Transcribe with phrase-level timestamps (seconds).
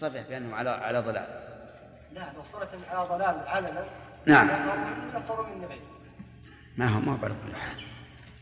[0.00, 1.26] صرح بأنه على على ضلال.
[2.14, 3.84] لا لو صارت على ضلال علنا
[4.26, 4.48] نعم.
[5.14, 5.80] نفر من النبي.
[6.76, 7.84] ما هو ما هو على كل حال.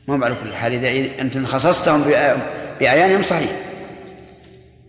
[0.09, 0.73] ما هو على كل حال.
[0.73, 2.03] إذا أنت خصصتهم
[2.81, 3.51] بأعيانهم صحيح.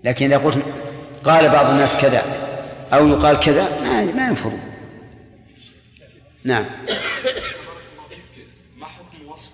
[0.03, 0.65] لكن إذا قلت
[1.23, 2.21] قال بعض الناس كذا
[2.93, 4.61] أو يقال كذا ما ما ينفرون.
[6.43, 6.65] نعم.
[8.77, 9.51] ما حكم وصف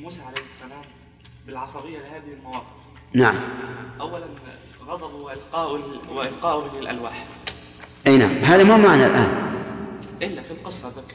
[0.00, 0.82] موسى عليه السلام
[1.46, 2.66] بالعصبية لهذه المواقف؟
[3.14, 3.34] نعم.
[4.00, 4.26] أولا
[4.86, 7.26] غضب وإلقاء وإلقاء للألواح.
[8.06, 8.30] أي نعم.
[8.30, 9.28] هذا مو معنى الآن.
[10.22, 11.14] إلا في القصة ذكر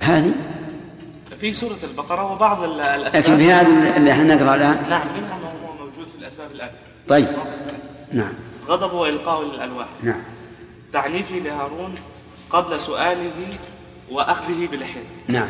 [0.00, 0.32] هذه؟
[1.40, 3.22] في سورة البقرة وبعض الأسباب.
[3.22, 6.78] لكن في هذه اللي إحنا نقرأ الآن؟ نعم منها ما هو موجود في الأسباب الآتية
[7.08, 7.26] طيب.
[8.12, 8.32] نعم.
[8.68, 9.88] غضب وإلقاء للألواح.
[10.02, 10.22] نعم.
[10.92, 11.94] تعنيفه لهارون
[12.50, 13.50] قبل سؤاله
[14.10, 15.48] وأخذه بلحيته نعم.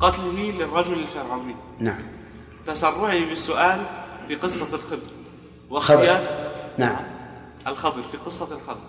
[0.00, 1.56] قتله للرجل الفرعوني.
[1.80, 2.02] نعم.
[2.66, 3.84] تسرعه بالسؤال
[4.28, 5.15] بقصة الخضر خضر
[5.70, 6.20] واختيار.
[6.78, 6.96] نعم.
[7.66, 8.80] الخضر في قصة الخضر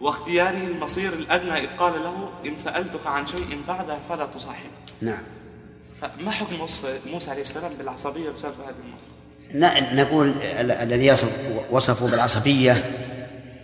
[0.00, 5.22] واختياره المصير الأدنى إذ قال له إن سألتك عن شيء بعدها فلا تصاحب نعم.
[6.00, 8.74] فما حكم وصف موسى عليه السلام بالعصبية بسبب هذه؟
[9.54, 12.76] ن- نقول ال- الذي يصف وصفه بالعصبية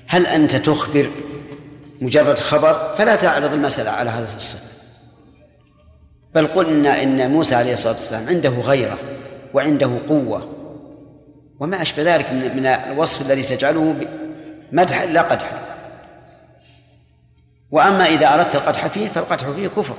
[0.07, 1.11] هل أنت تخبر
[2.01, 4.69] مجرد خبر؟ فلا تعرض المسألة على هذا الصفة.
[6.35, 8.99] بل قل إن إن موسى عليه الصلاة والسلام عنده غيرة
[9.55, 10.53] وعنده قوة
[11.61, 13.97] وما أشبه ذلك من الوصف الذي تجعله
[14.73, 15.69] مدحا لا قدحا
[17.71, 19.95] وأما إذا أردت القدح فيه فالقدح فيه كفر.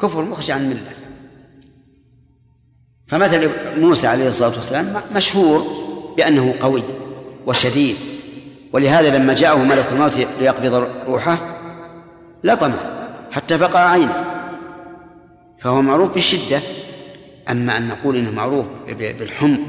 [0.00, 0.92] كفر مخرج عن الملة.
[3.06, 5.66] فمثل موسى عليه الصلاة والسلام مشهور
[6.16, 6.82] بأنه قوي
[7.46, 7.96] وشديد.
[8.72, 11.38] ولهذا لما جاءه ملك الموت ليقبض روحه
[12.44, 12.78] لطمه
[13.30, 14.24] حتى فقع عينه.
[15.58, 16.60] فهو معروف بالشدة.
[17.50, 19.60] أما أن نقول إنه معروف بالحمق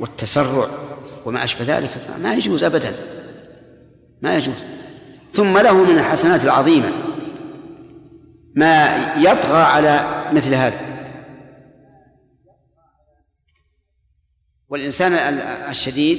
[0.00, 0.68] والتسرع
[1.24, 2.94] وما أشبه ذلك فما يجوز أبدا
[4.22, 4.64] ما يجوز.
[5.32, 6.92] ثم له من الحسنات العظيمة
[8.54, 10.94] ما يطغى على مثل هذا.
[14.68, 15.40] والإنسان ال-
[15.70, 16.18] الشديد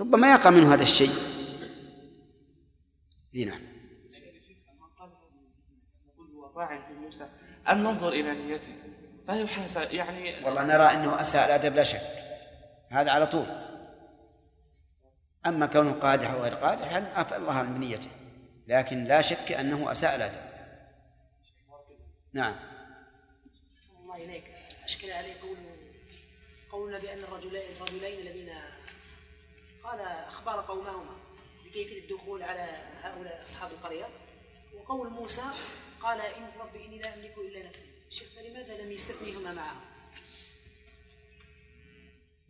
[0.00, 1.10] ربما يقع منه هذا الشيء.
[3.34, 3.60] نعم.
[7.70, 8.72] أن ننظر إلى نيته.
[9.28, 12.00] فيحاسب يعني والله نرى أنه أساء الأدب لا شك.
[12.90, 13.46] هذا على طول.
[15.46, 18.10] أما كونه قادح أو غير قادح عفى الله عن بنيته
[18.66, 20.48] لكن لا شك أنه أساء الأدب
[22.32, 22.56] نعم.
[23.78, 24.44] أحسن الله إليك.
[24.84, 25.56] أشكل عليه قول
[26.72, 28.52] قولنا بأن الرجلين الرجلين الذين
[29.84, 31.16] قال أخبار قومهما
[31.64, 32.66] بكيفية الدخول على
[33.02, 34.04] هؤلاء أصحاب القرية.
[34.74, 35.42] وقول موسى
[36.02, 37.86] قال إن ربي إني لا أملك إلا نفسي.
[38.10, 39.76] شيخ فلماذا لم يستثنيهما معه؟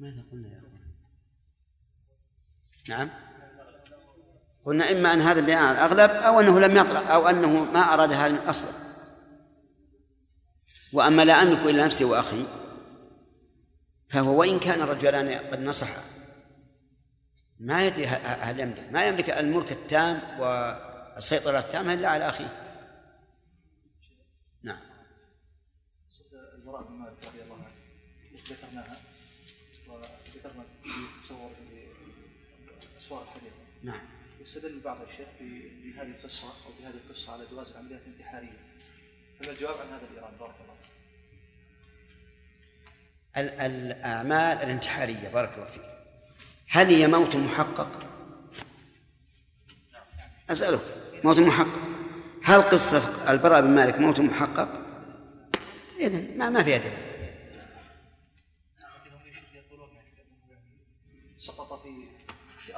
[0.01, 0.79] ماذا قلنا يا أخوان؟
[2.89, 3.11] نعم.
[4.65, 8.13] قلنا إما أن هذا بناء على الأغلب أو أنه لم يطلع أو أنه ما أراد
[8.13, 8.73] هذا من أصله
[10.93, 12.45] وأما لا أملك إلا نفسي وأخي
[14.09, 16.03] فهو وإن كان الرجلان قد نصحا
[17.61, 18.93] ما يدري هل يملك.
[18.93, 22.69] ما يملك الملك التام والسيطرة التامة إلا على أخيه
[24.63, 24.81] نعم
[26.55, 27.73] البراء بن مالك رضي الله عنه
[28.51, 28.97] ذكرناها.
[29.89, 30.91] وذكرنا في
[31.29, 31.51] صور
[33.01, 33.53] صور الحديث.
[33.83, 34.01] نعم.
[34.41, 38.59] يستدل بعض الشيخ بهذه القصة أو بهذه القصة على جواز العمليات الانتحارية.
[39.41, 40.79] فما الجواب عن هذا الايران بارك الله
[43.67, 45.83] الأعمال الانتحارية بارك الله فيك.
[46.69, 48.01] هل هي موت محقق؟
[50.51, 50.81] أسألك.
[51.25, 51.89] موت محقق.
[52.43, 54.69] هل قصة البراء بن مالك موت محقق؟
[56.01, 57.09] إذن ما ما فيها دليل
[61.39, 61.89] سقط في
[62.67, 62.78] في ارض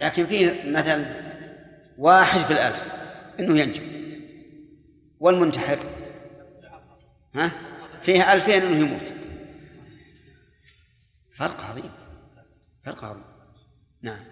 [0.00, 1.04] لكن فيه مثلا
[1.98, 2.84] واحد في الألف
[3.40, 3.82] إنه ينجو
[5.20, 5.78] والمنتحر.
[7.34, 7.52] ها؟
[8.02, 9.12] فيه ألفين إنه يموت.
[11.32, 11.90] فرق عظيم.
[12.84, 13.24] فرق عظيم.
[14.02, 14.24] نعم.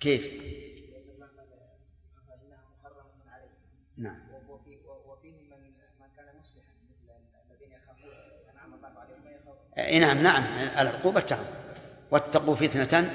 [0.00, 0.54] كيف؟
[3.96, 4.20] نعم
[5.06, 7.12] وفيهم من من كان مصلحا مثل
[7.50, 8.10] الذين يخافون
[8.50, 10.42] انعم الله عليهم ما يخافون اي نعم نعم
[10.78, 11.44] العقوبة تعم
[12.10, 13.10] واتقوا فتنة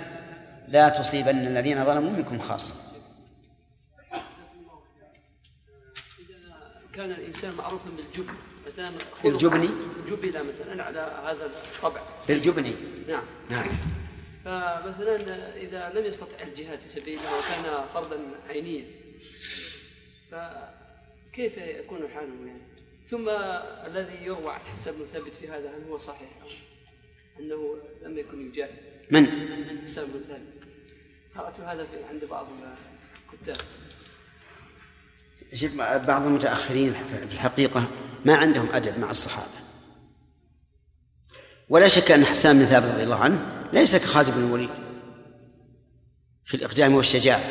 [0.67, 2.75] لا تصيبن الذين ظلموا منكم خاصة.
[6.94, 8.33] كان الإنسان معروفا بالجبن
[8.67, 8.91] مثلا
[9.23, 9.69] بالجبن؟
[10.07, 12.01] جبل مثلا على هذا الطبع.
[12.29, 12.73] بالجبن؟
[13.07, 13.23] نعم.
[13.50, 13.65] نعم.
[14.45, 18.17] فمثلا إذا لم يستطع الجهاد في سبيل الله وكان فرضا
[18.50, 18.85] عينيا
[20.31, 22.69] فكيف يكون حاله يعني؟
[23.09, 23.29] ثم
[23.88, 26.47] الذي يروى عن حسن بن ثابت في هذا هل هو صحيح؟ أو
[27.39, 28.75] أنه لم يكن يجاهد.
[29.11, 29.25] من؟
[29.83, 30.67] حسن بن ثابت.
[31.35, 32.47] قرأت هذا في عند بعض
[33.33, 33.57] الكتاب.
[35.53, 37.88] شوف بعض المتأخرين في الحقيقة
[38.25, 39.59] ما عندهم أدب مع الصحابة.
[41.69, 44.69] ولا شك أن حسان بن ثابت رضي الله عنه ليس كخالد بن الوليد
[46.45, 47.44] في الإقدام والشجاعة.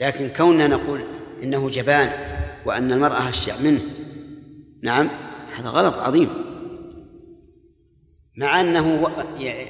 [0.00, 1.04] لكن كوننا نقول
[1.42, 2.12] إنه جبان
[2.66, 3.80] وأن المرأة أشجع منه
[4.82, 5.08] نعم.
[5.56, 6.50] هذا غلط عظيم.
[8.36, 9.08] مع أنه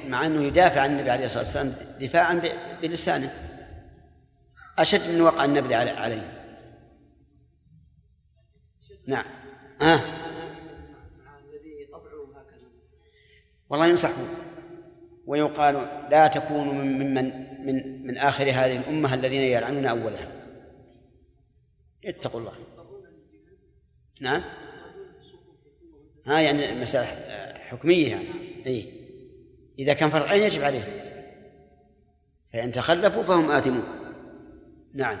[0.07, 2.41] مع أنه يدافع عن النبي عليه الصلاة والسلام دفاعا
[2.81, 3.33] بلسانه.
[4.79, 6.41] أشد من وقع النبي عليه.
[9.07, 9.25] نعم.
[9.81, 9.99] آه.
[13.69, 14.29] والله ينصحون
[15.25, 15.75] ويقال
[16.11, 17.13] لا تكونوا ممن
[17.65, 20.31] من من آخر هذه الأمة الذين يلعنون أولها.
[22.05, 22.53] اتقوا الله.
[24.21, 24.60] نعم.
[26.25, 27.05] ها يعني مسألة
[27.53, 28.65] حكمية يعني.
[28.65, 29.01] أي
[29.79, 31.11] إذا كان فرعين يجب عليه.
[32.53, 33.83] فإن تخلفوا فهم آثمون.
[34.93, 35.19] نعم.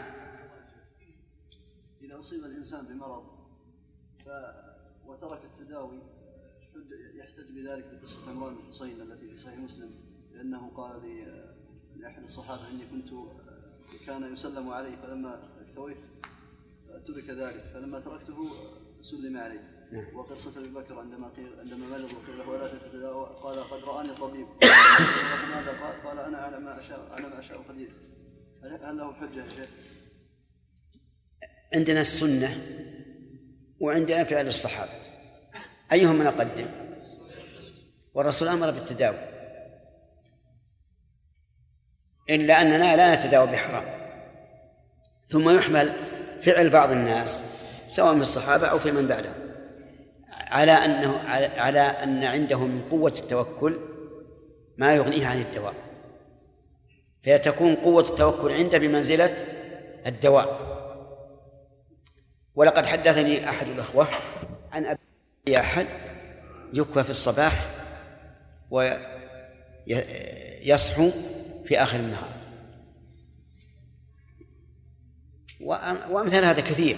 [2.01, 3.23] إذا أصيب الإنسان بمرض
[4.25, 4.29] ف...
[5.05, 5.99] وترك التداوي
[7.15, 9.89] يحتج بذلك بقصة عمران بن حصين التي في صحيح مسلم
[10.33, 11.45] لأنه قال لي
[11.95, 13.09] لأحد الصحابة إني كنت
[14.05, 16.05] كان يسلم علي فلما اكتويت
[17.05, 18.49] ترك ذلك فلما تركته
[19.01, 19.59] سلم علي.
[20.13, 24.47] وقصة أبي بكر عندما قيل عندما مرض وقيل له ولا تتداوى قال قد رآني طبيب.
[25.55, 27.91] ماذا قال؟ قال أنا على ما أشاء على ما أشاء قدير.
[28.63, 29.69] هل له حجة يا شيخ؟
[31.73, 32.57] عندنا السنة
[33.79, 34.91] وعندنا فعل الصحابة.
[35.91, 36.67] أيهما نقدم؟
[38.13, 39.17] والرسول أمر بالتداوي.
[42.29, 44.01] إلا أننا لا نتداوى بحرام
[45.27, 45.93] ثم يحمل
[46.41, 47.41] فعل بعض الناس
[47.89, 49.40] سواء من الصحابة أو في من بعدهم.
[50.51, 51.17] على أنه
[51.57, 53.79] على أن عندهم من قوة التوكل
[54.77, 55.73] ما يغنيه عن الدواء.
[57.23, 59.35] فتكون قوة التوكل عنده بمنزلة
[60.07, 60.71] الدواء.
[62.55, 64.07] ولقد حدثني أحد الأخوة
[64.71, 64.85] عن
[65.45, 65.85] أبي أحد
[66.73, 67.65] يكوى في الصباح
[69.89, 71.11] ويصحو
[71.65, 72.31] في آخر النهار.
[76.09, 76.97] وأمثال هذا كثير.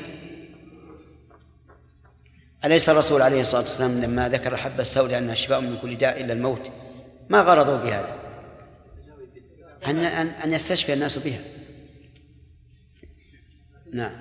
[2.65, 6.33] أليس الرسول عليه الصلاة والسلام لما ذكر الحبة السوداء أنها شفاء من كل داء إلا
[6.33, 6.71] الموت؟
[7.29, 8.15] ما غرضوا بهذا؟
[9.85, 10.05] أن
[10.43, 11.39] أن يستشفي الناس بها.
[13.93, 14.11] نعم.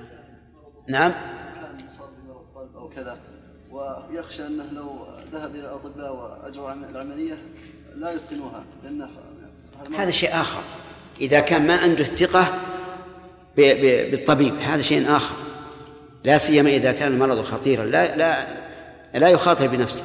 [0.89, 1.13] نعم؟
[2.77, 3.19] أو كذا
[3.71, 7.35] ويخشى أنه لو ذهب إلى الأطباء وأجروا العملية
[7.95, 9.09] لا يتقنوها لأن
[9.97, 10.63] هذا شيء آخر.
[11.21, 12.59] إذا كان ما عنده الثقة
[13.57, 15.35] بالطبيب هذا شيء آخر.
[16.25, 18.47] لا سيما إذا كان المرض خطيرا لا لا
[19.15, 20.05] لا يخاطر بنفسه.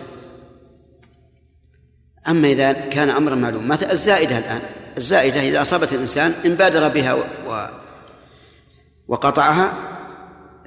[2.28, 4.62] أما إذا كان أمرا معلوم مثل الزائدة الآن
[4.98, 7.24] الزائدة إذا أصابت الإنسان إن بادر بها و...
[9.08, 9.74] وقطعها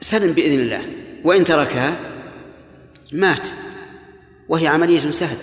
[0.00, 0.82] سلم بإذن الله.
[1.24, 1.96] وإن تركها
[3.12, 3.48] مات.
[4.48, 5.40] وهي عملية سهلة.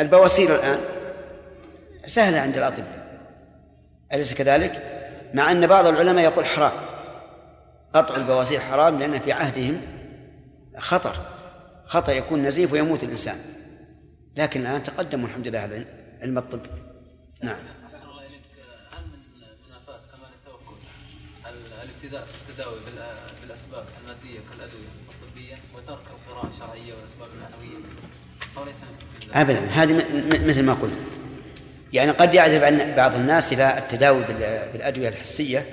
[0.00, 0.78] البواسير الآن
[2.06, 3.20] سهلة عند الأطباء.
[4.12, 4.82] أليس كذلك؟
[5.34, 6.95] مع أن بعض العلماء يقول حرام.
[7.96, 9.80] قطع البواسير حرام لأن في عهدهم
[10.78, 11.16] خطر.
[11.86, 13.36] خطر يكون نزيف ويموت الإنسان.
[14.36, 15.86] لكن الآن تقدموا الحمد لله على
[16.22, 16.60] علم الطب.
[17.42, 17.58] نعم.
[21.82, 22.78] الابتداء في التداوي
[23.40, 27.88] بالأسباب الماديه كالأدوية الطبية وترك القراءه الشرعية والأسباب المعنويه
[28.56, 28.84] وليس
[29.34, 29.60] ابدا.
[29.60, 29.94] هذه
[30.46, 30.96] مثل ما قلنا.
[31.92, 34.24] يعني قد يعذب بعض الناس إلى التداوي
[34.72, 35.66] بالأدوية الحسية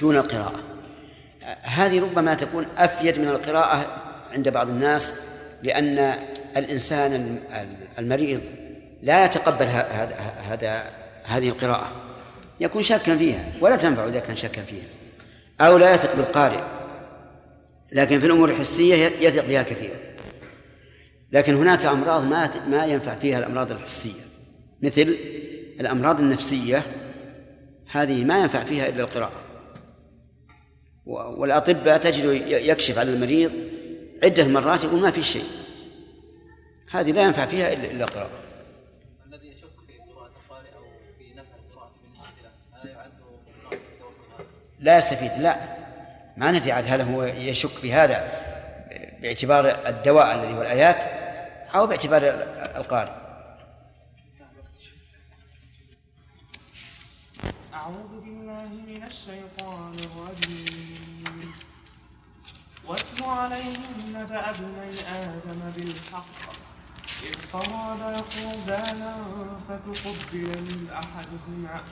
[0.00, 0.69] دون القراءة.
[1.62, 3.86] هذه ربما تكون أفيد من القراءة
[4.32, 5.12] عند بعض الناس
[5.62, 6.14] لأن
[6.56, 7.38] الإنسان
[7.98, 8.40] المريض
[9.02, 10.16] لا يتقبل هذا
[10.48, 10.82] هذا
[11.24, 11.92] هذه القراءة.
[12.60, 14.86] يكون شاكا فيها ولا تنفع إذا كان شاكا فيها.
[15.60, 16.60] أو لا يثق بالقارئ.
[17.92, 19.96] لكن في الأمور الحسية يثق بها كثيرا
[21.32, 24.20] لكن هناك أمراض ما ما ينفع فيها الأمراض الحسية.
[24.82, 25.16] مثل
[25.80, 26.82] الأمراض النفسية
[27.90, 29.39] هذه ما ينفع فيها إلا القراءة.
[31.06, 33.52] والأطباء تجد يكشف على المريض
[34.22, 35.44] عدة مرات يقول ما في شيء.
[36.90, 38.30] هذه لا ينفع فيها إلا القراءة
[39.26, 40.82] الذي يشك في قراءة القارئ أو
[41.18, 42.50] في نفع القراءة بالنسبة له
[42.82, 43.10] هل يعد
[44.80, 45.56] لا يستفيد لا.
[46.36, 48.40] ما ندري عاد هل هو يشك في هذا
[49.22, 51.04] باعتبار الدواء الذي هو الآيات
[51.74, 52.22] أو باعتبار
[52.76, 53.12] القارئ.
[57.74, 60.89] أعوذ بالله من الشيطان الرجيم.
[62.90, 66.40] واتل عليهم نبأ ابني آدم بالحق.
[67.22, 69.16] إذ قربا قربانا
[69.68, 71.82] فتقبل من أحدهما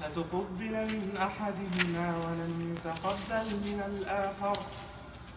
[0.00, 4.58] فتقبل من أحدهما ولم يتقبل من الآخر.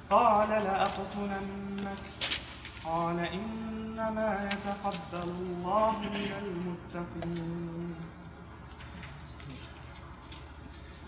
[0.09, 1.99] قال لأقتلنك.
[2.85, 7.96] قال إنما يتقبل الله من المتقين.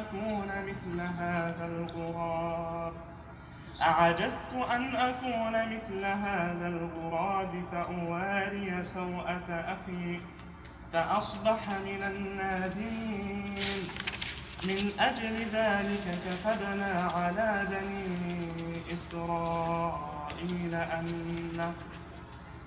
[0.00, 2.92] أكون مثل هذا الغراب.
[3.82, 10.20] أعجزت أن أكون مثل هذا الغراب فأواري سوءة أخي
[10.92, 13.54] فأصبح من النادمين.
[14.64, 21.72] من أجل ذلك كتبنا على بني إسرائيل أنه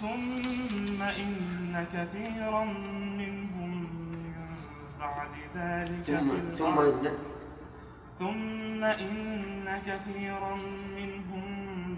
[0.00, 2.64] ثم إن كثيرا
[3.20, 3.72] منهم
[4.12, 4.34] من
[5.00, 7.06] بعد ذلك ثم في ثم الأرض.
[7.06, 7.18] إن
[8.18, 10.54] ثم إن كثيرا
[10.96, 11.48] منهم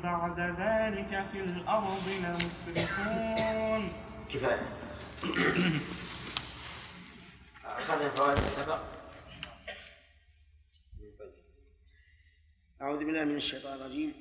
[0.02, 3.92] بعد ذلك في الأرض لمسرفون.
[4.30, 4.66] كفاية.
[7.64, 8.78] أخذنا فوائد سبق
[12.82, 14.12] أعوذ بالله من الشيطان الرجيم.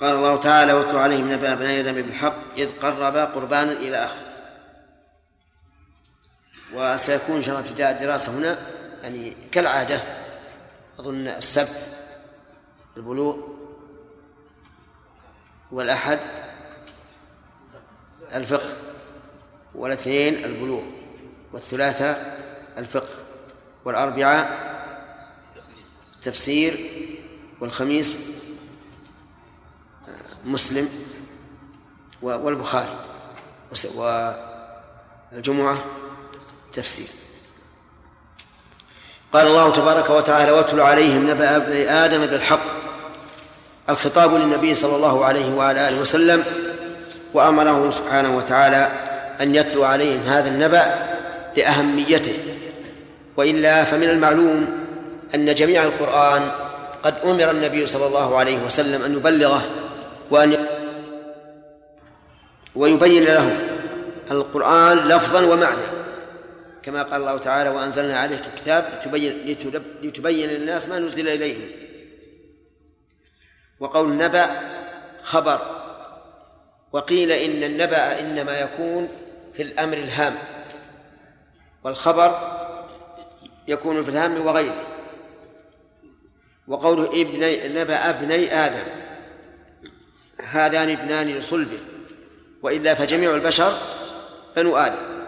[0.00, 4.28] قال الله تعالى واتل عليهم نبأ بني آدم بالحق إذ قربا قربانا إلى آخره
[6.74, 8.58] وسيكون إن شاء الله ابتداء الدراسة هنا
[9.02, 10.02] يعني كالعادة
[11.00, 11.88] أظن السبت
[12.96, 13.36] البلوغ
[15.72, 16.18] والأحد
[18.34, 18.72] الفقه
[19.74, 20.82] والاثنين البلوغ
[21.52, 22.38] والثلاثاء
[22.78, 23.14] الفقه
[23.84, 24.68] والأربعاء
[26.22, 26.90] تفسير
[27.60, 28.47] والخميس
[30.44, 30.88] مسلم
[32.22, 32.96] والبخاري.
[35.32, 35.78] والجمعة
[36.72, 37.06] تفسير.
[39.32, 42.60] قال الله تبارك وتعالى واتل عليهم نبأ ابني آدم بالحق.
[43.90, 46.44] الخطاب للنبي صلى الله عليه وعلى آله وسلم
[47.34, 48.90] وأمره سبحانه وتعالى
[49.40, 51.08] أن يتلو عليهم هذا النبأ
[51.56, 52.38] لأهميته.
[53.36, 54.86] وإلا فمن المعلوم
[55.34, 56.50] أن جميع القرآن
[57.02, 59.62] قد أمر النبي صلى الله عليه وسلم أن يبلغه
[60.30, 60.66] وأن
[62.74, 63.58] ويبين لهم
[64.30, 65.82] القرآن لفظا ومعنى.
[66.82, 69.56] كما قال الله تعالى وأنزلنا عليك الكتاب لتبين,
[70.02, 71.70] لتبين للناس ما نزل إليهم.
[73.80, 74.50] وقول النبأ
[75.22, 75.60] خبر.
[76.92, 79.08] وقيل إن النبأ إنما يكون
[79.54, 80.34] في الأمر الهام.
[81.84, 82.58] والخبر
[83.68, 84.86] يكون في الهام وغيره.
[86.68, 89.07] وقوله ابني نبأ ابني آدم.
[90.46, 91.78] هذان ابنان لصلبه
[92.62, 93.72] وإلا فجميع البشر
[94.56, 95.18] بنو آدم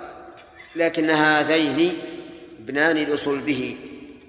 [0.76, 1.98] لكن هذين
[2.58, 3.76] ابنان لصلبه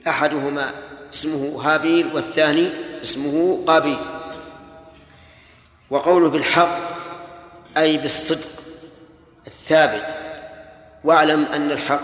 [0.07, 0.71] أحدهما
[1.13, 2.69] اسمه هابيل والثاني
[3.01, 3.97] اسمه قابيل.
[5.89, 6.79] وقوله بالحق
[7.77, 8.47] أي بالصدق
[9.47, 10.15] الثابت
[11.03, 12.01] واعلم أن الحق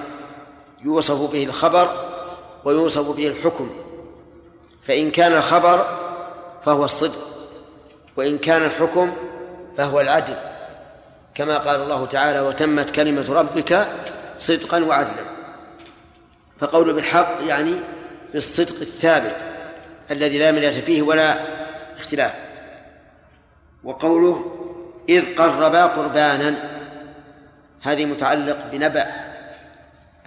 [0.85, 2.05] يوصف به الخبر
[2.65, 3.69] ويوصف به الحكم
[4.87, 5.99] فإن كان الخبر
[6.65, 7.36] فهو الصدق.
[8.17, 9.13] وإن كان الحكم
[9.77, 10.35] فهو العدل
[11.35, 13.87] كما قال الله تعالى وتمت كلمة ربك
[14.37, 15.25] صدقا وعدلا
[16.59, 17.75] فقول بالحق يعني
[18.33, 19.35] بالصدق الثابت
[20.11, 21.35] الذي لا مرية فيه ولا
[21.97, 22.33] اختلاف.
[23.83, 24.45] وقوله
[25.09, 26.55] إذ قربا قربانا
[27.81, 29.05] هذه متعلق بنبأ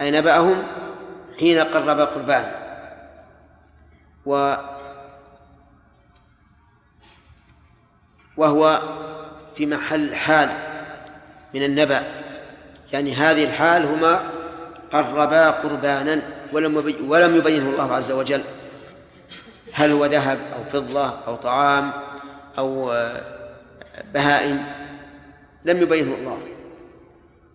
[0.01, 0.63] أي نبأهم
[1.39, 2.55] حين قربا قربانا
[4.25, 4.55] و
[8.37, 8.81] وهو
[9.55, 10.49] في محل حال
[11.53, 12.03] من النبأ.
[12.93, 14.23] يعني هذه الحال هما
[14.91, 16.21] قربا قربانا
[16.53, 18.41] ولم ولم يبينه الله عز وجل.
[19.73, 21.91] هل هو ذهب أو فضة أو طعام
[22.57, 22.93] أو
[24.13, 24.65] بهائم؟
[25.65, 26.37] لم يبينه الله.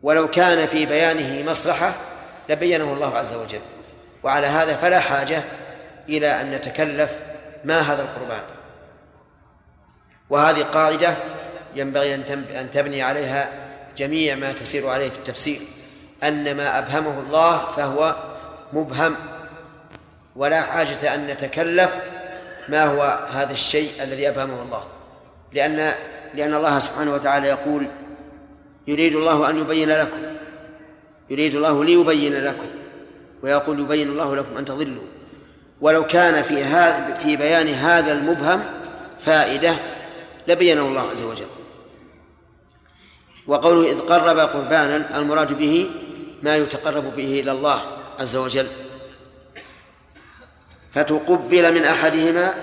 [0.02, 1.92] ولو كان في بيانه مصلحة
[2.48, 3.60] لبينه الله عز وجل.
[4.22, 5.42] وعلى هذا فلا حاجة
[6.08, 7.18] إلى أن نتكلف
[7.64, 8.55] ما هذا القربان.
[10.30, 11.16] وهذه قاعدة
[11.74, 12.14] ينبغي
[12.60, 13.48] أن تبني عليها
[13.96, 15.60] جميع ما تسير عليه في التفسير.
[16.22, 18.16] أن ما أبهمه الله فهو
[18.72, 19.14] مبهم
[20.36, 21.96] ولا حاجة أن نتكلف
[22.68, 23.02] ما هو
[23.32, 24.84] هذا الشيء الذي أبهمه الله.
[25.52, 25.92] لأن
[26.34, 27.86] لأن الله سبحانه وتعالى يقول
[28.86, 30.22] يريد الله أن يبين لكم.
[31.30, 32.66] يريد الله ليبين لكم.
[33.42, 35.06] ويقول يبين الله لكم أن تضلوا.
[35.80, 38.64] ولو كان في هذا في بيان هذا المبهم
[39.20, 39.76] فائدة
[40.48, 41.46] لبينه الله عز وجل.
[43.46, 45.90] وقوله إذ قرب قربانا المراد به
[46.42, 47.80] ما يتقرب به إلى الله
[48.18, 48.66] عز وجل.
[50.92, 52.54] فتقبل من أحدهما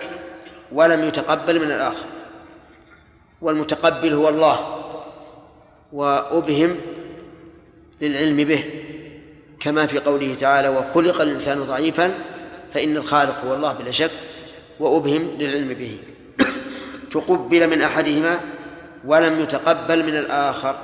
[0.72, 2.06] ولم يتقبل من الآخر.
[3.42, 4.60] والمتقبل هو الله
[5.94, 6.78] وأبهم
[8.02, 8.63] للعلم به.
[9.60, 12.13] كما في قوله تعالى وخلق الإنسان ضعيفا
[12.74, 14.12] فإن الخالق هو الله بلا شك
[14.80, 16.00] وأبهم للعلم به.
[17.13, 18.39] تقبل من أحدهما
[19.05, 20.75] ولم يتقبل من الآخر.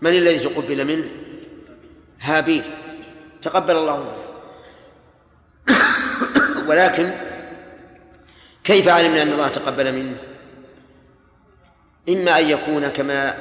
[0.00, 1.04] من الذي تقبل منه؟
[2.20, 2.64] هابيل.
[3.42, 4.24] تقبل الله منه.
[6.68, 7.10] ولكن
[8.64, 10.16] كيف علمنا أن الله تقبل منه؟
[12.08, 13.34] إما أن يكون كما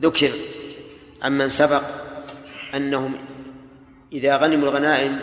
[0.00, 0.30] ذكر
[1.22, 1.82] عمن سبق
[2.74, 3.14] أنهم
[4.12, 5.20] إذا غنموا الغنائم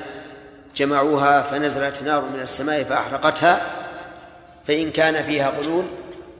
[0.76, 3.83] جمعوها فنزلت نار من السماء فأحرقتها
[4.68, 5.86] فإن كان فيها غلول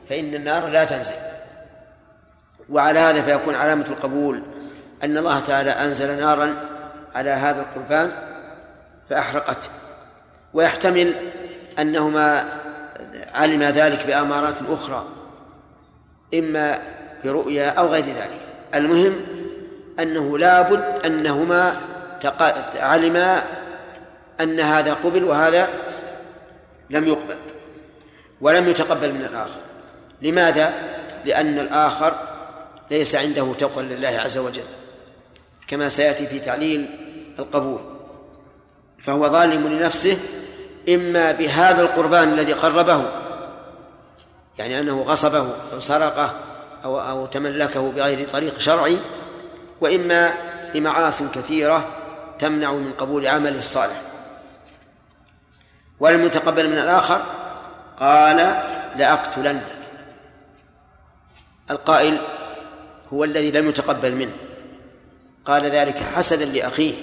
[0.10, 1.16] فإن النار لا تنزل.
[2.70, 4.44] وعلى هذا فيكون علامة القبول
[5.04, 6.56] أن الله تعالى أنزل نارا
[7.16, 8.12] على هذا القربان
[9.10, 9.70] فأحرقت.
[10.54, 11.14] ويحتمل
[11.80, 12.46] أنهما
[13.34, 15.06] علم ذلك بأمارات أخرى
[16.34, 16.80] إما
[17.24, 18.40] برؤيا أو غير ذلك.
[18.76, 19.16] المهم
[20.00, 21.76] أنه لابد أنهما
[22.76, 23.44] علما
[24.42, 25.70] أن هذا قبل وهذا
[26.90, 27.53] لم يقبل.
[28.44, 29.60] ولم يتقبل من الآخر.
[30.22, 30.74] لماذا؟
[31.26, 32.16] لأن الآخر
[32.92, 34.64] ليس عنده تقوى لله عز وجل
[35.68, 36.90] كما سيأتي في تعليل
[37.40, 37.80] القبول.
[39.00, 40.18] فهو ظالم لنفسه
[40.90, 43.06] إما بهذا القربان الذي قربه
[44.60, 46.34] يعني أنه غصبه أو سرقه
[46.84, 48.98] أو أو تملكه بغير طريق شرعي
[49.82, 50.34] وإما
[50.76, 51.88] لمعاص كثيرة
[52.40, 54.02] تمنع من قبول عمله الصالح.
[56.00, 57.22] ولم يتقبل من الآخر
[58.00, 58.38] قال
[58.96, 59.68] لأقتلنك.
[61.72, 62.18] القائل
[63.14, 64.34] هو الذي لم يتقبل منه.
[65.46, 66.96] قال ذلك حسدا لأخيه.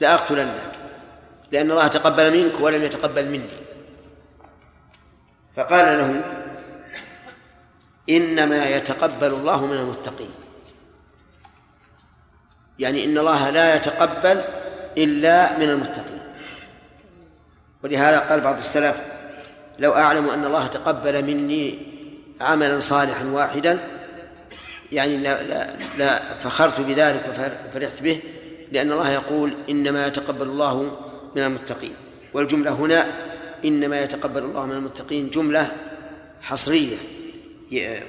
[0.00, 0.72] لأقتلنك.
[1.52, 3.48] لأن الله تقبل منك ولم يتقبل مني.
[5.56, 6.22] فقال له
[8.10, 10.34] إنما يتقبل الله من المتقين.
[12.78, 14.42] يعني إن الله لا يتقبل
[14.98, 16.22] إلا من المتقين.
[17.82, 19.13] ولهذا قال بعض السلف
[19.78, 21.78] لو أعلم أن الله تقبل مني
[22.40, 23.78] عملا صالحا واحدا
[24.92, 25.66] يعني لا, لا,
[25.98, 27.22] لا فخرت بذلك
[27.68, 28.20] وفرحت به
[28.72, 30.98] لأن الله يقول إنما يتقبل الله
[31.36, 31.92] من المتقين.
[32.34, 33.06] والجملة هنا
[33.64, 35.72] إنما يتقبل الله من المتقين جملة
[36.42, 36.96] حصرية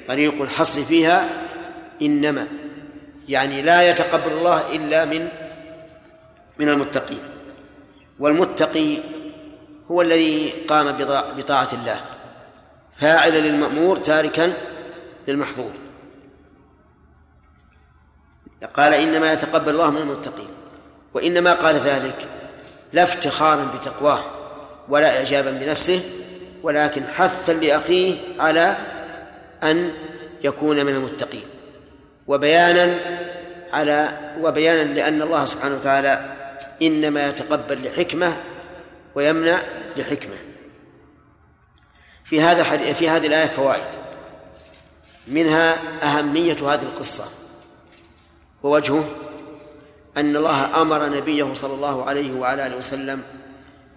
[0.08, 1.30] طريق الحصر فيها
[2.02, 2.48] إنما
[3.30, 5.28] يعني لا يتقبل الله إلا من
[6.60, 7.22] من المتقين.
[8.20, 8.98] والمتقي
[9.92, 10.92] هو الذي قام
[11.38, 12.02] بطاعة الله.
[12.96, 14.54] فاعلا للمأمور تاركا
[15.28, 15.72] للمحظور.
[18.74, 20.50] قال إنما يتقبل الله من المتقين.
[21.14, 22.28] وإنما قال ذلك
[22.94, 24.24] لا افتخارا بتقواه
[24.90, 26.02] ولا إعجابا بنفسه
[26.64, 28.78] ولكن حثا لأخيه على
[29.64, 29.92] أن
[30.44, 31.46] يكون من المتقين.
[32.28, 32.98] وبيانا
[33.74, 34.10] على
[34.42, 36.36] وبيانا لأن الله سبحانه وتعالى
[36.82, 38.38] إنما يتقبل لحكمة
[39.16, 39.62] ويمنع
[39.98, 40.36] لحكمة.
[42.26, 43.88] في هذا في هذه الآية فوائد.
[45.28, 47.26] منها أهمية هذه القصة.
[48.64, 49.10] ووجهه
[50.18, 53.24] أن الله أمر نبيه صلى الله عليه وعلى آله وسلم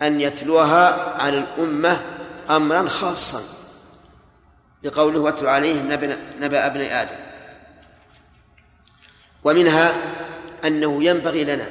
[0.02, 2.00] أن يتلوها على الأمة
[2.50, 3.42] أمرا خاصا.
[4.82, 5.92] لقوله واتل عليهم
[6.40, 7.16] نبأ, ابن آدم.
[9.44, 9.94] ومنها
[10.64, 11.70] أنه ينبغي لنا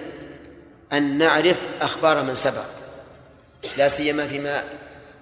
[0.94, 2.77] أن نعرف أخبار من سبق.
[3.78, 4.64] لا سيما فيما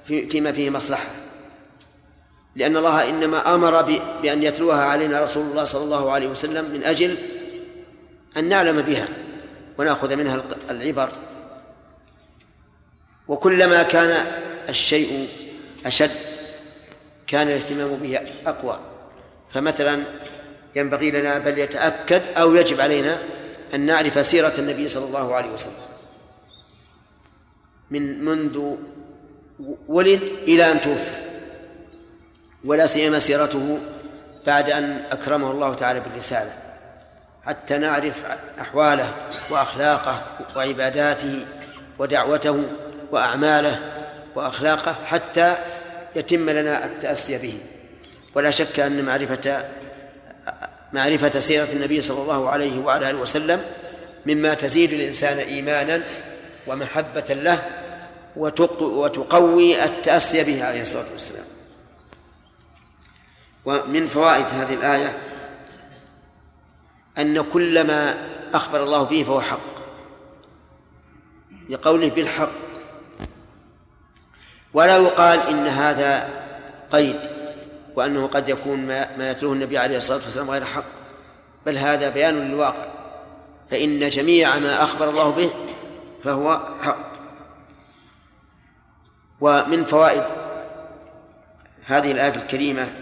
[0.06, 1.10] فيما فيه مصلحة.
[2.56, 3.82] لأن الله إنما أمر
[4.22, 7.18] بأن يتلوها علينا رسول الله صلى الله عليه وسلم من أجل
[8.38, 9.08] أن نعلم بها
[9.78, 11.10] ونأخذ منها العبر.
[13.28, 14.26] وكلما كان
[14.70, 15.28] الشيء
[15.86, 16.12] أشد
[17.28, 18.80] كان الاهتمام به أقوى.
[19.54, 20.04] فمثلا
[20.76, 23.18] ينبغي لنا بل يتأكد أو يجب علينا
[23.74, 25.95] أن نعرف سيرة النبي صلى الله عليه وسلم.
[27.92, 28.76] من منذ
[29.88, 31.26] ولد إلى أن توفي
[32.66, 33.80] ولا سيما سيرته
[34.48, 36.54] بعد أن أكرمه الله تعالى بالرسالة.
[37.46, 38.26] حتى نعرف
[38.62, 39.14] أحواله
[39.50, 40.22] وأخلاقه
[40.56, 41.46] وعباداته
[42.00, 42.64] ودعوته
[43.12, 43.80] وأعماله
[44.36, 45.56] وأخلاقه حتى
[46.16, 47.58] يتم لنا التأسي به.
[48.36, 49.66] ولا شك أن معرفة
[50.94, 53.62] معرفة سيرة النبي صلى الله عليه وعلى آله وسلم
[54.26, 56.02] مما تزيد الإنسان إيمانا
[56.68, 57.64] ومحبة له
[58.82, 61.46] وتقوي التأسي به عليه الصلاة والسلام.
[63.66, 65.18] ومن فوائد هذه الآية
[67.18, 68.16] أن كل ما
[68.54, 69.76] أخبر الله به فهو حق.
[71.70, 72.52] لقوله بالحق.
[74.74, 76.30] ولا يقال إن هذا
[76.92, 77.20] قيد
[77.96, 78.80] وأنه قد يكون
[79.18, 80.86] ما, يتلوه النبي عليه الصلاة والسلام غير حق
[81.66, 82.88] بل هذا بيان للواقع.
[83.72, 85.52] فإن جميع ما أخبر الله به
[86.26, 87.12] فهو حق.
[89.42, 90.24] ومن فوائد
[91.86, 92.94] هذه الآية الكريمة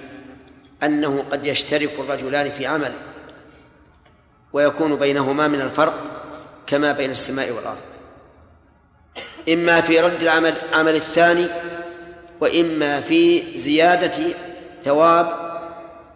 [0.83, 2.93] أنه قد يشترك الرجلان في عمل
[4.53, 5.93] ويكون بينهما من الفرق
[6.67, 7.81] كما بين السماء والأرض.
[9.49, 11.47] إما في رد العمل عمل الثاني
[12.41, 14.33] وإما في زيادة
[14.85, 15.27] ثواب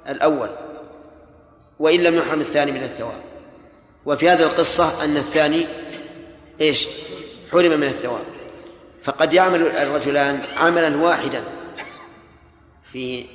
[0.10, 0.50] الأول
[1.80, 3.22] وإن لم يحرم الثاني من الثواب.
[4.06, 5.68] وفي هذه القصة أن الثاني
[6.62, 6.88] إيش؟
[7.52, 8.24] حرم من الثواب.
[9.04, 11.44] فقد يعمل الرجلان عملا واحدا
[12.92, 13.26] في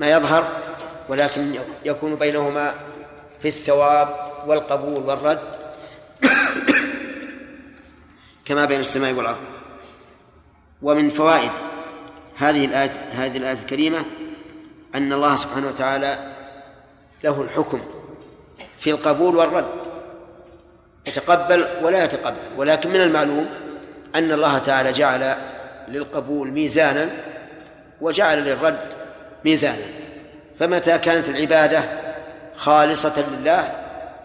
[0.00, 0.48] ما يظهر
[1.08, 2.74] ولكن يكون بينهما
[3.40, 5.40] في الثواب والقبول والرد
[8.46, 9.44] كما بين السماء والأرض.
[10.82, 11.52] ومن فوائد
[12.36, 14.04] هذه الآية هذه الآية الكريمة
[14.94, 16.32] أن الله سبحانه وتعالى
[17.24, 17.80] له الحكم
[18.78, 19.91] في القبول والرد.
[21.06, 22.36] يتقبل ولا يتقبل.
[22.56, 23.46] ولكن من المعلوم
[24.14, 25.36] أن الله تعالى جعل
[25.88, 27.10] للقبول ميزانا
[28.00, 28.80] وجعل للرد
[29.44, 29.84] ميزانا.
[30.58, 31.84] فمتى كانت العبادة
[32.56, 33.70] خالصة لله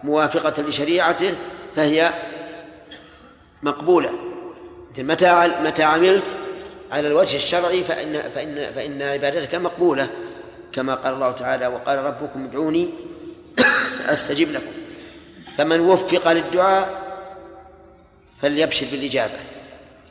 [0.04, 1.34] موافقة لشريعته
[1.76, 2.12] فهي
[3.62, 4.10] مقبولة.
[4.98, 6.36] متى متى عملت
[6.92, 10.08] على الوجه الشرعي فإن فإن فإن عبادتك مقبولة
[10.72, 12.90] كما قال الله تعالى وقال ربكم ادعوني
[14.08, 14.77] أستجب لكم.
[15.58, 17.02] فمن وفق للدعاء
[18.36, 19.38] فليبشر بالإجابة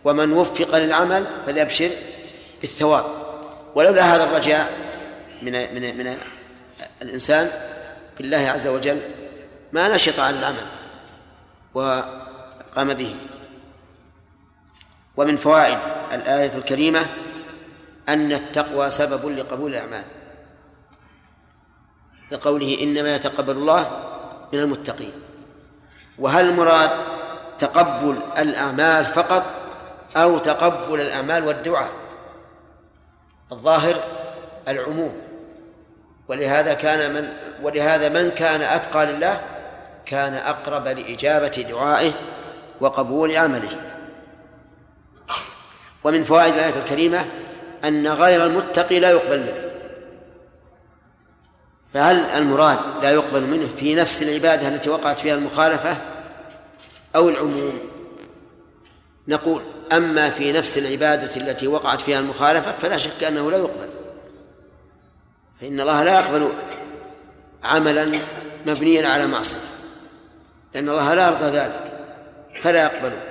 [0.03, 1.89] ومن وفق للعمل فليبشر
[2.61, 3.05] بالثواب.
[3.75, 4.73] ولولا هذا الرجاء
[5.41, 6.17] من من من
[7.01, 7.51] الإنسان
[8.17, 9.01] بالله عز وجل
[9.73, 10.65] ما نشط على العمل
[11.73, 13.15] وقام به.
[15.17, 15.79] ومن فوائد
[16.13, 17.05] الآية الكريمة
[18.09, 20.05] أن التقوى سبب لقبول الأعمال.
[22.31, 23.91] لقوله إنما يتقبل الله
[24.53, 25.26] من المتقين.
[26.19, 26.89] وهل المراد
[27.59, 29.43] تقبل الأعمال فقط
[30.17, 31.89] أو تقبل الأعمال والدعاء؟
[33.51, 33.95] الظاهر
[34.67, 35.21] العموم.
[36.27, 39.41] ولهذا كان من ولهذا من كان أتقى لله
[40.05, 42.11] كان أقرب لإجابة دعائه
[42.81, 43.81] وقبول عمله.
[46.03, 47.25] ومن فوائد الآية الكريمة
[47.83, 49.66] أن غير المتقي لا يقبل منه.
[51.93, 55.97] فهل المراد لا يقبل منه في نفس العبادة التي وقعت فيها المخالفة
[57.15, 57.79] أو العموم؟
[59.27, 63.89] نقول أما في نفس العبادة التي وقعت فيها المخالفة فلا شك أنه لا يقبل.
[65.61, 66.49] فإن الله لا يقبل
[67.63, 68.11] عملا
[68.65, 69.57] مبنيا على معصية.
[70.73, 71.87] لأن الله لا يرضى ذلك
[72.61, 73.21] فلا يقبله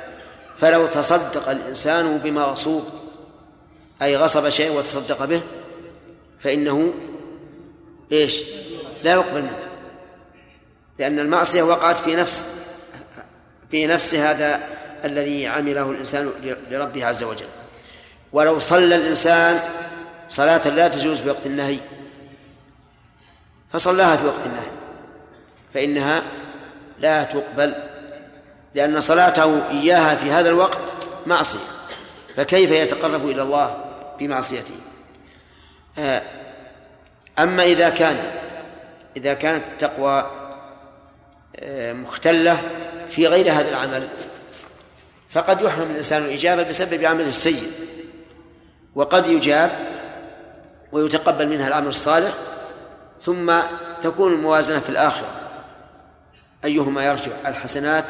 [0.58, 2.84] فلو تصدق الإنسان بمغصوب
[4.02, 5.42] أي غصب شيء وتصدق به
[6.40, 6.94] فإنه
[8.12, 8.42] إيش؟
[9.02, 9.58] لا يقبل منه
[10.98, 12.46] لأن المعصية وقعت في نفس
[13.70, 14.60] في نفس هذا
[15.04, 16.30] الذي عمله الإنسان
[16.70, 17.46] لربه عز وجل.
[18.32, 19.60] ولو صلى الإنسان
[20.28, 21.78] صلاة لا تجوز في وقت النهي
[23.72, 24.70] فصلاها في وقت النهي
[25.74, 26.22] فإنها
[27.00, 27.74] لا تقبل
[28.74, 30.78] لأن صلاته إياها في هذا الوقت
[31.26, 31.58] معصية.
[32.36, 33.84] فكيف يتقرب إلى الله
[34.18, 34.74] بمعصيته؟
[35.98, 36.22] آه،
[37.38, 38.16] أما إذا كان
[39.16, 40.30] إذا كانت التقوى
[41.56, 42.62] آه، مختلة
[43.10, 44.08] في غير هذا العمل
[45.30, 47.62] فقد يحرم الإنسان الإجابة بسبب عمله السيء
[48.94, 49.70] وقد يجاب
[50.92, 52.32] ويتقبل منها العمل الصالح
[53.22, 53.52] ثم
[54.02, 55.28] تكون الموازنة في الآخرة
[56.64, 58.04] أيهما يرجع الحسنات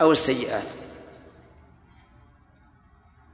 [0.00, 0.66] أو السيئات.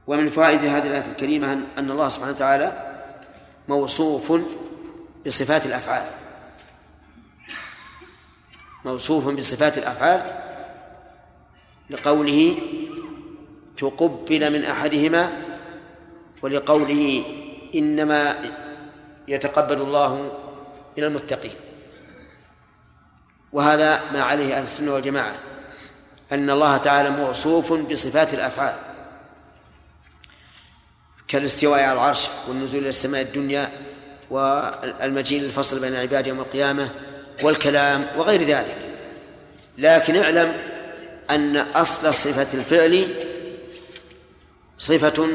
[0.07, 2.71] ومن فوائد هذه الآية الكريمة أن الله سبحانه وتعالى
[3.67, 4.33] موصوف
[5.27, 6.05] بصفات الأفعال.
[8.85, 10.21] موصوف بصفات الأفعال
[11.89, 12.57] لقوله
[13.77, 15.31] تقبل من أحدهما
[16.41, 17.23] ولقوله
[17.75, 18.35] إنما
[19.27, 20.39] يتقبل الله
[20.97, 21.55] من المتقين.
[23.53, 25.39] وهذا ما عليه أهل السنة والجماعة
[26.31, 28.75] أن الله تعالى موصوف بصفات الأفعال.
[31.27, 33.86] كالاستواء على العرش والنزول إلى السماء الدنيا
[34.29, 36.89] والمجيء للفصل بين العباد يوم القيامة
[37.43, 38.77] والكلام وغير ذلك.
[39.77, 40.53] لكن اعلم
[41.29, 43.07] أن أصل صفة الفعل
[44.77, 45.27] صفة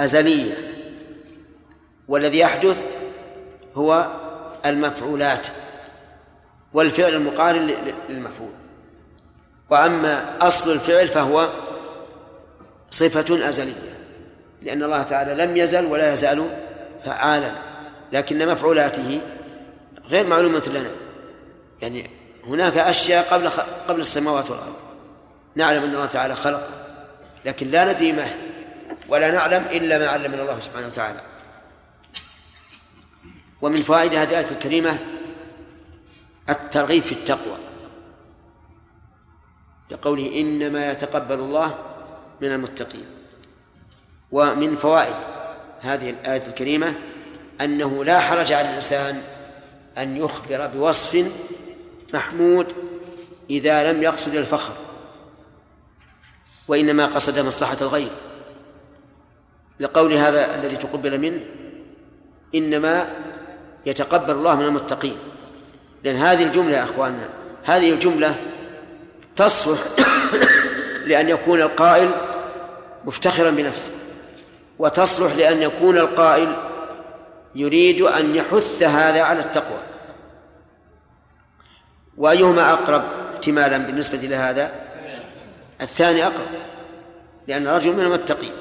[0.00, 0.54] أزلية
[2.08, 2.84] والذي يحدث
[3.74, 4.10] هو
[4.66, 5.46] المفعولات
[6.74, 7.74] والفعل المقارن
[8.08, 8.52] للمفعول.
[9.70, 11.48] وأما أصل الفعل فهو
[12.90, 13.94] صفة أزلية
[14.62, 16.48] لأن الله تعالى لم يزل ولا يزال
[17.04, 17.54] فعالا
[18.12, 19.20] لكن مفعولاته
[20.06, 20.90] غير معلومة لنا.
[21.82, 22.10] يعني
[22.46, 23.48] هناك أشياء قبل
[23.88, 24.74] قبل السماوات والأرض.
[25.54, 26.68] نعلم أن الله تعالى خلق
[27.44, 28.28] لكن لا ندري ما
[29.08, 31.20] ولا نعلم إلا ما علمنا الله سبحانه وتعالى.
[33.62, 34.98] ومن فوائد هذه الآية الكريمة
[36.48, 37.56] الترغيب في التقوى.
[39.90, 41.78] لقوله إنما يتقبل الله
[42.40, 43.06] من المتقين.
[44.32, 45.14] ومن فوائد
[45.84, 46.94] هذه الآية الكريمة
[47.60, 49.22] أنه لا حرج على الإنسان
[49.98, 51.32] أن يخبر بوصف
[52.14, 52.66] محمود
[53.50, 54.72] إذا لم يقصد الفخر
[56.68, 58.10] وإنما قصد مصلحة الغير.
[59.80, 61.40] لقول هذا الذي تقبل منه
[62.54, 63.10] إنما
[63.86, 65.16] يتقبل الله من المتقين.
[66.04, 67.28] لأن هذه الجملة يا أخواننا
[67.64, 68.34] هذه الجملة
[69.36, 69.80] تصلح
[71.08, 72.10] لأن يكون القائل
[73.04, 74.03] مفتخرا بنفسه.
[74.78, 76.56] وتصلح لأن يكون القائل
[77.54, 79.78] يريد أن يحث هذا على التقوى.
[82.16, 84.72] وأيهما أقرب احتمالا بالنسبة لهذا
[85.80, 86.46] الثاني أقرب
[87.46, 88.52] لأن رجل من المتقين.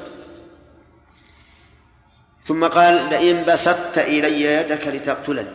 [2.43, 5.49] ثم قال لئن بسطت إلي يدك لتقتلني.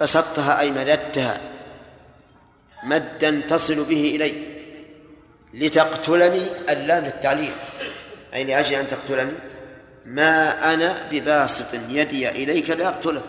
[0.00, 1.40] بسطتها أي مددتها.
[2.82, 4.58] مدا تصل به إلي.
[5.54, 7.52] لتقتلني اللام للتعليل
[8.34, 9.32] أي لأجل أن تقتلني؟
[10.08, 13.24] ما أنا بباسط يدي إليك لأقتلك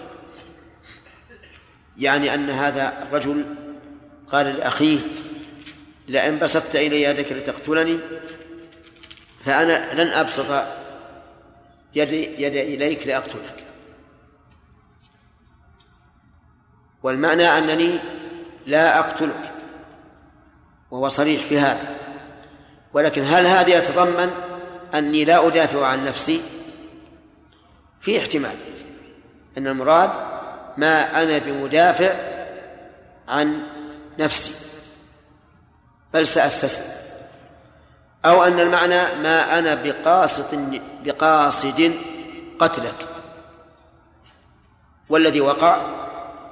[1.98, 3.46] يعني أن هذا الرجل
[4.28, 5.00] قال لأخيه
[6.08, 8.00] لئن بسطت إلي يدك لتقتلني
[9.46, 10.64] فأنا لن أبسط
[11.96, 13.64] يدي, يدي إليك لأقتلك.
[17.04, 18.00] والمعنى أنني
[18.66, 19.54] لا أقتلك
[20.92, 21.96] وهو صريح في هذا.
[22.94, 24.32] ولكن هل هذا يتضمن
[24.94, 26.42] أني لا أدافع عن نفسي؟
[28.02, 28.56] في احتمال.
[29.58, 30.10] أن المراد
[30.78, 32.14] ما أنا بمدافع
[33.28, 33.64] عن
[34.20, 34.52] نفسي.
[36.14, 37.00] بل سأستسلم.
[38.26, 41.94] أو أن المعنى ما أنا بقاصد بقاصد
[42.60, 43.08] قتلك.
[45.10, 45.82] والذي وقع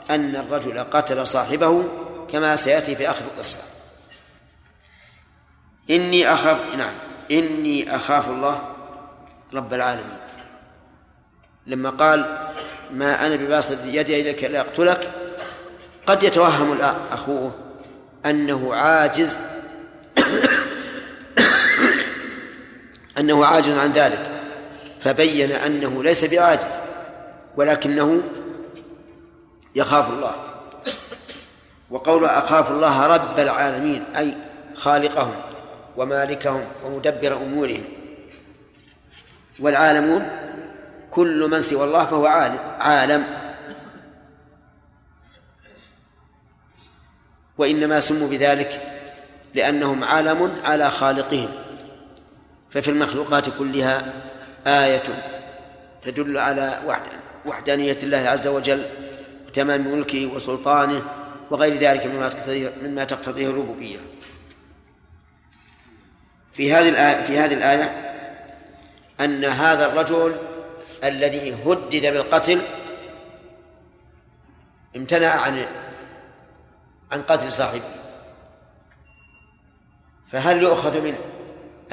[0.10, 1.84] أن الرجل قتل صاحبه
[2.32, 3.60] كما سيأتي في آخر القصة.
[5.90, 6.94] إني أخاف نعم
[7.32, 8.76] إني أخاف الله
[9.54, 10.27] رب العالمين.
[11.68, 12.48] لما قال
[12.92, 15.12] ما أنا بباسط يدي إليك لأقتلك
[16.06, 16.78] قد يتوهم
[17.12, 17.52] أخوه
[18.26, 19.38] أنه عاجز
[23.20, 24.30] أنه عاجز عن ذلك
[25.00, 26.82] فبين أنه ليس بعاجز
[27.58, 28.22] ولكنه
[29.76, 30.36] يخاف الله.
[31.90, 34.34] وقول أخاف الله رب العالمين أي
[34.76, 35.36] خالقهم
[35.98, 37.84] ومالكهم ومدبر أمورهم.
[39.60, 40.47] والعالمون
[41.12, 43.24] كل من سوى الله فهو عالم عالم.
[47.58, 48.82] وإنما سموا بذلك
[49.54, 51.50] لأنهم علم على خالقهم.
[52.72, 54.13] ففي المخلوقات كلها
[54.67, 55.04] آية
[56.04, 56.80] تدل على
[57.46, 58.86] وحدانية الله عز وجل
[59.48, 61.02] وتمام ملكه وسلطانه
[61.52, 64.00] وغير ذلك مما تقتضيه مما تقتضيه الربوبية.
[66.54, 68.13] في هذه الآية في هذه الآية
[69.20, 70.36] أن هذا الرجل
[71.04, 72.62] الذي هدد بالقتل
[74.96, 75.66] امتنع عن
[77.12, 77.82] عن قتل صاحبه.
[80.26, 81.18] فهل يؤخذ منه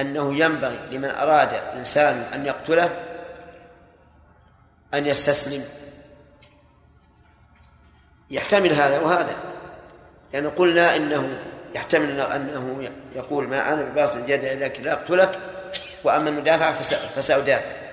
[0.01, 2.91] أنه ينبغي لمن أراد إنسان أن يقتله
[4.95, 5.65] أن يستسلم؟
[8.31, 9.37] يحتمل هذا وهذا
[10.33, 11.39] يعني قلنا إنه
[11.75, 15.39] يحتمل أنه يقول ما أنا بباسط اليد إليك لا أقتلك
[16.05, 16.81] وأما المدافعة
[17.17, 17.84] فسأدافع.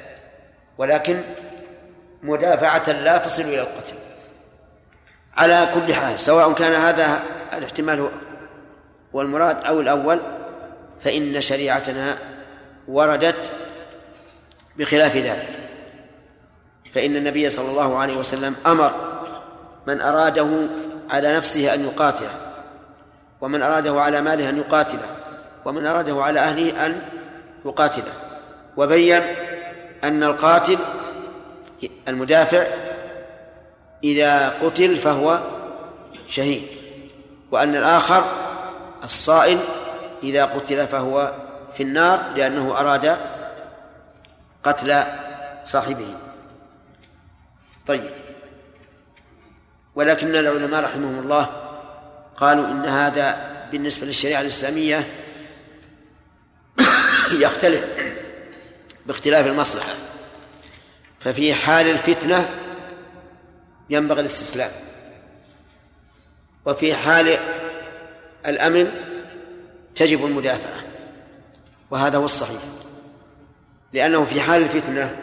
[0.82, 1.22] ولكن
[2.24, 3.94] مدافعة لا تصل إلى القتل.
[5.38, 7.20] على كل حال سواء كان هذا
[7.58, 8.10] الاحتمال
[9.16, 10.20] هو المراد أو الأول
[11.00, 12.18] فإن شريعتنا
[12.88, 13.52] وردت
[14.78, 15.50] بخلاف ذلك.
[16.94, 18.92] فإن النبي صلى الله عليه وسلم أمر
[19.88, 20.68] من أراده
[21.10, 22.34] على نفسه أن يقاتله
[23.42, 25.16] ومن أراده على ماله أن يقاتله
[25.66, 27.02] ومن أراده على أهله أن
[27.66, 28.14] يقاتله.
[28.78, 29.22] وبين
[30.04, 30.78] أن القاتل
[32.08, 32.68] المدافع
[34.04, 35.40] إذا قتل فهو
[36.28, 36.64] شهيد
[37.52, 38.24] وأن الآخر
[39.04, 39.60] الصائل
[40.24, 41.34] إذا قتل فهو
[41.78, 43.18] في النار لأنه أراد
[44.64, 45.04] قتل
[45.66, 46.16] صاحبه.
[47.88, 48.12] طيب.
[49.96, 51.50] ولكن العلماء رحمهم الله
[52.38, 55.08] قالوا إن هذا بالنسبة للشريعة الإسلامية
[57.44, 58.01] يختلف.
[59.06, 59.94] باختلاف المصلحة.
[61.20, 62.50] ففي حال الفتنة
[63.90, 64.72] ينبغي الاستسلام.
[66.66, 67.38] وفي حال
[68.48, 68.92] الأمن
[69.96, 70.84] تجب المدافعة.
[71.92, 72.62] وهذا هو الصحيح.
[73.94, 75.20] لأنه في حال الفتنة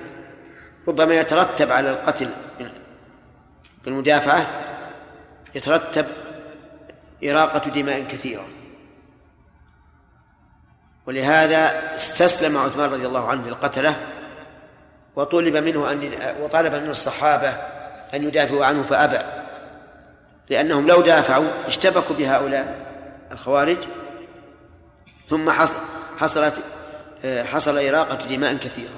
[0.89, 2.31] ربما يترتب على القتل
[3.85, 4.47] بالمدافعة
[5.55, 6.07] يترتب
[7.25, 8.47] إراقة دماء كثيرة.
[11.09, 13.97] ولهذا استسلم عثمان رضي الله عنه للقتلة
[15.17, 17.49] وطلب منه أن وطالب منه الصحابة
[18.15, 19.19] أن يدافعوا عنه فأبى
[20.51, 22.77] لأنهم لو دافعوا اشتبكوا بهؤلاء
[23.33, 23.77] الخوارج
[25.29, 25.77] ثم حصل
[26.19, 26.61] حصلت
[27.25, 28.95] حصل إراقة دماء كثيرة.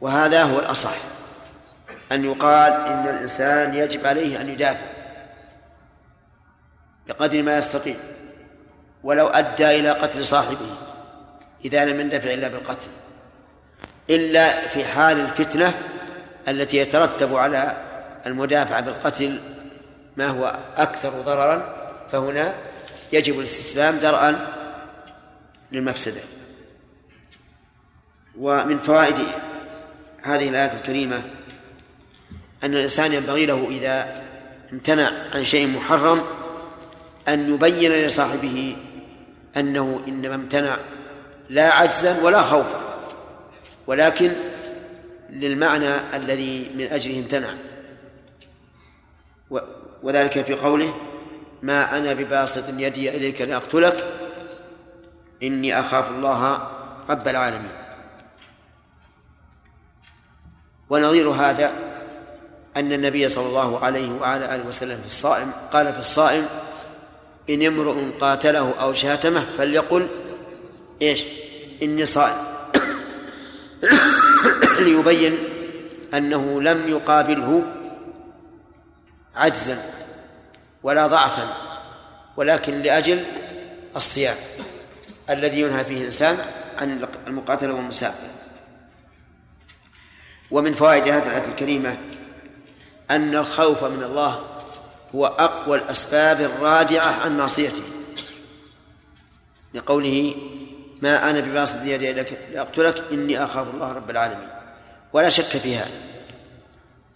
[0.00, 0.94] وهذا هو الأصح
[2.12, 4.86] أن يقال إن الإنسان يجب عليه أن يدافع
[7.08, 7.96] بقدر ما يستطيع
[9.02, 10.93] ولو أدى إلى قتل صاحبه.
[11.64, 12.88] إذا لم يندفع إلا بالقتل
[14.10, 15.74] إلا في حال الفتنة
[16.48, 17.76] التي يترتب على
[18.26, 19.40] المدافع بالقتل
[20.16, 21.74] ما هو أكثر ضررا
[22.12, 22.54] فهنا
[23.12, 24.46] يجب الاستسلام درءا
[25.72, 26.20] للمفسدة.
[28.38, 29.16] ومن فوائد
[30.22, 31.22] هذه الآية الكريمة
[32.64, 34.22] أن الإنسان ينبغي له إذا
[34.72, 36.22] امتنع عن شيء محرم
[37.28, 38.76] أن يبين لصاحبه
[39.56, 40.76] أنه إنما امتنع
[41.50, 42.80] لا عجزا ولا خوفا.
[43.86, 44.32] ولكن
[45.30, 47.48] للمعنى الذي من أجله امتنع
[50.02, 50.94] وذلك في قوله
[51.62, 54.04] ما أنا بباسط يدي إليك لأقتلك
[55.42, 56.68] إني أخاف الله
[57.10, 57.72] رب العالمين.
[60.90, 61.72] ونظير هذا
[62.76, 66.46] أن النبي صلى الله عليه وعلى آله وسلم في الصائم قال في الصائم
[67.50, 70.08] إن امرؤ قاتله أو شاتمه فليقل
[71.02, 71.24] إيش؟
[71.82, 72.36] إني صائم.
[74.84, 75.38] ليبين
[76.14, 77.64] أنه لم يقابله
[79.36, 79.82] عجزا
[80.82, 81.48] ولا ضعفا
[82.36, 83.24] ولكن لأجل
[83.96, 84.36] الصيام
[85.30, 86.38] الذي ينهى فيه الإنسان
[86.78, 88.28] عن المقاتلة والمسافة
[90.50, 91.96] ومن فوائد هذه الآية الكريمة
[93.10, 94.44] أن الخوف من الله
[95.14, 97.82] هو أقوى الأسباب الرادعة عن معصيته
[99.74, 100.34] لقوله
[101.04, 104.48] ما أنا بباسط يدي لك لأقتلك إني أخاف الله رب العالمين.
[105.12, 106.00] ولا شك في هذا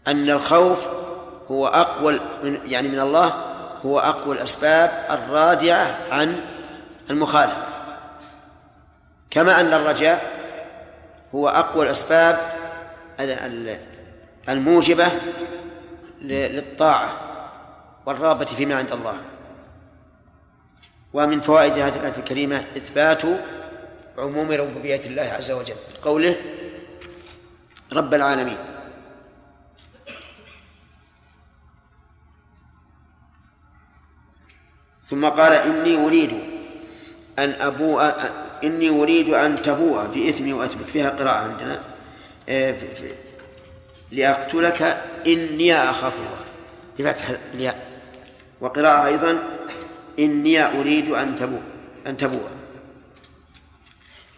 [0.08, 0.78] أن الخوف
[1.50, 3.32] هو أقوى يعني من الله
[3.84, 6.40] هو أقوى الأسباب الرادعة عن
[7.10, 7.62] المخالفة.
[9.30, 10.32] كما أن الرجاء
[11.34, 12.38] هو أقوى الأسباب
[14.48, 15.06] الموجبة
[16.22, 17.12] للطاعة
[18.06, 19.14] والرغبة فيما عند الله.
[21.12, 23.22] ومن فوائد هذه الآية الكريمة إثبات
[24.18, 25.74] عموم ربوبية الله عز وجل.
[26.02, 26.36] قوله
[27.92, 28.58] رب العالمين.
[35.08, 36.32] ثم قال إني أريد
[37.38, 38.12] أن أبوء
[38.64, 40.86] إني أريد أن تبوء بإثمي وأثمك.
[40.86, 41.80] فيها قراءة عندنا.
[44.10, 44.82] لأقتلك
[45.26, 46.14] إني أخاف.
[46.14, 46.44] الله
[46.98, 47.88] بفتح الياء.
[48.60, 49.38] وقراءة أيضا
[50.18, 51.62] إني أريد أن تبوء
[52.06, 52.50] أن تبوء.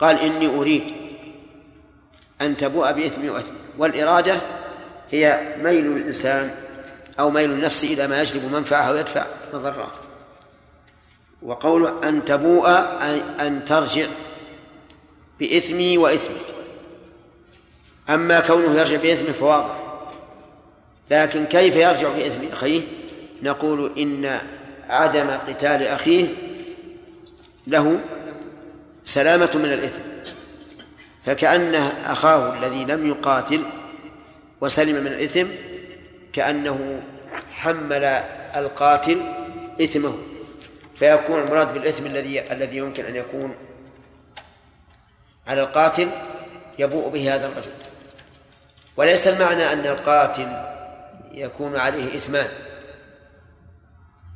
[0.01, 0.84] قال إني أريد
[2.40, 3.53] أن تبوء بإثم وإثم.
[3.78, 4.40] والإرادة
[5.11, 6.51] هي ميل الإنسان
[7.20, 9.92] أو ميل النفس إلى ما يجلب منفعة أو يدفع مضرة.
[11.42, 12.68] وقوله أن تبوء
[13.03, 14.07] أي أن ترجع
[15.40, 16.40] بإثمي وإثمك.
[18.11, 19.76] أما كونه يرجع بإثمه فواضح.
[21.11, 22.82] لكن كيف يرجع بإثم أخيه؟
[23.42, 24.38] نقول إن
[24.88, 26.26] عدم قتال أخيه
[27.66, 28.01] له
[29.11, 30.00] سلامة من الإثم.
[31.26, 33.62] فكأن أخاه الذي لم يقاتل
[34.61, 35.46] وسلم من الإثم
[36.32, 37.02] كأنه
[37.52, 38.04] حمل
[38.56, 39.22] القاتل
[39.82, 40.14] إثمه.
[40.96, 43.54] فيكون المراد بالإثم الذي الذي يمكن أن يكون
[45.46, 46.08] على القاتل
[46.78, 47.72] يبوء به هذا الرجل.
[48.96, 50.48] وليس المعنى أن القاتل
[51.32, 52.48] يكون عليه إثمان.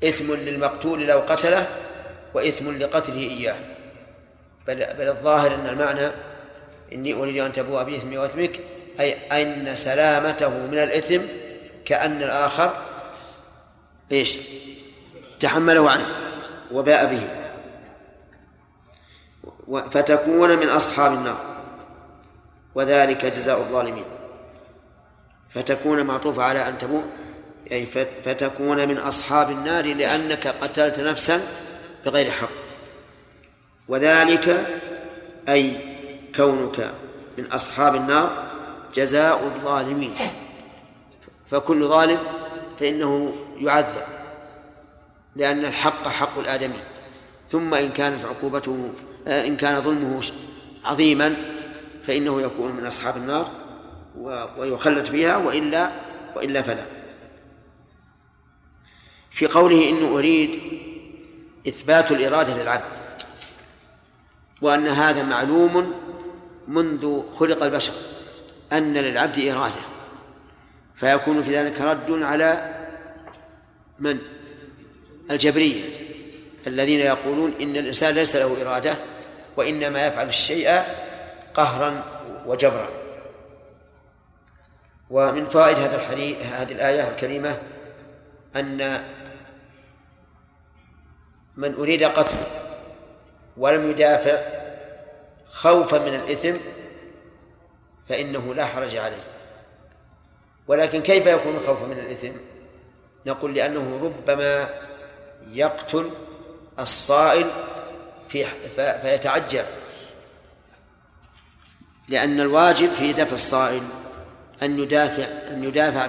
[0.05, 1.67] إثم للمقتول لو قتله
[2.35, 3.74] وإثم لقتله إياه.
[4.67, 6.11] بل, بل الظاهر أن المعنى
[6.93, 8.61] إني أريد أن تبوء بإثمي وإثمك
[9.01, 9.13] أي
[9.43, 11.21] أن سلامته من الإثم
[11.85, 12.75] كأن الآخر
[14.13, 14.39] إيش؟
[15.41, 16.07] تحمله عنه
[16.73, 17.29] وباء به.
[19.91, 21.39] فتكون من أصحاب النار.
[22.75, 24.05] وذلك جزاء الظالمين.
[25.51, 27.05] فتكون معطوفة على أن تبوء
[27.73, 27.87] أي
[28.25, 31.41] فتكون من أصحاب النار لأنك قتلت نفسا
[32.05, 32.64] بغير حق.
[33.89, 34.67] وذلك
[35.49, 35.77] أي
[36.37, 36.91] كونك
[37.39, 38.51] من أصحاب النار
[38.95, 40.15] جزاء الظالمين.
[41.51, 42.19] فكل ظالم
[42.81, 44.03] فإنه يعذب
[45.37, 46.79] لأن الحق حق الآدمي
[47.51, 48.91] ثم إن كانت عقوبته
[49.27, 50.23] إن كان ظلمه
[50.85, 51.37] عظيما
[52.03, 53.51] فإنه يكون من أصحاب النار
[54.59, 55.91] ويخلد فيها وإلا
[56.37, 56.87] وإلا فلا.
[59.31, 60.61] في قوله إنه أريد
[61.69, 63.04] إثبات الإرادة للعبد
[64.63, 65.93] وأن هذا معلوم
[66.69, 67.93] منذ خلق البشر
[68.73, 69.81] أن للعبد إرادة.
[70.97, 72.75] فيكون في ذلك رد على
[73.99, 74.19] من؟
[75.31, 75.85] الجبرية
[76.67, 78.97] الذين يقولون إن الإنسان ليس له إرادة
[79.57, 80.83] وإنما يفعل الشيء
[81.55, 82.03] قهرا
[82.47, 82.89] وجبرا.
[85.11, 87.59] ومن فوائد هذا الحديث هذه الآية الكريمة
[88.57, 89.05] أن
[91.57, 92.64] من أريد قتله
[93.57, 94.39] ولم يدافع
[95.53, 96.57] خوفا من الإثم
[98.09, 99.25] فإنه لا حرج عليه.
[100.69, 102.33] ولكن كيف يكون خوفا من الإثم؟
[103.27, 104.69] نقول لأنه ربما
[105.51, 106.11] يقتل
[106.79, 107.51] الصائل
[108.29, 108.45] في
[109.03, 109.65] فيتعجل.
[112.09, 113.83] لأن الواجب في دفع الصائل
[114.63, 116.07] أن يدافع أن يدافع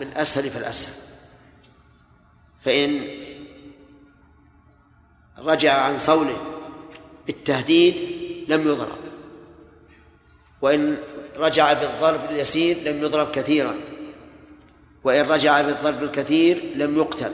[0.00, 1.06] بالأسهل فالأسهل.
[2.62, 3.08] فإن
[5.38, 6.55] رجع عن صوله
[7.26, 8.00] بالتهديد
[8.48, 8.98] لم يضرب.
[10.62, 10.96] وإن
[11.36, 13.74] رجع بالضرب اليسير لم يضرب كثيرا.
[15.04, 17.32] وإن رجع بالضرب الكثير لم يقتل.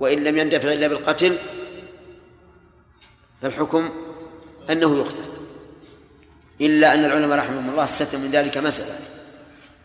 [0.00, 1.36] وإن لم يندفع إلا بالقتل
[3.42, 3.90] فالحكم
[4.70, 5.24] أنه يقتل.
[6.60, 8.98] إلا أن العلماء رحمهم الله استثنوا من ذلك مسألة.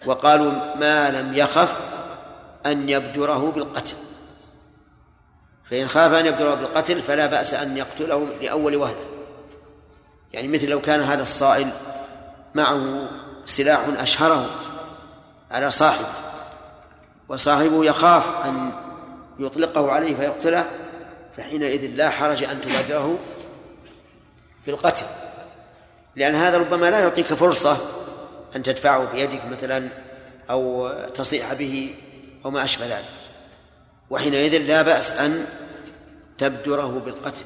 [0.06, 1.78] وقالوا ما لم يخف
[2.66, 3.96] أن يبدره بالقتل.
[5.72, 9.06] فإن خاف أن يبدره بالقتل فلا بأس أن يقتله لأول وهلة.
[10.34, 11.70] يعني مثل لو كان هذا الصائل
[12.56, 13.10] معه
[13.46, 14.50] سلاح أشهره
[15.52, 16.08] على صاحبه
[17.30, 18.72] وصاحبه يخاف أن
[19.40, 20.70] يطلقه عليه فيقتله
[21.38, 23.20] فحينئذ لا حرج أن تبادره
[24.66, 25.06] بالقتل.
[26.16, 27.78] لأن هذا ربما لا يعطيك فرصة
[28.56, 29.88] أن تدفعه بيدك مثلا
[30.50, 31.96] أو تصيح به
[32.46, 33.27] أو ما أشبه ذلك.
[34.10, 35.46] وحينئذ لا بأس أن
[36.38, 37.46] تبدره بالقتل.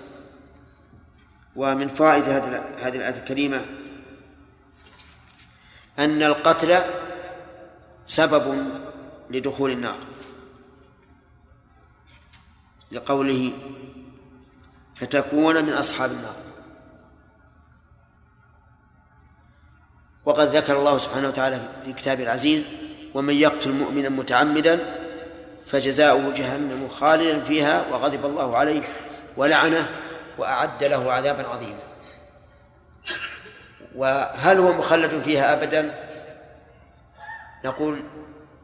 [1.56, 3.66] ومن فوائد هذه الآية الكريمة
[6.00, 6.80] أن القتل
[8.06, 8.72] سبب
[9.30, 9.98] لدخول النار.
[12.92, 13.52] لقوله
[14.96, 16.36] فتكون من أصحاب النار.
[20.26, 22.64] وقد ذكر الله سبحانه وتعالى في كتابه العزيز
[23.14, 25.01] ومن يقتل مؤمنا متعمدا
[25.72, 28.82] فجزاؤه جهنم خالدا فيها وغضب الله عليه
[29.38, 29.90] ولعنه
[30.38, 31.80] وأعد له عذابا عظيما.
[33.96, 35.96] وهل هو مخلد فيها أبدا؟
[37.66, 38.04] نقول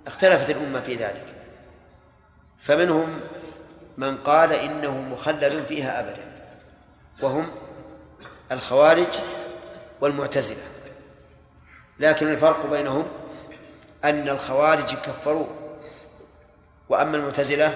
[0.08, 1.26] اختلفت الأمة في ذلك.
[2.62, 3.20] فمنهم
[3.97, 6.32] من قال إنه مخلد فيها أبدا
[7.22, 7.49] وهم
[8.51, 9.20] الخوارج
[10.01, 10.64] والمعتزلة.
[11.99, 13.08] لكن الفرق بينهم
[14.03, 15.57] أن الخوارج كفروه
[16.90, 17.74] وأما المعتزلة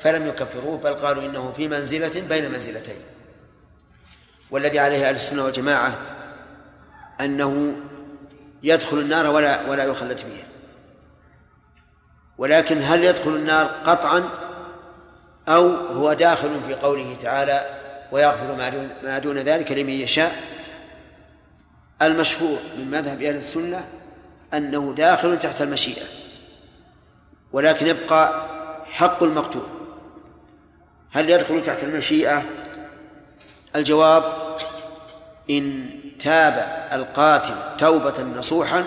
[0.00, 3.00] فلم يكفروه بل قالوا إنه في منزلة بين منزلتين.
[4.50, 5.98] والذي عليه أهل السنة والجماعة
[7.20, 7.76] أنه
[8.62, 10.46] يدخل النار ولا ولا يخلد فيها.
[12.38, 14.22] ولكن هل يدخل النار قطعا؟
[15.48, 17.64] أو هو داخل في قوله تعالى
[18.12, 18.54] ويغفر
[19.02, 20.42] ما دون, ذلك لمن يشاء
[22.02, 23.84] المشهور من مذهب أهل السنة
[24.54, 26.25] أنه داخل تحت المشيئة.
[27.52, 28.46] ولكن يبقى
[28.84, 29.66] حق المقتول.
[31.12, 32.42] هل يدخل تحت المشيئة؟
[33.76, 34.24] الجواب
[35.50, 38.84] إن تاب القاتل توبة نصوحا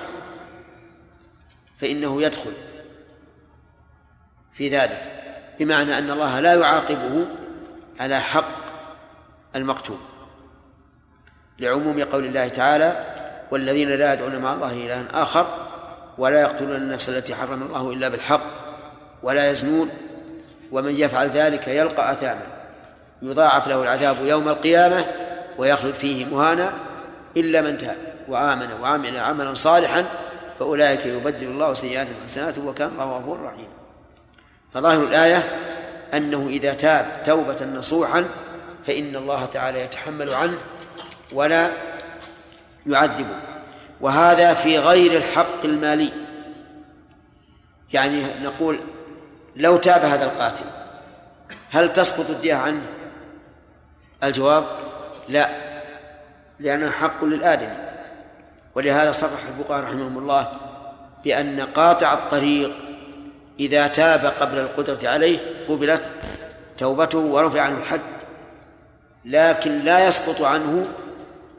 [1.82, 2.54] فإنه يدخل
[4.54, 5.02] في ذلك
[5.60, 7.28] بمعنى أن الله لا يعاقبه
[8.00, 8.60] على حق
[9.56, 9.98] المقتول.
[11.60, 13.06] لعموم قول الله تعالى
[13.52, 15.69] والذين لا يدعون مع الله إلها آخر
[16.20, 18.42] ولا يقتلون النفس التي حرم الله إلا بالحق
[19.24, 19.90] ولا يزنون
[20.72, 22.48] ومن يفعل ذلك يلقى أثاما
[23.22, 25.06] يضاعف له العذاب يوم القيامة
[25.58, 26.74] ويخلد فيه مهانا
[27.38, 27.98] إلا من تاب
[28.28, 30.06] وآمن وعمل عملا صالحا
[30.60, 33.80] فأولئك يبدل الله سيئاتهم حسنات وكان الله غفورا رحيما
[34.74, 35.44] فظاهر الآية
[36.14, 38.26] أنه إذا تاب توبة نصوحا
[38.88, 40.58] فإن الله تعالى يتحمل عنه
[41.34, 41.70] ولا
[42.86, 43.36] يعذبه.
[44.02, 46.12] وهذا في غير الحق المالي.
[47.94, 48.80] يعني نقول
[49.56, 50.66] لو تاب هذا القاتل
[51.70, 52.82] هل تسقط الدية عنه؟
[54.24, 54.66] الجواب
[55.30, 55.50] لا
[56.60, 57.90] لأنه حق للآدمي.
[58.76, 60.48] ولهذا صرح الفقهاء رحمهم الله
[61.24, 62.72] بأن قاطع الطريق
[63.60, 65.40] إذا تاب قبل القدرة عليه
[65.70, 66.12] قبلت
[66.78, 68.00] توبته ورفع عنه الحد
[69.26, 70.88] لكن لا يسقط عنه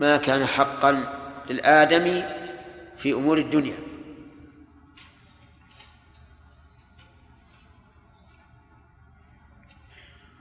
[0.00, 1.19] ما كان حقا.
[1.50, 2.24] للآدمي
[2.98, 3.78] في أمور الدنيا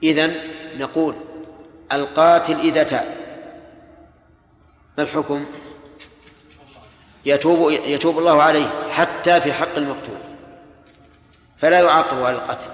[0.02, 0.36] إذن
[0.76, 1.14] نقول
[1.92, 3.14] القاتل إذا تاب
[4.98, 5.46] ما الحكم؟
[7.24, 10.18] يتوب يتوب الله عليه حتى في حق المقتول
[11.58, 12.70] فلا يعاقب على القتل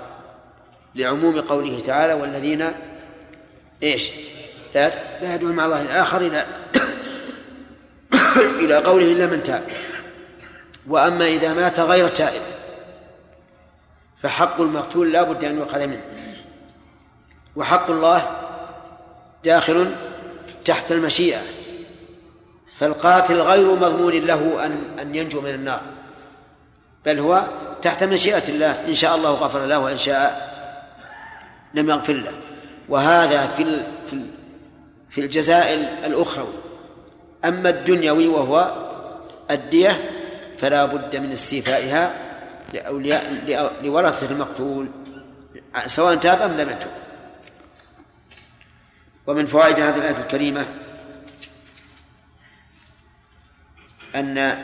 [0.94, 2.72] لعموم قوله تعالى والذين
[3.82, 4.10] إيش؟
[4.74, 4.88] لا
[5.22, 6.46] لا يدعون مع الله الآخر إلى
[8.38, 9.62] إلى قوله إلا من تاب.
[10.88, 12.42] وأما إذا مات غير تائب
[14.18, 16.02] فحق المقتول لا بد أن يؤخذ منه.
[17.56, 18.30] وحق الله
[19.44, 19.94] داخل
[20.64, 21.42] تحت المشيئة
[22.78, 25.80] فالقاتل غير مضمون له أن أن ينجو من النار
[27.06, 27.44] بل هو
[27.82, 28.88] تحت مشيئة الله.
[28.88, 30.56] إن شاء الله غفر له وإن شاء
[31.74, 32.32] لم يغفر له.
[32.88, 33.82] وهذا في
[35.10, 35.74] في الجزاء
[36.06, 36.65] الأخروي
[37.48, 38.86] أما الدنيوي وهو
[39.50, 40.10] الدية
[40.58, 42.14] فلا بد من استيفائها
[43.82, 44.88] لورثة المقتول
[45.86, 46.90] سواء تاب أم لم يتب.
[49.26, 50.66] ومن فوائد هذه الآية الكريمة
[54.14, 54.58] أن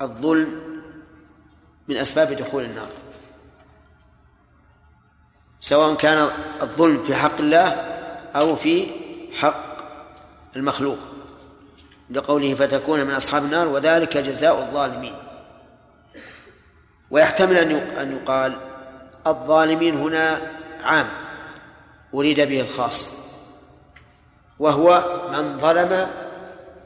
[0.00, 0.60] الظلم
[1.88, 2.88] من أسباب دخول النار.
[5.60, 6.30] سواء كان
[6.62, 7.68] الظلم في حق الله
[8.34, 8.90] أو في
[9.40, 9.71] حق
[10.56, 10.98] المخلوق
[12.10, 15.14] لقوله فتكون من أصحاب النار وذلك جزاء الظالمين.
[17.10, 17.56] ويحتمل
[17.98, 18.56] أن يقال
[19.26, 20.40] الظالمين هنا
[20.80, 21.08] عام
[22.14, 23.08] أريد به الخاص
[24.58, 26.06] وهو من ظلم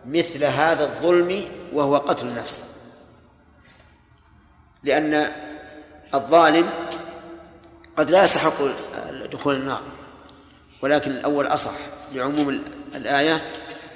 [0.07, 2.65] مثل هذا الظلم وهو قتل النفس.
[4.83, 5.33] لأن
[6.15, 6.71] الظالم
[7.97, 8.55] قد لا يستحق
[9.33, 9.83] دخول النار.
[10.83, 11.73] ولكن الأول أصح
[12.15, 12.61] لعموم
[12.95, 13.43] الآية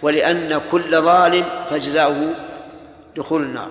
[0.02, 2.34] ولأن كل ظالم فجزاؤه
[3.16, 3.70] دخول النار.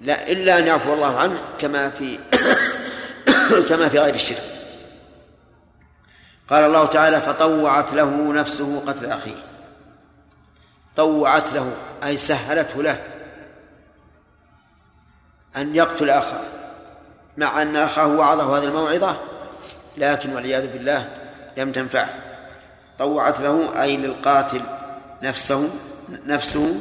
[0.00, 2.18] لا إلا أن يعفو الله عنه كما في
[3.68, 4.42] كما في غير الشرك.
[6.50, 9.42] قال الله تعالى فطوعت له نفسه قتل أخيه.
[10.96, 13.00] طوعت له أي سهلته له
[15.56, 16.44] أن يقتل أخاه
[17.36, 19.16] مع أن أخاه وعظه هذه الموعظة
[19.96, 21.08] لكن والعياذ بالله
[21.56, 22.14] لم تنفعه
[22.98, 24.62] طوعت له أي للقاتل
[25.22, 25.70] نفسه
[26.26, 26.80] نفسه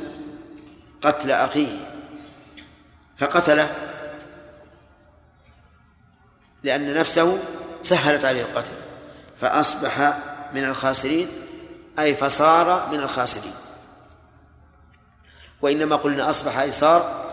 [1.01, 1.77] قتل أخيه
[3.17, 3.69] فقتله.
[6.63, 7.39] لأن نفسه
[7.81, 8.73] سهلت عليه القتل
[9.37, 10.13] فأصبح
[10.53, 11.27] من الخاسرين
[11.99, 13.53] أي فصار من الخاسرين.
[15.61, 17.23] وإنما قلنا أصبح أي صار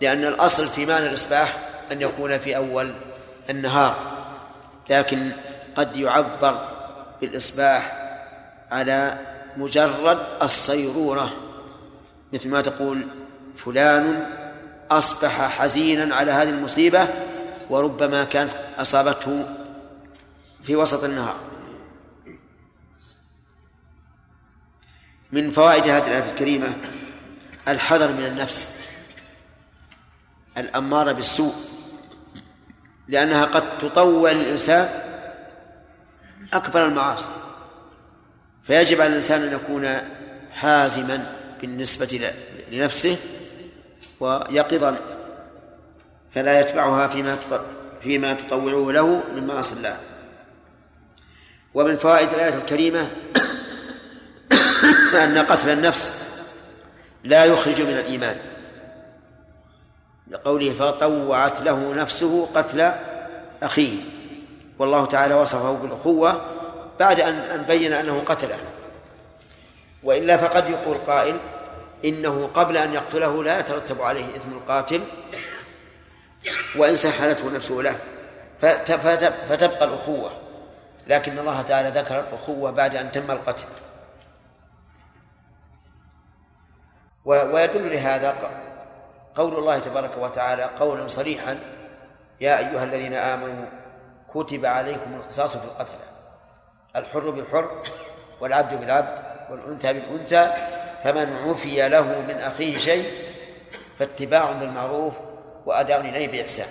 [0.00, 1.56] لأن الأصل في معنى الإصباح
[1.92, 2.94] أن يكون في أول
[3.50, 3.96] النهار
[4.90, 5.32] لكن
[5.76, 6.75] قد يعبر
[7.20, 8.06] بالإصباح
[8.70, 9.18] على
[9.56, 11.32] مجرد الصيرورة
[12.32, 13.06] مثل ما تقول
[13.56, 14.26] فلان
[14.90, 17.08] أصبح حزينا على هذه المصيبة
[17.70, 19.48] وربما كانت أصابته
[20.62, 21.36] في وسط النهار.
[25.32, 26.76] من فوائد هذه الآية الكريمة
[27.68, 28.70] الحذر من النفس
[30.58, 31.54] الأمارة بالسوء
[33.08, 35.05] لأنها قد تطوع الإنسان
[36.52, 37.28] أكبر المعاصي.
[38.62, 39.88] فيجب على الإنسان أن يكون
[40.52, 42.30] حازما بالنسبة
[42.72, 43.16] لنفسه
[44.20, 44.96] ويقظا
[46.34, 47.38] فلا يتبعها فيما
[48.02, 49.96] فيما تطوعه له من معاصي الله.
[51.74, 53.00] ومن فوائد الآية الكريمة
[55.24, 56.12] أن قتل النفس
[57.24, 58.36] لا يخرج من الإيمان.
[60.30, 62.92] لقوله فطوعت له نفسه قتل
[63.62, 64.15] أخيه.
[64.78, 66.40] والله تعالى وصفه بالأخوة
[67.00, 68.58] بعد أن بين أنه قتله.
[70.02, 71.36] وإلا فقد يقول قائل
[72.04, 75.00] إنه قبل أن يقتله لا يترتب عليه إثم القاتل
[76.76, 77.98] وإن سحلته نفسه له.
[79.48, 80.32] فتبقى الأخوة.
[81.06, 83.66] لكن الله تعالى ذكر الأخوة بعد أن تم القتل.
[87.24, 88.34] ويدل لهذا
[89.36, 91.58] قول الله تبارك وتعالى قولا صريحا
[92.40, 93.64] يا أيها الذين آمنوا
[94.36, 96.08] كتب عليكم القصاص في القتلى.
[96.96, 97.82] الحر بالحر
[98.40, 99.18] والعبد بالعبد
[99.50, 100.52] والأنثى بالأنثى
[101.04, 103.12] فمن عفي له من أخيه شيء
[103.98, 105.14] فاتباع بالمعروف
[105.66, 106.68] وأداء إليه بإحسان.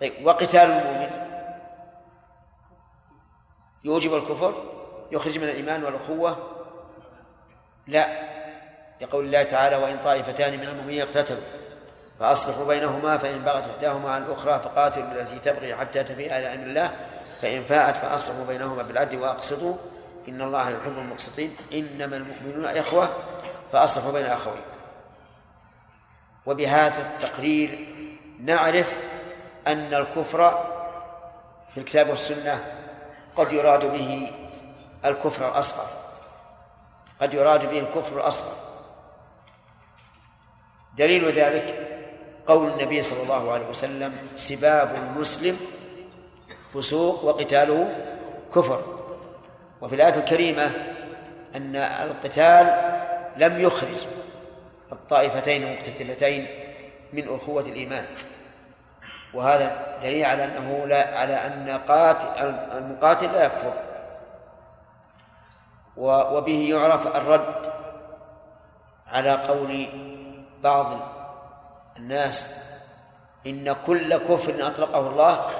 [0.00, 1.10] طيب وقتال المؤمن؟
[3.84, 4.64] يوجب الكفر؟
[5.12, 6.36] يخرج من الإيمان والأخوة
[7.86, 8.06] لا.
[9.00, 11.61] لقول الله تعالى وإن طائفتان من المؤمنين اقتتلوا
[12.20, 16.90] فأصلحوا بينهما فإن بغت إحداهما عن الأخرى فقاتلوا بالتي تبغي حتى تفيء إلى أمر الله.
[17.42, 19.76] فإن فاءت فأصلحوا بينهما بالعدل وأقسطوا.
[20.28, 21.56] إن الله يحب المقسطين.
[21.72, 23.08] إنما المؤمنون إخوة
[23.72, 24.62] فأصلحوا بين أخوين.
[26.46, 27.94] وبهذا التقرير
[28.40, 28.92] نعرف
[29.66, 30.68] أن الكفر
[31.74, 32.64] في الكتاب والسنة
[33.36, 34.32] قد يراد به
[35.04, 35.86] الكفر الأصغر.
[37.20, 38.54] قد يراد به الكفر الأصغر.
[40.96, 41.91] دليل ذلك
[42.46, 45.56] قول النبي صلى الله عليه وسلم سباب المسلم
[46.74, 47.94] فسوق وقتاله
[48.54, 48.82] كفر.
[49.80, 50.70] وفي الآية الكريمة
[51.56, 52.92] أن القتال
[53.36, 54.06] لم يخرج
[54.92, 56.46] الطائفتين المقتتلتين
[57.12, 58.06] من أخوة الإيمان.
[59.34, 63.74] وهذا دليل على أنه لا على أن قاتل المقاتل لا يكفر.
[65.96, 67.72] وبه يعرف الرد
[69.06, 69.86] على قول
[70.62, 71.11] بعض
[71.96, 72.62] الناس
[73.46, 75.50] إن كل كفر أطلقه الله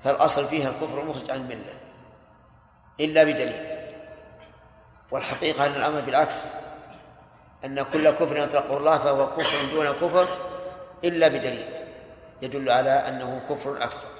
[0.00, 1.74] فالأصل فيها الكفر المخرج عن الملة
[3.00, 3.82] إلا بدليل.
[5.10, 6.44] والحقيقة أن الأمر بالعكس
[7.64, 10.28] أن كل كفر أطلقه الله فهو كفر دون كفر
[11.04, 11.66] إلا بدليل
[12.42, 14.12] يدل على أنه كفر أكبر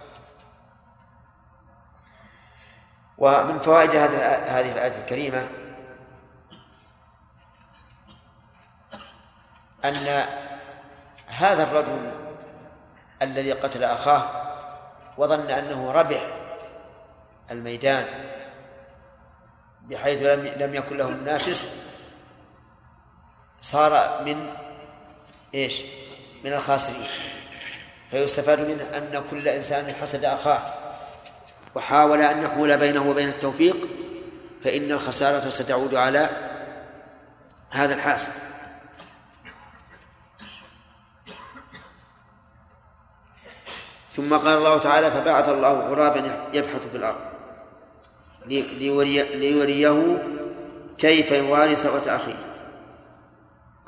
[3.19, 5.49] ومن فوائد هذه الآية الكريمة
[9.85, 10.27] أن
[11.39, 12.13] هذا الرجل
[13.23, 14.23] الذي قتل أخاه
[15.19, 16.27] وظن أنه ربح
[17.51, 18.07] الميدان
[19.83, 21.67] بحيث لم لم يكن له منافس
[23.63, 24.55] صار من
[25.55, 25.83] إيش؟
[26.45, 27.09] من الخاسرين
[28.11, 30.75] فيستفاد منه أن كل إنسان حسد أخاه
[31.75, 33.77] وحاول أن يحول بينه وبين التوفيق
[34.65, 36.29] فإن الخسارة ستعود على
[37.71, 38.52] هذا الحاسد
[44.17, 47.21] ثم قال الله تعالى فبعث الله غرابا يبحث في الأرض.
[48.47, 50.23] ليوري ليوريه
[50.99, 52.35] كيف يواري سوءة أخيه.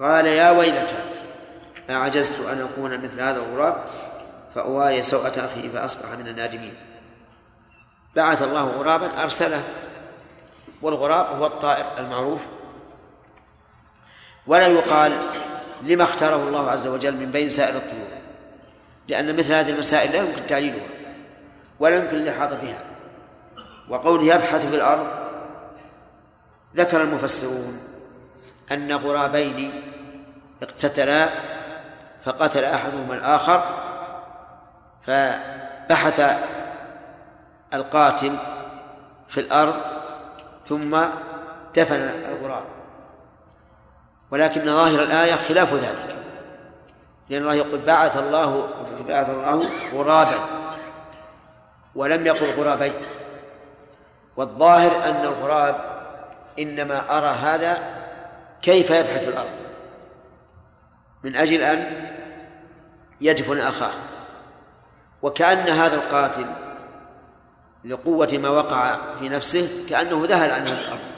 [0.00, 0.96] قال يا ويلتى
[1.90, 3.84] أعجزت أن أكون مثل هذا الغراب؟
[4.54, 6.74] فأواري سوءة أخيه فأصبح من النادمين.
[8.16, 9.62] بعث الله غرابا أرسله
[10.82, 12.40] والغراب هو الطائر المعروف.
[14.46, 15.12] ولا يقال
[15.82, 18.03] لما اختاره الله عز وجل من بين سائر الطيور.
[19.08, 20.86] لأن مثل هذه المسائل لا يمكن تعليلها
[21.80, 22.78] ولا يمكن الإحاطة بها
[23.88, 25.06] وقوله يبحث في الأرض
[26.76, 27.80] ذكر المفسرون
[28.72, 29.82] أن غرابين
[30.62, 31.28] اقتتلا
[32.24, 33.62] فقتل أحدهما الآخر
[35.06, 36.38] فبحث
[37.74, 38.36] القاتل
[39.28, 39.74] في الأرض
[40.66, 40.98] ثم
[41.76, 42.64] دفن الغراب.
[44.30, 46.13] ولكن ظاهر الآية خلاف ذلك.
[47.28, 48.68] لأن الله يقول بعث الله
[49.08, 50.38] بعث الله غرابا
[51.94, 52.92] ولم يقل غرابين
[54.36, 55.74] والظاهر أن الغراب
[56.58, 57.78] إنما أرى هذا
[58.62, 59.50] كيف يبحث الأرض
[61.24, 62.08] من أجل أن
[63.20, 63.92] يدفن أخاه
[65.22, 66.46] وكأن هذا القاتل
[67.84, 71.14] لقوة ما وقع في نفسه كأنه ذهل عن هذه الأرض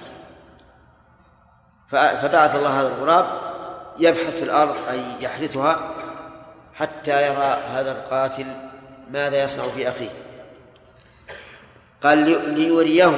[2.23, 3.27] فبعث الله هذا الغراب
[3.99, 5.96] يبحث في الأرض أي يحرثها
[6.77, 8.47] حتى يرى هذا القاتل
[9.11, 10.09] ماذا يصنع في أخيه.
[12.03, 13.13] قال لي- ليريه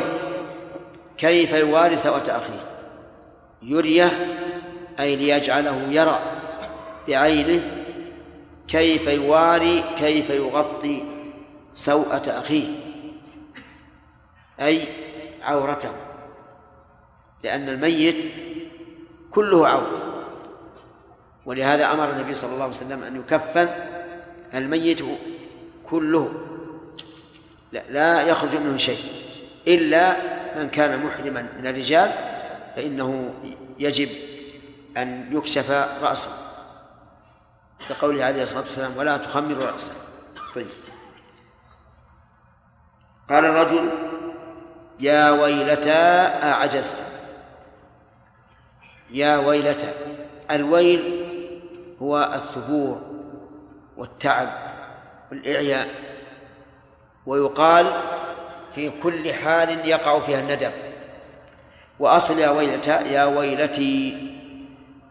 [1.18, 2.64] كيف يواري سوءة أخيه.
[3.62, 4.11] يريه
[5.00, 6.18] أي ليجعله يرى
[7.09, 7.62] بعينه
[8.68, 11.04] كيف يواري كيف يغطي
[11.74, 12.68] سوءة أخيه.
[14.61, 14.84] أي
[15.42, 15.90] عورته.
[17.44, 18.30] لأن الميت
[19.30, 20.07] كله عورة.
[21.49, 23.68] ولهذا أمر النبي صلى الله عليه وسلم أن يكفن
[24.55, 25.01] الميت
[25.90, 26.34] كله.
[27.72, 28.99] لا, لا يخرج منه شيء.
[29.68, 30.16] إلا
[30.57, 32.11] من كان محرما من الرجال
[32.76, 33.34] فإنه
[33.78, 34.09] يجب
[34.96, 35.70] أن يكشف
[36.03, 36.30] رأسه.
[37.88, 39.92] كقوله عليه الصلاة والسلام ولا تخمر رأسه.
[40.55, 40.66] طيب.
[43.30, 43.90] قال الرجل
[45.01, 45.99] يا ويلتى
[46.42, 46.96] أعجزت.
[49.11, 49.92] يا ويلتى
[50.51, 51.18] الويل
[52.03, 53.01] هو الثبور
[53.96, 54.49] والتعب
[55.30, 55.88] والإعياء
[57.26, 57.86] ويقال
[58.74, 60.70] في كل حال يقع فيها الندم.
[61.99, 64.28] وأصل يا ويلتى يا ويلتي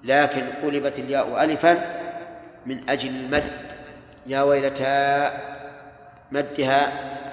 [0.03, 1.73] لكن قلبت الياء ألفا
[2.65, 3.51] من أجل المد.
[4.25, 5.31] يا ويلتى
[6.31, 6.91] مدها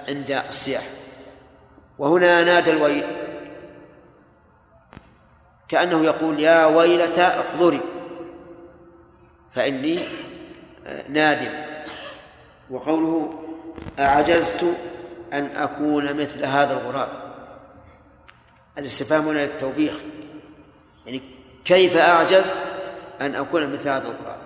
[0.09, 0.85] عند الصياح
[1.99, 3.05] وهنا نادى الويل
[5.69, 7.81] كأنه يقول يا ويلتى احضري.
[9.55, 9.99] فإني
[11.09, 11.53] نادم.
[12.71, 13.43] وقوله
[13.99, 14.65] أعجزت
[15.33, 17.09] أن أكون مثل هذا الغراب.
[18.79, 19.95] الاستفهام هنا للتوبيخ.
[21.07, 21.23] يعني
[21.65, 22.53] كيف أعجز
[23.21, 24.39] أن أكون مثل هذا الغراب؟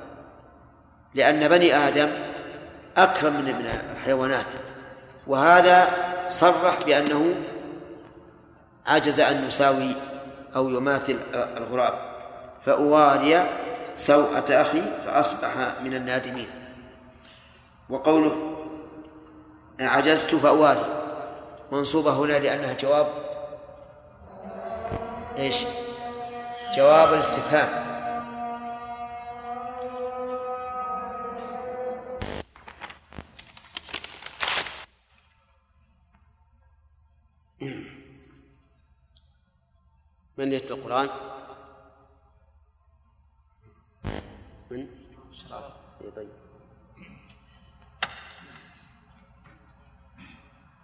[1.14, 2.09] لأن بني آدم
[2.96, 4.46] أكرم من من الحيوانات.
[5.26, 5.88] وهذا
[6.28, 7.34] صرح بأنه
[8.86, 9.92] عجز أن يساوي
[10.56, 11.94] أو يماثل الغراب.
[12.66, 13.46] فأواري
[13.99, 15.51] سوءة أخي فأصبح
[15.84, 16.49] من النادمين
[17.90, 18.57] وقوله
[19.80, 20.84] عجزت فأواري
[21.72, 23.07] منصوبة هنا لأنها جواب
[25.38, 25.57] إيش؟
[26.76, 27.88] جواب الاستفهام
[40.38, 41.09] من يتلو القرآن؟
[44.70, 44.88] من؟
[45.32, 45.72] شراب.
[46.00, 46.28] إيه طيب.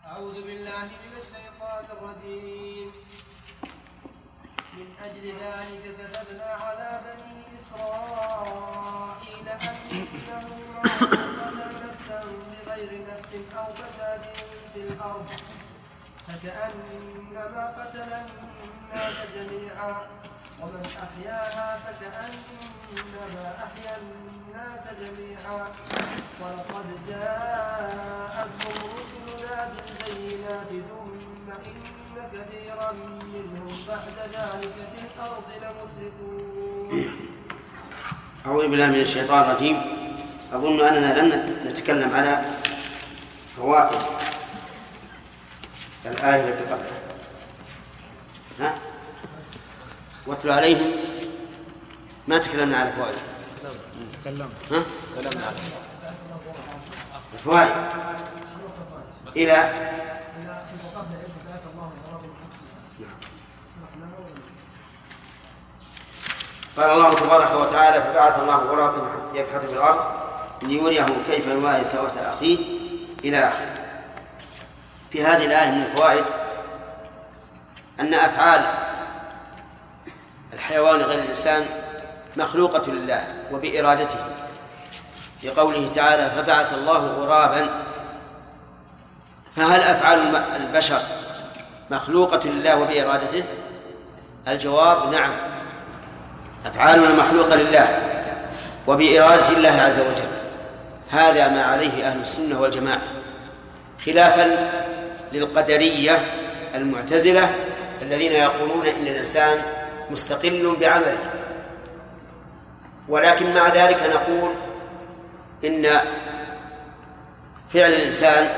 [0.04, 2.92] أعوذ بالله من الشيطان الرجيم.
[4.74, 10.82] من أجل ذلك كتبنا على بني إسرائيل أنه من
[11.40, 12.20] قتل نفسا
[12.50, 14.22] بغير نفس أو فساد
[14.74, 15.28] في الأرض
[16.26, 18.12] فكأنما قتل
[18.64, 19.94] الناس جميعا.
[20.60, 25.66] ومن أحياها فكأنما أحيا الناس جميعا.
[26.40, 31.82] ولقد جاءتهم رسلنا بالبينات ثم إن
[32.32, 32.92] كثيرا
[33.34, 37.34] منهم بعد ذلك في الأرض لمسرفون
[38.46, 39.76] أعوذ بالله من الشيطان الرجيم.
[40.52, 41.28] أظن أننا لم
[41.66, 42.44] نتكلم على
[43.56, 44.00] فوائد
[46.06, 47.00] الآية التي قبلها.
[48.60, 48.74] ها؟
[50.26, 50.90] واتل عليهم
[52.28, 53.16] ما تكلمنا على فوائد
[54.22, 54.82] تكلمنا ها؟
[55.16, 55.52] تكلمنا
[57.34, 57.70] الفوائد
[59.36, 59.70] إلى
[66.76, 70.00] قال الله تبارك وتعالى فبعث الله غرابا يبحث في الأرض
[70.62, 72.58] ليريه كيف يواري سوءة أخيه
[73.24, 73.74] إلى آخره.
[75.10, 76.24] في هذه الآية من الفوائد
[78.00, 78.64] أن أفعال
[80.54, 81.64] الحيوان غير الإنسان
[82.36, 84.18] مخلوقة لله وبإرادته.
[85.40, 87.70] في قوله تعالى فبعث الله غرابا.
[89.56, 91.00] فهل أفعال البشر
[91.90, 93.44] مخلوقة لله وبإرادته؟
[94.48, 95.32] الجواب نعم
[96.66, 97.98] أفعالنا مخلوقة لله
[98.86, 100.34] وبإرادة الله عز وجل.
[101.10, 103.00] هذا ما عليه أهل السنة والجماعة
[104.06, 104.70] خلافا
[105.32, 106.20] للقدرية
[106.74, 107.54] المعتزلة
[108.02, 109.58] الذين يقولون إن الإنسان
[110.10, 111.18] مستقل بعمله.
[113.08, 114.50] ولكن مع ذلك نقول
[115.64, 116.00] إن
[117.68, 118.48] فعل الإنسان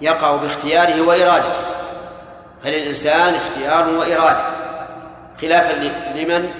[0.00, 1.64] يقع باختياره وإرادته.
[2.64, 4.44] فللإنسان اختيار وإرادة.
[5.40, 5.72] خلافا
[6.14, 6.50] لمن؟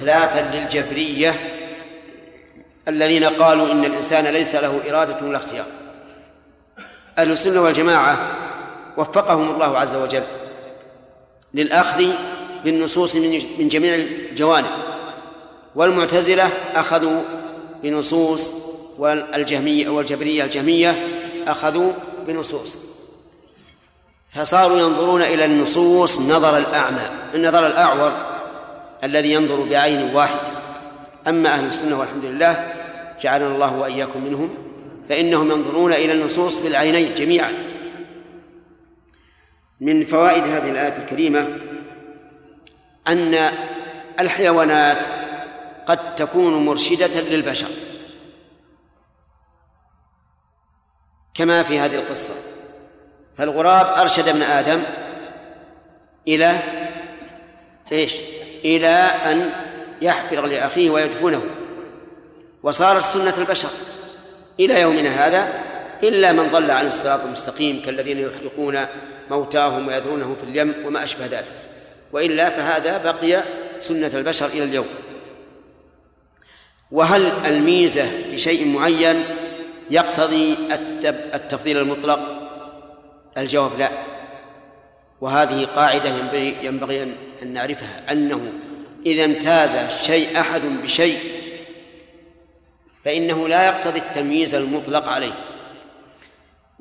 [0.00, 1.34] خلافا للجبرية
[2.88, 5.66] الذين قالوا إن الإنسان ليس له إرادة ولا اختيار.
[7.18, 8.18] أهل السنة والجماعة
[8.96, 10.22] وفقهم الله عز وجل
[11.54, 12.04] للأخذ
[12.64, 13.16] بالنصوص
[13.58, 14.70] من جميع الجوانب.
[15.74, 17.22] والمعتزلة أخذوا
[17.82, 18.54] بنصوص
[18.98, 21.08] والجهمية والجبرية الجهمية
[21.46, 21.92] أخذوا
[22.26, 22.78] بنصوص.
[24.34, 28.12] فصاروا ينظرون إلى النصوص نظر الأعمى النظر الأعور
[29.04, 30.48] الذي ينظر بعين واحدة.
[31.28, 32.72] أما أهل السنة والحمد لله
[33.22, 34.50] جعلنا الله وإياكم منهم
[35.08, 37.52] فإنهم ينظرون إلى النصوص بالعينين جميعا.
[39.80, 41.48] من فوائد هذه الآية الكريمة
[43.08, 43.50] أن
[44.20, 45.06] الحيوانات
[45.86, 47.68] قد تكون مرشدة للبشر.
[51.34, 52.34] كما في هذه القصة.
[53.38, 54.82] فالغراب أرشد ابن آدم
[56.28, 56.58] إلى
[57.92, 58.16] إيش؟
[58.64, 58.88] إلى
[59.26, 59.50] أن
[60.02, 61.42] يحفر لأخيه ويدفنه.
[62.62, 63.68] وصارت سنة البشر.
[64.60, 65.62] إلى يومنا هذا
[66.02, 68.86] إلا من ضل عن الصراط المستقيم كالذين يحرقون
[69.30, 71.67] موتاهم ويذرونه في اليم وما أشبه ذلك.
[72.12, 73.42] وإلا فهذا بقي
[73.80, 74.86] سنة البشر إلى اليوم.
[76.90, 79.24] وهل الميزة في شيء معين
[79.90, 80.56] يقتضي
[81.34, 82.20] التفضيل المطلق؟
[83.38, 83.90] الجواب لا.
[85.20, 86.08] وهذه قاعدة
[86.62, 88.12] ينبغي, أن نعرفها.
[88.12, 88.52] أنه
[89.06, 91.18] إذا امتاز شيء أحد بشيء
[93.04, 95.32] فإنه لا يقتضي التمييز المطلق عليه.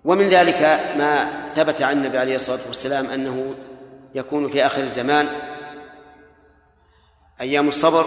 [0.05, 0.61] ومن ذلك
[0.97, 3.55] ما ثبت عن النبي عليه الصلاة والسلام أنه
[4.15, 5.27] يكون في آخر الزمان.
[7.41, 8.05] أيام الصبر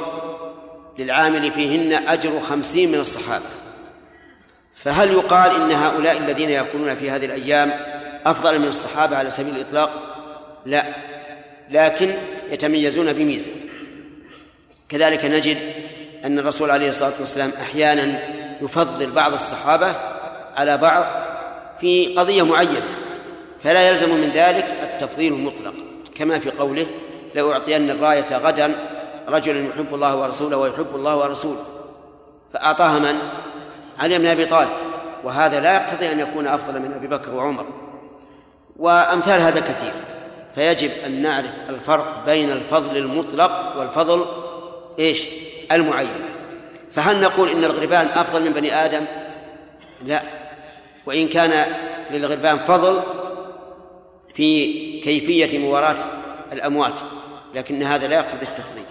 [0.99, 3.45] للعامل فيهن أجر خمسين من الصحابة.
[4.75, 7.73] فهل يقال إن هؤلاء الذين يكونون في هذه الأيام
[8.27, 9.91] أفضل من الصحابة على سبيل الإطلاق؟
[10.67, 10.85] لا.
[11.71, 12.15] لكن
[12.51, 13.51] يتميزون بميزة.
[14.89, 15.59] كذلك نجد
[16.25, 18.21] أن الرسول عليه الصلاة والسلام أحيانا
[18.63, 19.95] يفضل بعض الصحابة
[20.57, 21.05] على بعض
[21.81, 22.89] في قضية معينة
[23.63, 25.75] فلا يلزم من ذلك التفضيل المطلق.
[26.21, 26.87] كما في قوله
[27.35, 28.75] لأعطين الراية غدا
[29.29, 31.65] رجلا يحب الله ورسوله ويحب الله ورسوله.
[32.53, 33.19] فأعطاها من؟
[33.99, 34.71] علي بن أبي طالب.
[35.25, 37.65] وهذا لا يقتضي أن يكون أفضل من أبي بكر وعمر.
[38.77, 39.93] وأمثال هذا كثير.
[40.55, 44.25] فيجب أن نعرف الفرق بين الفضل المطلق والفضل
[44.99, 45.25] إيش؟
[45.73, 46.09] المعين.
[46.93, 49.05] فهل نقول إن الغربان أفضل من بني آدم؟
[50.05, 50.23] لا.
[51.07, 51.67] وإن كان
[52.11, 53.03] للغربان فضل
[54.41, 55.97] في كيفية مواراة
[56.53, 57.01] الأموات
[57.55, 58.85] لكن هذا لا يقتضي التفضيل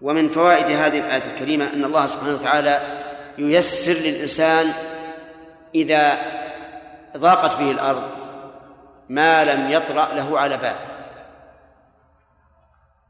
[0.00, 2.80] ومن فوائد هذه الآية الكريمة أن الله سبحانه وتعالى
[3.38, 4.72] ييسر للإنسان
[5.74, 6.18] إذا
[7.16, 8.02] ضاقت به الأرض
[9.08, 10.76] ما لم يطرأ له على بال.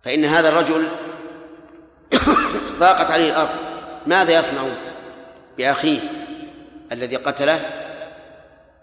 [0.03, 0.89] فإن هذا الرجل
[2.81, 3.51] ضاقت عليه الأرض
[4.07, 4.63] ماذا يصنع
[5.59, 6.01] بأخيه
[6.93, 7.61] الذي قتله؟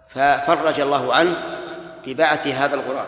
[0.08, 1.59] ففرج الله عنه
[2.06, 3.08] ببعث هذا الغراب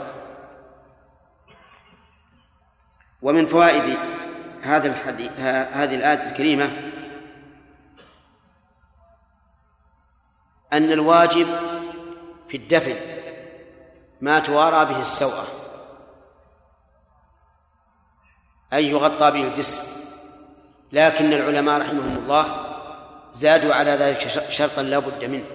[3.21, 3.97] ومن فوائد
[4.61, 6.71] هذا الحديث هذه الآية الكريمة
[10.73, 11.47] أن الواجب
[12.47, 12.95] في الدفن
[14.21, 15.47] ما توارى به السوءة.
[18.73, 19.91] أي يغطى به الجسم.
[20.91, 22.45] لكن العلماء رحمهم الله
[23.33, 25.45] زادوا على ذلك شرطا لا بد منه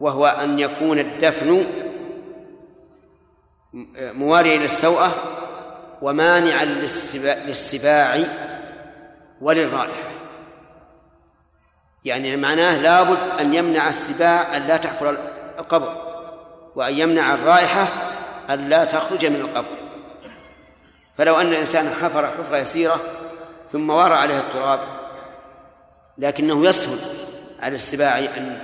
[0.00, 1.64] وهو أن يكون الدفن
[3.96, 5.14] مواريا للسوءة
[6.02, 6.64] ومانعا
[7.46, 8.24] للسباع
[9.40, 10.10] وللرائحة.
[12.04, 15.16] يعني معناه لابد أن يمنع السباع أن لا تحفر
[15.58, 16.12] القبر
[16.76, 17.88] وأن يمنع الرائحة
[18.50, 19.76] أن لا تخرج من القبر.
[21.18, 23.00] فلو أن الإنسان حفر حفرة يسيرة
[23.72, 24.80] ثم وارى عليها التراب
[26.18, 26.98] لكنه يسهل
[27.62, 28.58] على السباع أن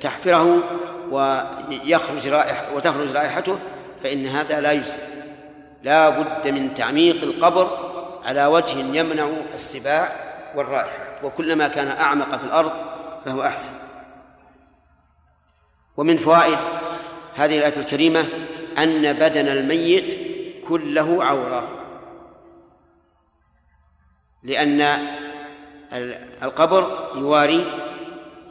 [0.00, 0.62] تحفره
[1.10, 3.58] ويخرج رائحة وتخرج رائحته
[4.02, 5.02] فإن هذا لا يجزي.
[5.82, 7.68] لا بد من تعميق القبر
[8.24, 10.08] على وجه يمنع السباع
[10.56, 11.06] والرائحة.
[11.22, 12.72] وكلما كان أعمق في الأرض
[13.24, 13.70] فهو أحسن.
[15.96, 16.58] ومن فوائد
[17.34, 18.24] هذه الآية الكريمة
[18.78, 20.16] أن بدن الميت
[20.68, 21.68] كله عورة.
[24.42, 24.98] لأن
[26.42, 27.64] القبر يواري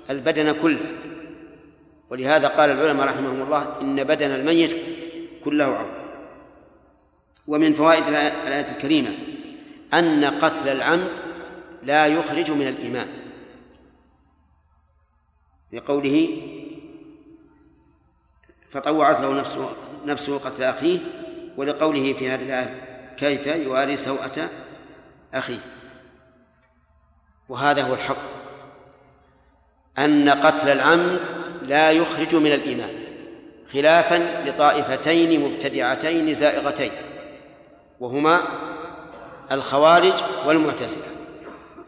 [0.10, 0.80] البدن كله.
[2.10, 4.78] ولهذا قال العلماء رحمهم الله إن بدن الميت
[5.44, 6.00] كله عورة
[7.48, 9.10] ومن فوائد الآية الكريمة
[9.94, 11.12] أن قتل العمد
[11.84, 13.08] لا يخرج من الإيمان.
[15.74, 16.42] لقوله
[18.72, 19.70] فطوعت له نفسه
[20.06, 21.00] نفسه قتل أخيه
[21.58, 22.76] ولقوله في هذه الآية
[23.18, 24.50] كيف يواري سوءة
[25.34, 25.60] أخيه.
[27.50, 28.18] وهذا هو الحق.
[29.98, 31.39] أن قتل العمد
[31.70, 32.90] لا يخرج من الإيمان
[33.74, 36.92] خلافا لطائفتين مبتدعتين زائغتين
[38.00, 38.42] وهما
[39.52, 40.14] الخوارج
[40.46, 41.04] والمعتزلة.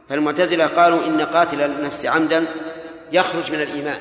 [0.10, 2.46] فالمعتزلة قالوا إن قاتل النفس عمدا
[3.12, 3.98] يخرج من الإيمان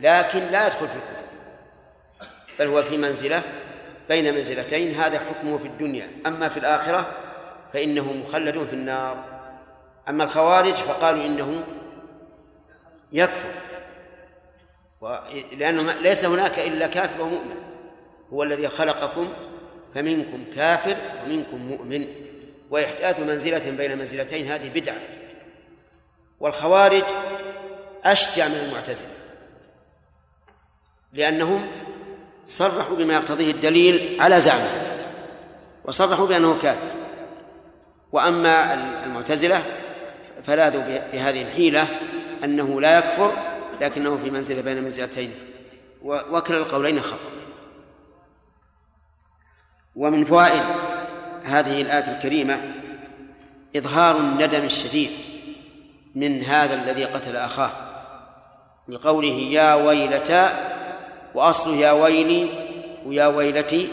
[0.00, 1.22] لكن لا يدخل في الكفر
[2.58, 3.42] بل هو في منزلة
[4.08, 6.10] بين منزلتين هذا حكمه في الدنيا.
[6.26, 7.06] أما في الآخرة
[7.72, 9.24] فإنه مخلد في النار.
[10.08, 11.64] أما الخوارج فقالوا إنه
[13.12, 13.71] يكفر.
[15.52, 17.56] لأنه ليس هناك إلا كافر ومؤمن.
[18.32, 19.28] هو الذي خلقكم
[19.94, 22.06] فمنكم كافر ومنكم مؤمن.
[22.70, 24.96] وإحداث منزلة بين منزلتين هذه بدعة.
[26.40, 27.04] والخوارج
[28.04, 29.08] أشجع من المعتزلة
[31.12, 31.66] لأنهم
[32.46, 34.70] صرحوا بما يقتضيه الدليل على زعمه
[35.84, 36.88] وصرحوا بأنه كافر.
[38.12, 38.74] وأما
[39.04, 39.62] المعتزلة
[40.46, 40.82] فلاذوا
[41.12, 41.86] بهذه الحيلة
[42.44, 43.32] أنه لا يكفر
[43.82, 45.34] لكنه في منزلة بين منزلتين.
[46.04, 47.30] وكلا القولين خطأ.
[49.96, 50.62] ومن فوائد
[51.44, 52.74] هذه الآية الكريمة
[53.76, 55.10] إظهار الندم الشديد
[56.14, 57.70] من هذا الذي قتل أخاه
[58.88, 60.72] لقوله يا ويلتا
[61.34, 62.68] وأصله يا ويلي
[63.06, 63.88] ويا ويلتي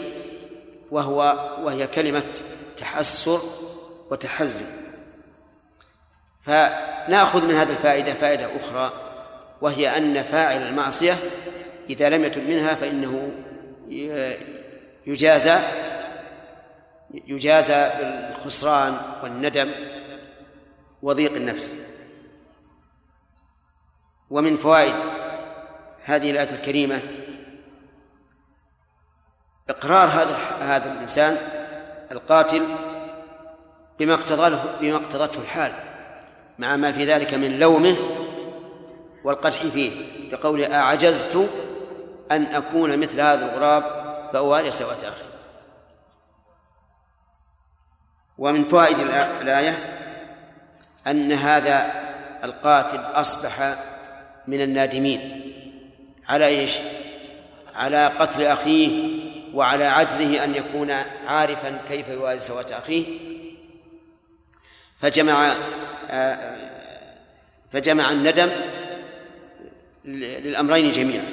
[0.90, 2.22] وهو وهي كلمة
[2.78, 3.40] تحسر
[4.10, 4.66] وتحزن.
[6.42, 9.09] فنأخذ من هذه الفائدة فائدة أخرى.
[9.60, 11.16] وهي أن فاعل المعصية
[11.90, 13.32] إذا لم يتب منها فإنه
[15.06, 15.58] يجازى
[17.26, 19.70] يجازى بالخسران والندم
[21.02, 21.74] وضيق النفس.
[24.30, 24.94] ومن فوائد
[26.04, 27.00] هذه الآية الكريمة
[29.70, 31.36] إقرار هذا هذا الإنسان
[32.12, 32.62] القاتل
[33.98, 35.72] بما اقتضته بما اقتضته الحال
[36.58, 37.96] مع ما في ذلك من لومه
[39.24, 39.90] والقدح فيه
[40.30, 41.50] بقول أعجزت
[42.30, 43.82] أن أكون مثل هذا الغراب
[44.32, 45.30] فأواري سوءة أخي
[48.38, 48.96] ومن فوائد
[49.40, 49.78] الآية
[51.06, 51.92] أن هذا
[52.44, 53.76] القاتل أصبح
[54.46, 55.40] من النادمين.
[56.28, 56.78] على إيش؟
[57.74, 59.20] على قتل أخيه
[59.54, 60.90] وعلى عجزه أن يكون
[61.26, 63.04] عارفا كيف يوازي سوءة أخيه.
[65.00, 65.54] فجمع
[67.72, 68.50] فجمع الندم
[70.04, 71.24] للأمرين جميعا.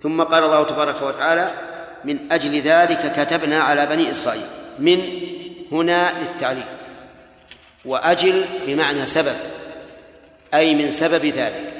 [0.00, 1.52] ثم قال الله تبارك وتعالى
[2.04, 4.46] من أجل ذلك كتبنا على بني إسرائيل.
[4.78, 5.02] من
[5.72, 6.64] هنا للتعليم
[7.84, 9.36] وأجل بمعنى سبب
[10.54, 11.72] أي من سبب ذلك.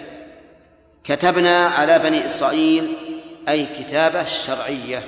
[1.05, 2.93] كتبنا على بني إسرائيل
[3.49, 5.05] أي كتابة شرعية.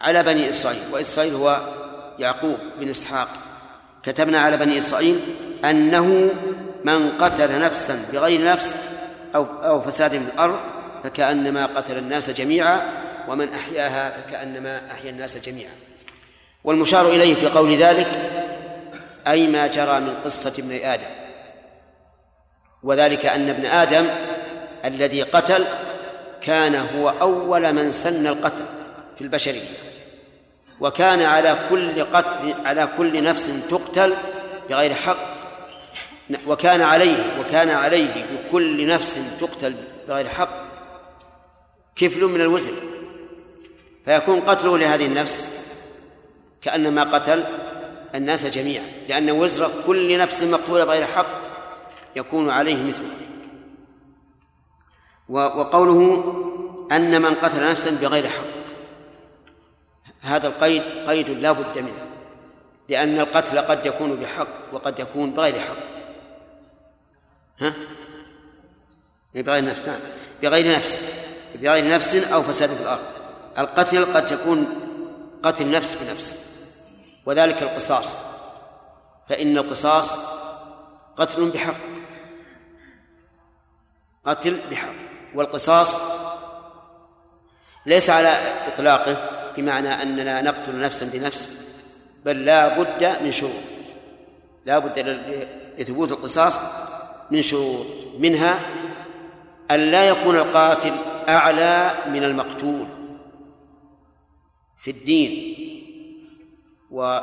[0.00, 0.82] على بني إسرائيل.
[0.92, 1.60] وإسرائيل هو
[2.18, 3.28] يعقوب بن إسحاق.
[4.02, 5.20] كتبنا على بني إسرائيل
[5.64, 6.30] أنه
[6.84, 8.76] من قتل نفسا بغير نفس
[9.34, 10.60] أو أو فساد في الأرض
[11.04, 12.82] فكأنما قتل الناس جميعا
[13.28, 15.72] ومن أحياها فكأنما أحيا الناس جميعا.
[16.64, 18.08] والمشار إليه في قول ذلك
[19.26, 21.10] أي ما جرى من قصة ابن آدم.
[22.82, 24.06] وذلك أن ابن آدم
[24.84, 25.64] الذي قتل
[26.42, 28.64] كان هو أول من سن القتل
[29.18, 29.68] في البشرية.
[30.80, 34.14] وكان على كل قتل على كل نفس تقتل
[34.70, 35.39] بغير حق
[36.46, 39.74] وكان عليه وكان عليه بكل نفس تقتل
[40.08, 40.48] بغير حق
[41.96, 42.72] كفل من الوزن.
[44.04, 45.60] فيكون قتله لهذه النفس
[46.62, 47.44] كأنما قتل
[48.14, 51.26] الناس جميعا لأن وزر كل نفس مقتولة بغير حق
[52.16, 53.10] يكون عليه مثله.
[55.28, 56.24] وقوله
[56.92, 58.60] أن من قتل نفسا بغير حق.
[60.20, 62.06] هذا القيد قيد لا بد منه
[62.88, 65.89] لأن القتل قد يكون بحق وقد يكون بغير حق.
[67.60, 67.72] ها؟
[69.34, 70.00] بغير نفس نعم.
[70.42, 71.00] بغير نفس.
[71.54, 73.04] بغير نفس أو فساد في الأرض.
[73.58, 74.68] القتل قد يكون
[75.42, 76.50] قتل نفس بنفس.
[77.26, 78.16] وذلك القصاص.
[79.28, 80.18] فإن القصاص
[81.16, 81.76] قتل بحق.
[84.26, 84.92] قتل بحق.
[85.34, 85.94] والقصاص
[87.86, 88.38] ليس على
[88.74, 91.48] إطلاقه بمعنى أننا نقتل نفسا بنفس
[92.24, 93.52] بل لا بد من شروط.
[94.66, 94.98] لا بد
[95.78, 96.60] لثبوت القصاص
[97.30, 97.86] من شروط
[98.18, 98.60] منها
[99.70, 100.92] أن لا يكون القاتل
[101.28, 102.86] أعلى من المقتول
[104.78, 105.56] في الدين
[106.90, 107.20] والرق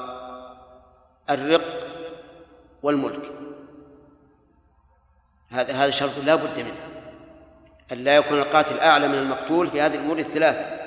[2.84, 3.32] والملك.
[5.49, 6.97] هذا هذا شرط لا بد منه.
[7.91, 10.78] أن لا يكون القاتل أعلى من المقتول في هذه الأمور الثلاثة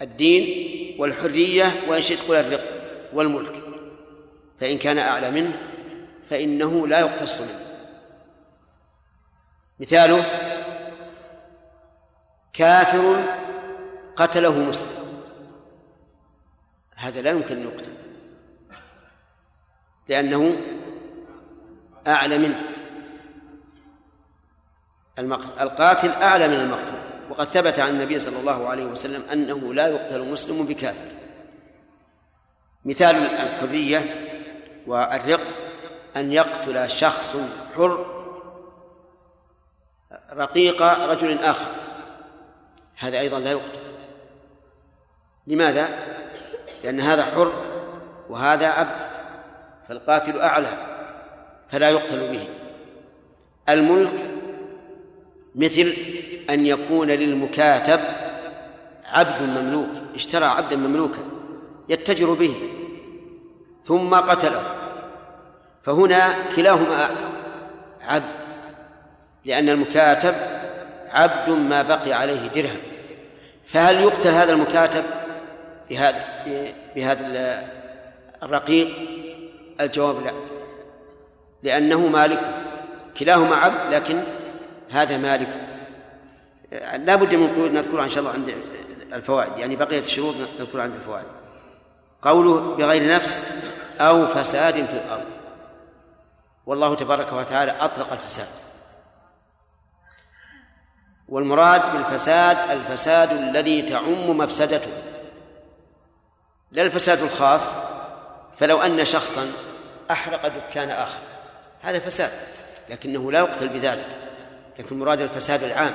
[0.00, 2.64] الدين والحرية وإن شئت قل الرق
[3.12, 3.52] والملك
[4.60, 5.58] فإن كان أعلى منه
[6.30, 7.60] فإنه لا يقتص منه.
[9.80, 10.24] مثاله
[12.52, 13.22] كافر
[14.16, 15.08] قتله مسلم.
[16.96, 17.92] هذا لا يمكن أن يقتل
[20.08, 20.56] لأنه
[22.06, 22.62] أعلى منه.
[25.60, 26.98] القاتل أعلى من المقتول.
[27.30, 31.08] وقد ثبت عن النبي صلى الله عليه وسلم أنه لا يقتل مسلم بكافر.
[32.84, 34.28] مثال الحرية
[34.86, 35.40] والرق
[36.16, 37.36] أن يقتل شخص
[37.76, 38.06] حر
[40.32, 41.70] رقيق رجل آخر.
[42.96, 43.80] هذا أيضا لا يقتل.
[45.46, 45.88] لماذا؟
[46.84, 47.52] لأن هذا حر
[48.30, 49.08] وهذا عبد
[49.88, 50.68] فالقاتل أعلى
[51.70, 52.48] فلا يقتل به.
[53.68, 54.12] الملك
[55.54, 55.94] مثل
[56.50, 58.00] أن يكون للمكاتب
[59.04, 61.18] عبد مملوك اشترى عبدا مملوكا
[61.88, 62.54] يتجر به
[63.86, 64.77] ثم قتله.
[65.88, 67.10] فهنا كلاهما
[68.02, 68.24] عبد
[69.44, 70.34] لأن المكاتب
[71.10, 72.78] عبد ما بقي عليه درهم.
[73.66, 75.04] فهل يقتل هذا المكاتب
[75.90, 76.24] بهذا
[76.96, 77.64] بهذا
[78.42, 78.88] الرقيق؟
[79.80, 80.32] الجواب لا
[81.62, 82.40] لأنه مالك
[83.18, 84.22] كلاهما عبد لكن
[84.90, 85.48] هذا مالك.
[87.04, 88.54] لا بد من قيود نذكرها إن شاء الله عند
[89.12, 91.26] الفوائد يعني بقية الشروط نذكرها عند الفوائد.
[92.22, 93.44] قوله بغير نفس
[94.00, 95.37] أو فساد في الأرض.
[96.68, 98.46] والله تبارك وتعالى أطلق الفساد.
[101.28, 104.90] والمراد بالفساد الفساد الذي تعم مفسدته.
[106.70, 107.74] لا الفساد الخاص
[108.58, 109.52] فلو أن شخصا
[110.10, 111.18] أحرق دكان آخر.
[111.82, 112.30] هذا فساد
[112.88, 114.06] لكنه لا يقتل بذلك.
[114.78, 115.94] لكن مراد الفساد العام.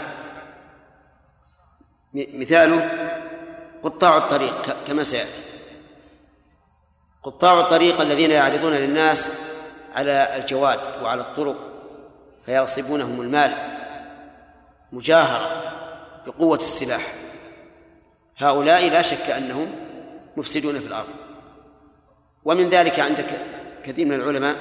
[2.13, 2.89] مثاله
[3.83, 5.41] قطاع الطريق كما سيأتي.
[7.23, 9.52] قطاع الطريق الذين يعرضون للناس
[9.95, 11.55] على الجواد وعلى الطرق
[12.45, 13.53] فيغصبونهم المال
[14.91, 15.63] مجاهرة
[16.27, 17.13] بقوة السلاح.
[18.37, 19.71] هؤلاء لا شك أنهم
[20.37, 21.09] مفسدون في الأرض.
[22.45, 23.25] ومن ذلك عندك
[23.85, 24.55] كثير من العلماء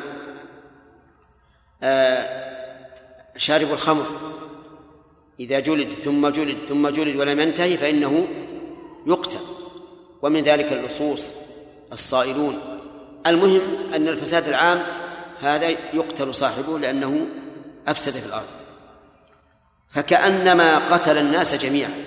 [3.36, 4.06] شارب الخمر.
[5.40, 8.26] إذا جلد ثم جلد ثم جلد ولم ينتهي فإنه
[9.06, 9.38] يقتل.
[10.22, 11.32] ومن ذلك اللصوص
[11.92, 12.58] الصائلون.
[13.26, 13.60] المهم
[13.94, 14.82] أن الفساد العام
[15.42, 17.26] هذا يقتل صاحبه لأنه
[17.88, 18.48] أفسد في الأرض.
[19.90, 22.04] فكأنما قتل الناس جميعا.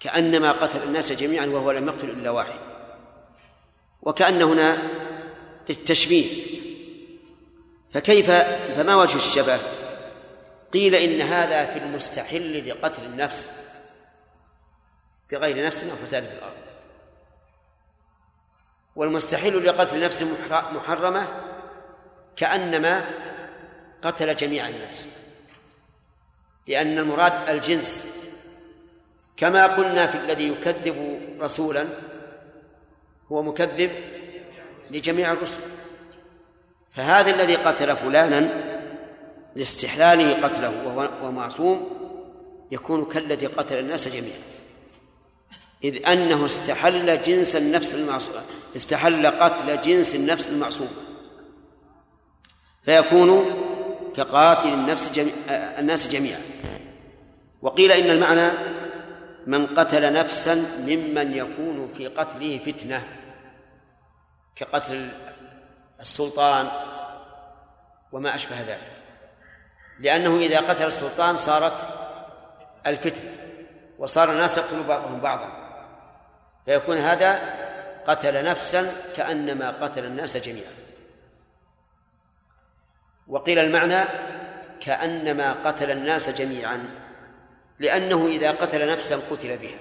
[0.00, 2.58] كأنما قتل الناس جميعا وهو لم يقتل إلا واحد.
[4.02, 4.78] وكأن هنا
[5.70, 6.42] التشبيه.
[7.94, 8.30] فكيف
[8.76, 9.58] فما وجه الشبه؟
[10.72, 13.50] قيل إن هذا في المستحل لقتل النفس.
[15.30, 16.52] بغير نفس أو فساد في الأرض.
[18.96, 20.24] والمستحيل لقتل نفس
[20.74, 21.51] محرمة
[22.36, 23.04] كأنما
[24.02, 25.08] قتل جميع الناس.
[26.66, 28.18] لأن المراد الجنس.
[29.36, 31.86] كما قلنا في الذي يكذب رسولا
[33.32, 33.90] هو مكذب
[34.90, 35.60] لجميع الرسل.
[36.96, 38.48] فهذا الذي قتل فلانا
[39.56, 41.90] لاستحلاله قتله وهو معصوم
[42.70, 44.38] يكون كالذي قتل الناس جميعا.
[45.84, 48.34] إذ أنه استحل جنس النفس المعصوم
[48.76, 51.11] استحل قتل جنس النفس المعصوم.
[52.82, 53.46] فيكون
[54.16, 55.32] كقاتل النفس جميع
[55.78, 56.40] الناس جميعا.
[57.62, 58.50] وقيل إن المعنى
[59.46, 63.04] من قتل نفسا ممن يكون في قتله فتنة
[64.56, 65.08] كقتل
[66.00, 66.68] السلطان
[68.12, 68.92] وما أشبه ذلك.
[70.00, 71.86] لأنه إذا قتل السلطان صارت
[72.86, 73.30] الفتنة
[73.98, 75.48] وصار الناس يقتل بعضهم بعضا.
[76.66, 77.40] فيكون هذا
[78.06, 80.81] قتل نفسا كأنما قتل الناس جميعا.
[83.32, 84.04] وقيل المعنى
[84.80, 86.84] كأنما قتل الناس جميعا
[87.78, 89.78] لأنه إذا قتل نفسا قتل بها.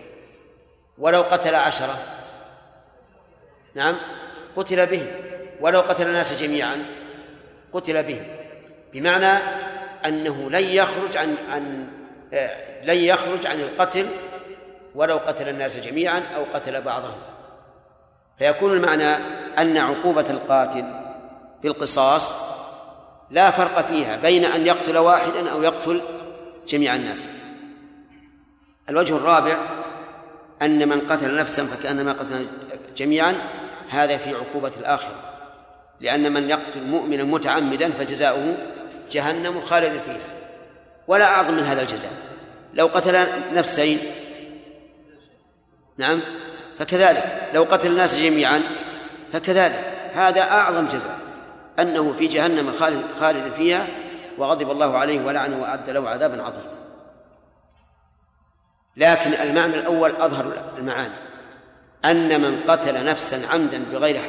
[0.97, 1.97] ولو قتل عشرة
[3.75, 3.97] نعم
[4.55, 5.07] قتل به
[5.61, 6.85] ولو قتل الناس جميعا
[7.73, 8.21] قتل به
[8.93, 9.39] بمعنى
[10.05, 11.87] أنه لن يخرج عن عن
[12.83, 14.05] لن يخرج عن القتل
[14.95, 17.19] ولو قتل الناس جميعا أو قتل بعضهم.
[18.37, 19.15] فيكون المعنى
[19.57, 20.85] أن عقوبة القاتل
[21.63, 22.50] بالقصاص
[23.31, 26.01] لا فرق فيها بين أن يقتل واحدا أو يقتل
[26.67, 27.25] جميع الناس.
[28.89, 29.57] الوجه الرابع
[30.61, 32.45] أن من قتل نفسا فكأنما قتل
[32.97, 33.35] جميعا
[33.89, 35.15] هذا في عقوبة الآخرة.
[36.01, 38.57] لأن من يقتل مؤمنا متعمدا فجزاؤه
[39.11, 40.17] جهنم خالدا فيها.
[41.07, 42.11] ولا أعظم من هذا الجزاء.
[42.73, 43.99] لو قتل نفسين
[45.97, 46.21] نعم
[46.79, 47.49] فكذلك.
[47.53, 48.61] لو قتل الناس جميعا
[49.33, 49.93] فكذلك.
[50.13, 51.30] هذا أعظم جزاء.
[51.81, 53.87] أنه في جهنم خالد, خالد فيها
[54.37, 56.71] وغضب الله عليه ولعنه وأعد له عذابا عظيما.
[58.97, 61.13] لكن المعنى الأول أظهر المعاني.
[62.05, 64.21] أن من قتل نفسا عمدا بغير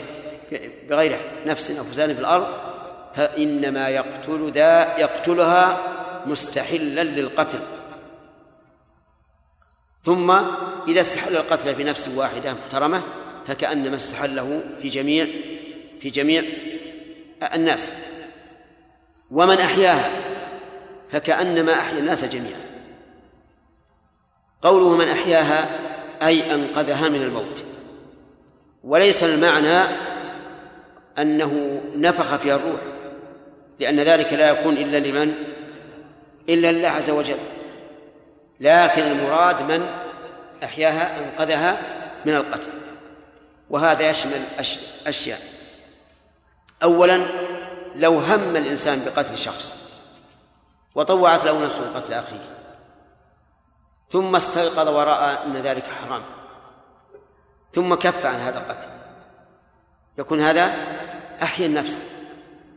[0.88, 1.16] بغير
[1.46, 2.46] نفس أو فساد في الأرض
[3.14, 5.78] فإنما يقتل ذا يقتلها
[6.26, 7.58] مستحلا للقتل.
[10.04, 10.30] ثم
[10.88, 13.02] إذا استحل القتل في نفس واحدة محترمة
[13.46, 15.26] فكأنما استحله في جميع
[16.00, 16.42] في جميع
[17.42, 17.92] الناس.
[19.30, 20.10] ومن أحياها
[21.12, 22.60] فكأنما أحيا الناس جميعا.
[24.62, 25.68] قوله من أحياها
[26.22, 27.64] أي أنقذها من الموت.
[28.84, 29.96] وليس المعنى
[31.18, 32.80] أنه نفخ فيها الروح
[33.80, 35.34] لأن ذلك لا يكون إلا لمن؟
[36.48, 37.38] إلا لله عز وجل.
[38.60, 39.86] لكن المراد من
[40.64, 41.78] أحياها أنقذها
[42.26, 42.70] من القتل.
[43.70, 44.42] وهذا يشمل
[45.06, 45.51] أشياء.
[46.82, 47.26] أولا
[47.96, 49.76] لو هم الإنسان بقتل شخص
[50.94, 52.52] وطوعت له نفسه قتل أخيه
[54.10, 56.22] ثم استيقظ ورأى أن ذلك حرام
[57.72, 58.88] ثم كف عن هذا القتل.
[60.18, 60.74] يكون هذا
[61.42, 62.02] أحيا النفس.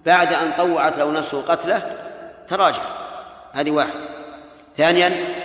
[0.05, 1.95] بعد أن طوعت له نفسه قتله
[2.47, 2.81] تراجع.
[3.51, 4.09] هذه واحدة.
[4.77, 5.35] ثانيا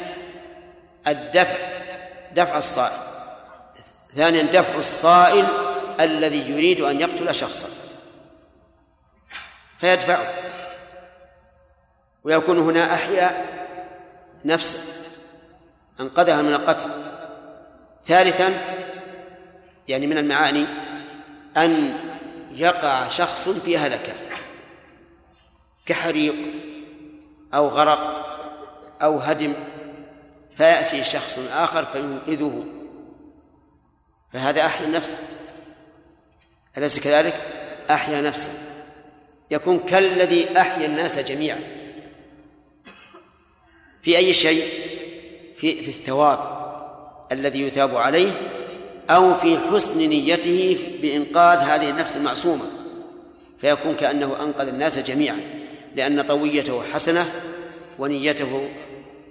[1.07, 1.57] الدفع
[2.33, 2.99] دفع الصائل.
[4.17, 5.47] ثانيا دفع الصائل
[6.01, 7.69] الذي يريد أن يقتل شخصا.
[9.81, 10.35] فيدفعه.
[12.25, 13.45] ويكون هنا أحيا
[14.45, 14.79] نفسه
[16.01, 16.91] أنقذها من القتل.
[18.05, 18.55] ثالثا
[19.89, 20.67] يعني من المعاني
[21.57, 21.99] أن
[22.53, 24.13] يقع شخص في هلكة.
[25.87, 26.35] كحريق
[27.55, 28.27] أو غرق
[29.03, 29.55] أو هدم
[30.57, 32.65] فيأتي شخص آخر فينقذه.
[34.33, 35.17] فهذا أحيا النفس
[36.79, 37.41] أليس كذلك؟
[37.91, 38.70] أحيا نفسه.
[39.51, 41.61] يكون كالذي أحيا الناس جميعا.
[44.03, 44.65] في أي شيء؟
[45.57, 46.39] في, في الثواب
[47.33, 48.31] الذي يثاب عليه
[49.11, 52.65] أو في حسن نيته بإنقاذ هذه النفس المعصومة.
[53.61, 55.41] فيكون كأنه أنقذ الناس جميعا
[55.97, 57.33] لأن طويته حسنة
[57.99, 58.69] ونيته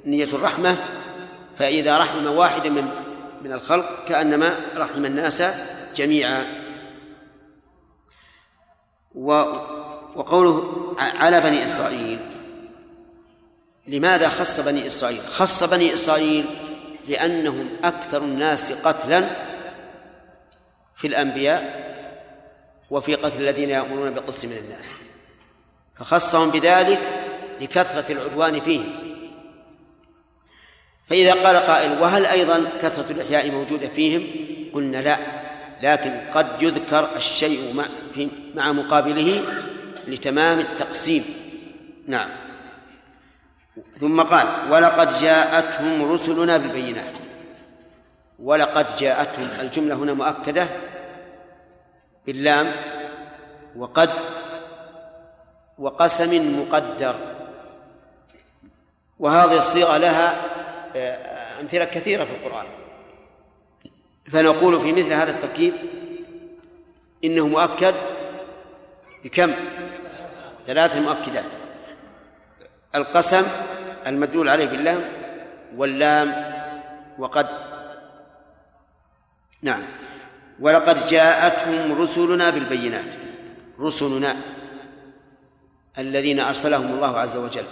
[0.05, 0.77] نية الرحمة.
[1.57, 2.89] فإذا رحم واحدا من
[3.41, 5.43] من الخلق كأنما رحم الناس
[5.95, 6.45] جميعا.
[10.15, 12.19] وقوله على بني إسرائيل.
[13.87, 16.45] لماذا خص بني إسرائيل؟ خص بني إسرائيل
[17.07, 19.25] لأنهم أكثر الناس قتلا
[20.95, 21.89] في الأنبياء
[22.89, 24.93] وفي قتل الذين يأمرون بالقسط من الناس.
[25.99, 26.99] فخصهم بذلك
[27.61, 29.09] لكثرة العدوان فيهم.
[31.07, 34.27] فإذا قال قائل وهل أيضا كثرة الإحياء موجودة فيهم؟
[34.73, 35.17] قلنا لا
[35.81, 37.85] لكن قد يذكر الشيء مع,
[38.55, 39.43] مع مقابله
[40.09, 41.25] لتمام التقسيم.
[42.07, 42.29] نعم.
[43.99, 47.17] ثم قال ولقد جاءتهم رسلنا بالبينات.
[48.39, 49.47] ولقد جاءتهم.
[49.61, 50.67] الجملة هنا مؤكدة
[52.25, 52.71] باللام.
[53.75, 54.09] وقد
[55.77, 57.15] وقسم مقدر.
[59.19, 60.35] وهذه الصيغة لها
[60.95, 62.65] آه، أمثلة كثيرة في القرآن.
[64.31, 65.73] فنقول في مثل هذا التركيب
[67.23, 67.95] إنه مؤكد
[69.23, 69.51] بكم؟
[70.67, 71.45] ثلاث مؤكدات.
[72.95, 73.43] القسم
[74.07, 75.01] المدلول عليه باللام
[75.75, 76.45] واللام
[77.19, 77.47] وقد
[79.61, 79.81] نعم.
[80.59, 83.15] ولقد جاءتهم رسلنا بالبينات.
[83.79, 84.35] رسلنا
[85.97, 87.63] الذين أرسلهم الله عز وجل.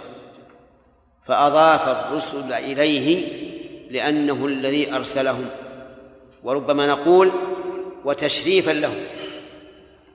[1.26, 3.28] فأضاف الرسل إليه
[3.90, 5.46] لأنه الذي أرسلهم.
[6.42, 7.32] وربما نقول
[8.04, 8.96] وتشريفا لهم.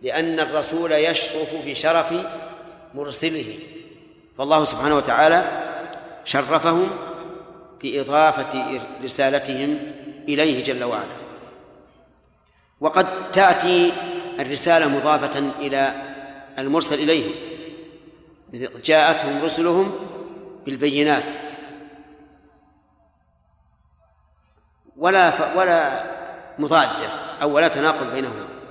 [0.04, 2.14] لأن الرسول يشرف بشرف
[2.96, 3.60] مرسله.
[4.38, 5.44] فالله سبحانه وتعالى
[6.26, 6.90] شرفهم
[7.82, 9.78] بإضافة رسالتهم
[10.28, 11.24] إليه جل وعلا.
[12.82, 13.92] وقد تأتي
[14.40, 15.94] الرسالة مضافة إلى
[16.60, 17.32] المرسل إليه.
[18.86, 20.00] جاءتهم رسلهم
[20.66, 21.34] بالبينات.
[24.98, 26.04] ولا ولا
[26.60, 27.10] مضادة
[27.42, 28.63] أو ولا تناقض بينهما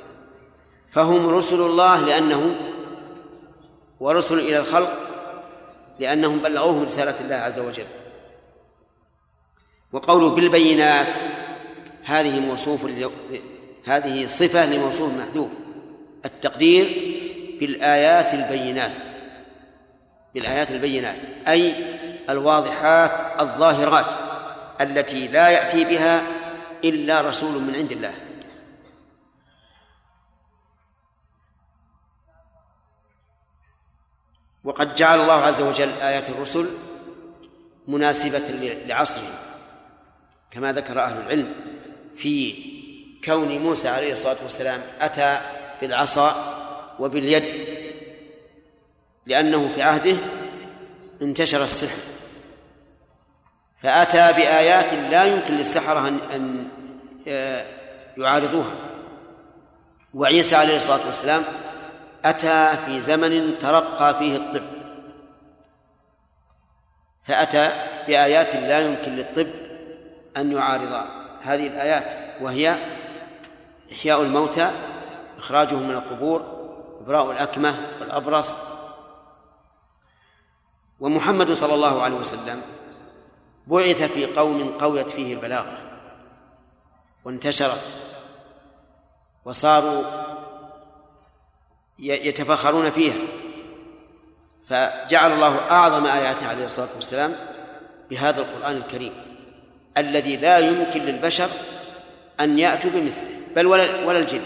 [0.92, 2.54] فهم رسل الله لأنه
[4.00, 4.98] ورسل إلى الخلق
[5.98, 7.86] لأنهم بلغوهم رسالة الله عز وجل.
[9.92, 11.16] وقوله بالبينات
[12.04, 12.84] هذه موصوف
[13.84, 15.48] هذه صفة لموصوف محذوف.
[16.24, 16.86] التقدير
[17.60, 18.92] بالآيات البينات
[20.34, 21.16] بالآيات البينات
[21.48, 21.74] أي
[22.30, 24.06] الواضحات الظاهرات
[24.80, 26.22] التي لا يأتي بها
[26.84, 28.14] إلا رسول من عند الله.
[34.64, 36.68] وقد جعل الله عز وجل آيات الرسل
[37.88, 38.42] مناسبة
[38.86, 39.34] لعصرهم
[40.50, 41.54] كما ذكر أهل العلم
[42.16, 42.54] في
[43.24, 45.40] كون موسى عليه الصلاة والسلام أتى
[45.80, 46.58] بالعصا
[46.98, 47.44] وباليد
[49.26, 50.16] لأنه في عهده
[51.22, 51.96] انتشر السحر
[53.82, 56.68] فأتى بآيات لا يمكن للسحرة أن أن
[58.18, 58.74] يعارضوها.
[60.14, 61.42] وعيسى عليه الصلاة والسلام
[62.24, 64.62] أتى في زمن ترقى فيه الطب.
[67.24, 67.72] فأتى
[68.06, 69.50] بآيات لا يمكن للطب
[70.36, 71.06] أن يعارض
[71.42, 72.78] هذه الآيات وهي
[73.92, 74.70] إحياء الموتى
[75.38, 76.62] إخراجهم من القبور
[77.00, 78.54] إبراء الأكمة والأبرص.
[81.00, 82.62] ومحمد صلى الله عليه وسلم
[83.66, 85.78] بعث في قوم قويت فيه البلاغة
[87.24, 87.98] وانتشرت
[89.44, 90.02] وصاروا
[92.02, 93.14] يتفخرون فيها.
[94.68, 97.34] فجعل الله أعظم آياته عليه الصلاة والسلام
[98.10, 99.12] بهذا القرآن الكريم.
[99.96, 101.48] الذي لا يمكن للبشر
[102.40, 104.40] أن يأتوا بمثله بل ولا, ولا الجن.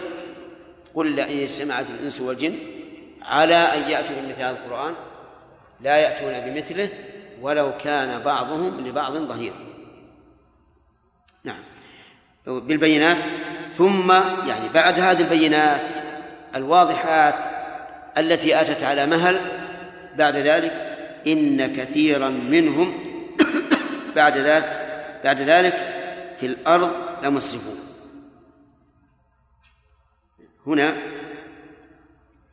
[0.94, 2.58] قل لئن اجتمعت الإنس والجن
[3.22, 4.94] على أن يأتوا بمثل هذا القرآن.
[5.80, 6.88] لا يأتون بمثله
[7.40, 9.56] ولو كان بعضهم لبعض ظهيرا
[11.44, 11.60] نعم.
[12.46, 13.18] بالبينات.
[13.78, 14.12] ثم
[14.48, 16.05] يعني بعد هذه البينات
[16.54, 17.34] الواضحات
[18.18, 19.40] التي أتت على مهل.
[20.18, 20.72] بعد ذلك
[21.26, 22.92] إن كثيرا منهم
[24.16, 24.82] بعد ذلك
[25.24, 25.74] بعد ذلك
[26.40, 26.90] في الأرض
[27.22, 27.76] لمسرفون.
[30.66, 30.92] هنا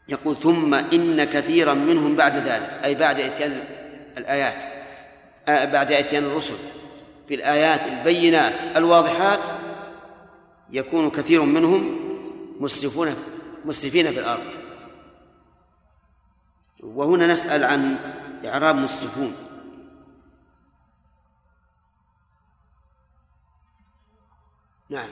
[0.08, 3.64] يقول ثم إن كثيرا منهم بعد ذلك أي بعد إتيان
[4.18, 4.56] الآيات
[5.48, 6.56] آه، بعد إتيان الرسل
[7.30, 9.40] بالآيات البينات الواضحات
[10.70, 12.00] يكون كثير منهم
[12.60, 13.16] مسرفون.
[13.66, 14.46] مسرفين في الأرض.
[16.80, 17.98] وهنا نسأل عن
[18.46, 19.36] إعراب مسرفون
[24.90, 25.10] نعم.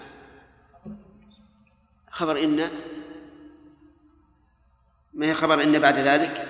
[2.10, 2.70] خبر إن
[5.14, 6.48] ما هي خبر إن بعد ذلك؟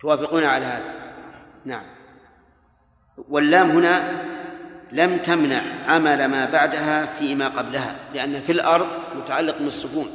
[0.00, 1.14] توافقون على هذا.
[1.64, 1.86] نعم.
[3.16, 4.22] واللام هنا
[4.92, 10.06] لم تمنع عمل ما بعدها فيما قبلها لأن في الأرض متعلق مسرفون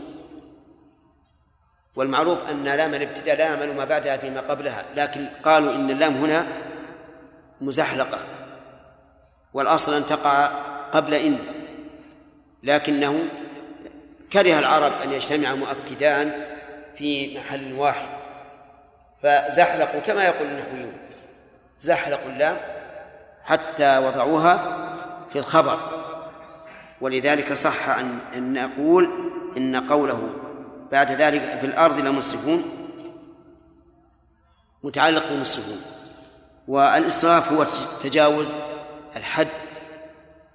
[1.96, 6.48] والمعروف أن لام الابتداء لا يعمل ما بعدها فيما قبلها لكن قالوا إن اللام هنا
[7.62, 8.20] مزحلقة
[9.54, 10.46] والأصل أن تقع
[10.92, 11.38] قبل إن
[12.64, 13.24] لكنه
[14.34, 16.32] كره العرب أن يجتمع مؤكدان
[16.96, 18.08] في محل واحد.
[19.24, 20.94] فزحلقوا كما يقول النحويون
[21.80, 22.58] زحلقوا اللام
[23.48, 24.78] حتى وضعوها
[25.30, 25.80] في الخبر.
[27.02, 29.10] ولذلك صح أن أن نقول
[29.58, 30.30] إن قوله
[30.92, 32.64] بعد ذلك في الأرض لمسرفون
[34.84, 35.82] متعلق بالمسرفون.
[36.68, 37.66] والإسراف هو
[38.02, 38.54] تجاوز
[39.16, 39.48] الحد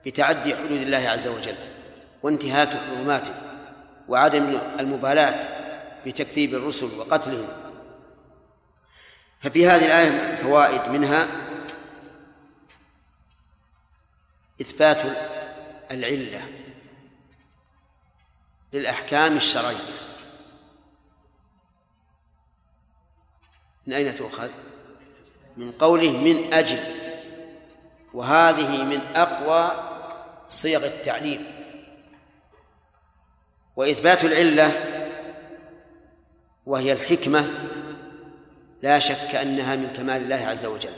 [0.06, 1.55] بتعدي حدود الله عز وجل
[2.23, 3.32] وانتهاك حرماته
[4.09, 5.40] وعدم المبالاة
[6.06, 7.47] بتكذيب الرسل وقتلهم.
[9.40, 11.27] ففي هذه الآية فوائد منها
[14.62, 15.02] إثبات
[15.90, 16.48] العلة
[18.72, 19.76] للأحكام الشرعية.
[23.86, 24.51] من أين تؤخذ؟
[25.56, 26.78] من قوله من أجل.
[28.14, 29.89] وهذه من أقوى
[30.48, 31.44] صيغ التعليل.
[33.76, 34.72] وإثبات العلة
[36.66, 37.68] وهي الحكمة
[38.82, 40.93] لا شك أنها من كمال الله عز وجل.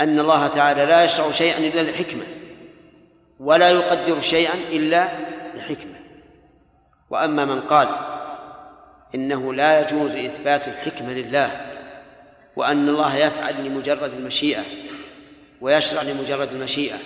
[0.00, 2.39] أن الله تعالى لا يشرع شيئا إلا لحكمة
[3.40, 5.08] ولا يقدر شيئا إلا
[5.54, 6.00] لحكمة
[7.10, 7.88] وأما من قال
[9.14, 11.66] إنه لا يجوز إثبات الحكمة لله
[12.56, 14.62] وأن الله يفعل لمجرد المشيئة
[15.60, 16.98] ويشرع لمجرد المشيئة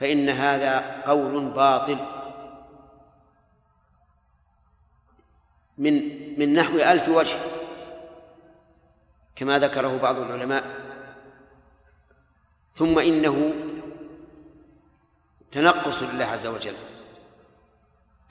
[0.00, 1.98] فإن هذا قول باطل
[5.78, 5.94] من
[6.38, 7.36] من نحو ألف وجه
[9.36, 10.64] كما ذكره بعض العلماء.
[12.74, 13.52] ثم إنه
[15.52, 16.74] تنقص لله عز وجل.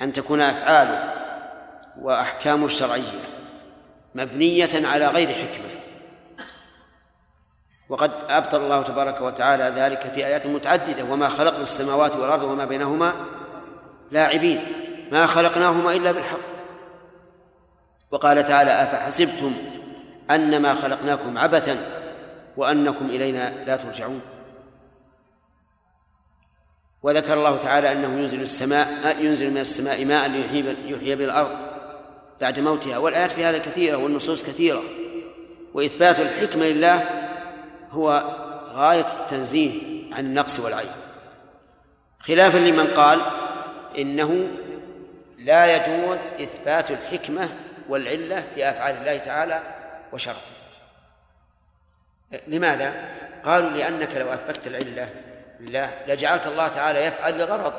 [0.01, 1.13] أن تكون أفعاله
[2.01, 3.19] وأحكامه الشرعية
[4.15, 5.69] مبنية على غير حكمة.
[7.89, 11.03] وقد أبطل الله تبارك وتعالى ذلك في آيات متعددة.
[11.03, 13.13] وما خلقنا السماوات والأرض وما بينهما
[14.11, 14.65] لاعبين.
[15.11, 16.37] ما خلقناهما إلا بالحق.
[18.11, 19.53] وقال تعالى أفحسبتم
[20.31, 21.77] أنما خلقناكم عبثا
[22.57, 24.21] وأنكم إلينا لا ترجعون.
[27.05, 31.57] وذكر الله تعالى أنه ينزل السماء ينزل من السماء ماء ليحيي يحيي به الأرض
[32.41, 32.97] بعد موتها.
[32.97, 34.83] والآيات في هذا كثيرة والنصوص كثيرة.
[35.73, 37.03] وإثبات الحكمة لله
[37.91, 38.23] هو
[38.73, 39.71] غاية التنزيه
[40.13, 40.89] عن النقص والعيب.
[42.19, 43.21] خلافا لمن قال
[43.97, 44.47] إنه
[45.37, 47.49] لا يجوز إثبات الحكمة
[47.89, 49.63] والعلة في أفعال الله تعالى
[50.13, 50.35] وشرعه.
[52.47, 52.93] لماذا؟
[53.43, 55.09] قالوا لأنك لو أثبتت العلة
[55.59, 57.73] لله لجعلت الله تعالى يفعل لغرض.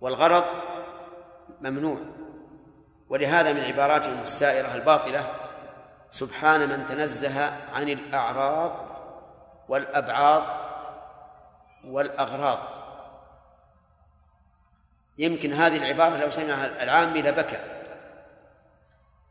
[0.00, 0.44] والغرض
[1.60, 1.98] ممنوع.
[3.08, 5.34] ولهذا من عباراتهم السائرة الباطلة
[6.10, 8.86] سبحان من تنزه عن الأعراض
[9.68, 10.42] والأبعاض
[11.84, 12.58] والأغراض.
[15.18, 17.58] يمكن هذه العبارة لو سمعها العامي لبكى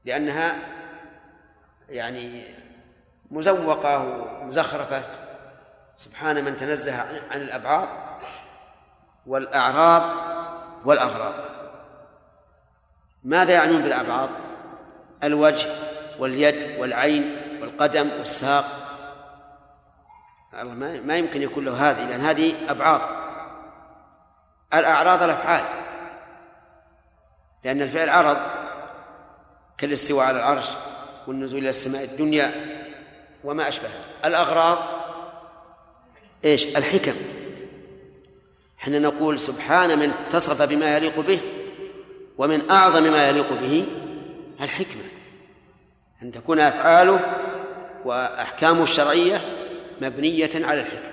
[0.05, 0.55] لأنها
[1.89, 2.43] يعني
[3.31, 4.03] مزوقة
[4.41, 5.01] ومزخرفة.
[5.97, 6.99] سبحان من تنزه
[7.31, 7.87] عن الأبعاض
[9.27, 10.03] والأعراض
[10.85, 11.33] والأغراض.
[13.23, 14.29] ماذا يعنون بالأبعاض
[15.23, 15.69] الوجه
[16.19, 18.65] واليد والعين والقدم والساق.
[20.61, 20.73] الله
[21.05, 23.01] ما يمكن يكون له هذه لأن هذه أبعاض
[24.73, 25.63] الأعراض الأفعال.
[27.63, 28.37] لأن الفعل عرض
[29.77, 30.69] كالاستواء على العرش
[31.27, 32.51] والنزول إلى السماء الدنيا
[33.43, 33.89] وما أشبه
[34.25, 34.96] الأغراض
[36.45, 37.15] إيش؟ الحكم.
[38.77, 41.39] حين نقول سبحان من اتصف بما يليق به
[42.38, 43.85] ومن أعظم ما يليق به
[44.61, 45.03] الحكمة.
[46.23, 47.19] أن تكون أفعاله
[48.05, 49.41] وأحكامه الشرعية
[50.01, 51.11] مبنية على الحكمة.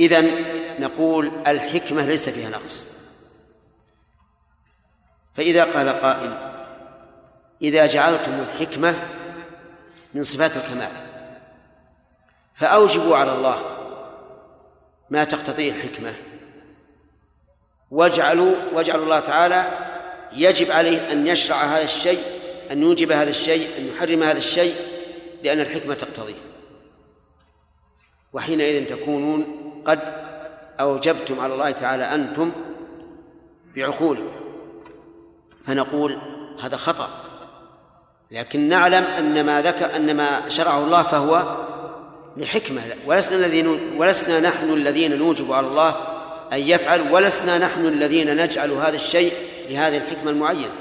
[0.00, 0.30] إذن
[0.78, 2.94] نقول الحكمة ليس فيها نقص.
[5.34, 6.54] فإذا قال قائل
[7.62, 9.08] إذا جعلتم الحكمة
[10.14, 11.03] من صفات الكمال
[12.54, 13.58] فأوجبوا على الله
[15.10, 16.14] ما تقتضيه الحكمة.
[17.90, 19.64] واجعلوا واجعلوا الله تعالى
[20.32, 22.22] يجب عليه أن يشرع هذا الشيء
[22.70, 24.74] أن يوجب هذا الشيء أن يحرم هذا الشيء
[25.42, 26.34] لأن الحكمة تقتضيه.
[28.32, 29.46] وحينئذ تكونون
[29.86, 30.00] قد
[30.80, 32.52] أوجبتم على الله تعالى أنتم
[33.76, 34.32] بعقولكم
[35.66, 36.18] فنقول
[36.60, 37.08] هذا خطأ
[38.30, 41.56] لكن نعلم أن ما ذكر أن ما شرعه الله فهو
[42.36, 42.82] لحكمة.
[43.06, 43.66] ولسنا الذين
[43.98, 45.94] ولسنا نحن الذين نوجب على الله
[46.52, 49.32] أن يفعل ولسنا نحن الذين نجعل هذا الشيء
[49.68, 50.74] لهذه الحكمة المعينة.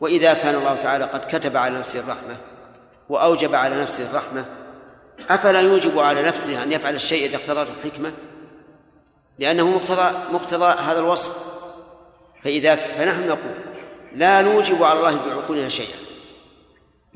[0.00, 2.36] وإذا كان الله تعالى قد كتب على نفسه الرحمة
[3.08, 4.44] وأوجب على نفسه الرحمة
[5.30, 8.12] أفلا يوجب على نفسه أن يفعل الشيء إذا اقتضته الحكمة؟
[9.38, 11.56] لأنه مقتضى مقتضى هذا الوصف.
[12.44, 13.54] فإذا فنحن نقول
[14.16, 16.05] لا نوجب على الله بعقولنا شيئا.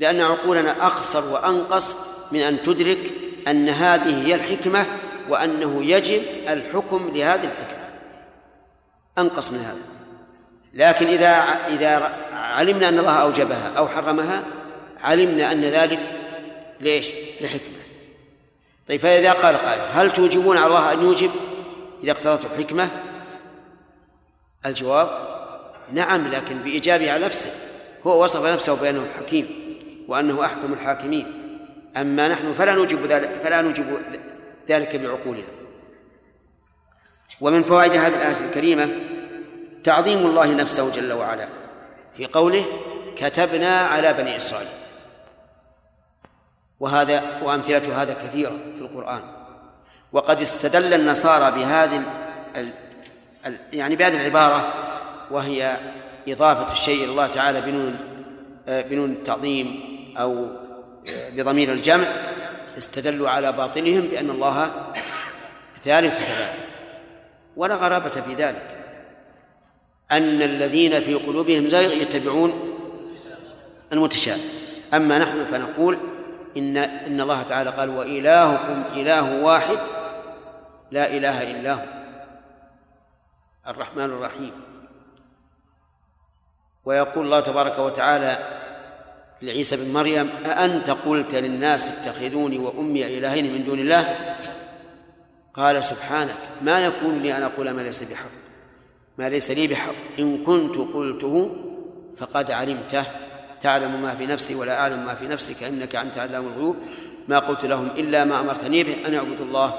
[0.01, 1.95] لأن عقولنا أقصر وأنقص
[2.31, 3.13] من أن تدرك
[3.47, 4.85] أن هذه هي الحكمة
[5.29, 7.89] وأنه يجب الحكم لهذه الحكمة.
[9.17, 9.81] أنقص من هذا.
[10.73, 11.29] لكن إذا
[11.67, 14.43] إذا علمنا أن الله أوجبها أو حرمها
[14.99, 15.99] علمنا أن ذلك
[16.79, 17.07] ليش؟
[17.41, 17.81] لحكمة.
[18.89, 21.31] طيب فإذا قال قائل هل توجبون على الله أن يوجب؟
[22.03, 22.89] إذا اقتضته الحكمة
[24.65, 25.09] الجواب
[25.91, 27.51] نعم لكن بإيجابه على نفسه.
[28.07, 29.70] هو وصف نفسه بأنه حكيم.
[30.07, 31.25] وأنه أحكم الحاكمين.
[31.97, 33.85] أما نحن فلا نوجب ذلك فلا نوجب
[34.69, 35.43] ذلك بعقولنا.
[37.41, 38.89] ومن فوائد هذه الآية الكريمة
[39.83, 41.47] تعظيم الله نفسه جل وعلا.
[42.17, 42.65] في قوله
[43.15, 44.67] كتبنا على بني إسرائيل.
[46.79, 49.21] وهذا وأمثلة هذا كثيرة في القرآن.
[50.13, 52.03] وقد استدل النصارى بهذه
[53.73, 54.73] يعني بهذه العبارة
[55.31, 55.77] وهي
[56.27, 58.10] إضافة الشيء إلى الله تعالى بنون
[58.79, 59.79] بنون التعظيم
[60.17, 60.47] أو
[61.09, 62.07] آه، بضمير الجمع
[62.77, 64.71] استدلوا على باطلهم بأن الله
[65.83, 66.63] ثالث ثلاثة.
[67.57, 68.63] ولا غرابة في ذلك
[70.11, 72.53] أن الذين في قلوبهم زيغ يتبعون
[73.93, 74.41] المتشابه.
[74.93, 75.97] أما نحن فنقول
[76.57, 79.77] إن إن الله تعالى قال وإلهكم إله واحد
[80.91, 81.83] لا إله إلا هو
[83.67, 84.51] الرحمن الرحيم.
[86.85, 88.60] ويقول الله تبارك وتعالى
[89.41, 94.15] لعيسى بن مريم أأنت قلت للناس اتخذوني وأمي إلهين من دون الله؟
[95.53, 98.29] قال سبحانك ما يكون لي أن أقول ما ليس بحق.
[99.17, 99.93] ما ليس لي بحق.
[100.19, 101.55] إن كنت قلته
[102.17, 103.03] فقد علمته.
[103.61, 106.75] تعلم ما في نفسي ولا أعلم ما في نفسك إنك أنت علام الغيوب.
[107.27, 109.73] ما قلت لهم إلا ما أمرتني به أن اعبدوا الله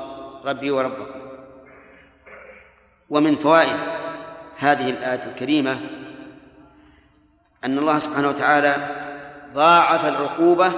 [0.44, 1.20] ربي وربكم.
[3.10, 3.76] ومن فوائد
[4.56, 5.80] هذه الآية الكريمة
[7.64, 8.76] أن الله سبحانه وتعالى
[9.54, 10.72] ضاعف العقوبة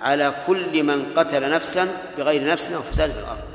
[0.00, 1.88] على كل من قتل نفسا
[2.18, 3.50] بغير نفس أو فساد في الأرض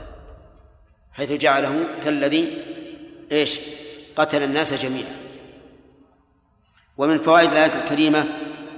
[1.13, 2.57] حيث جعله كالذي
[3.31, 3.59] إيش؟
[4.15, 5.15] قتل الناس جميعا.
[6.97, 8.25] ومن فوائد الآية الكريمة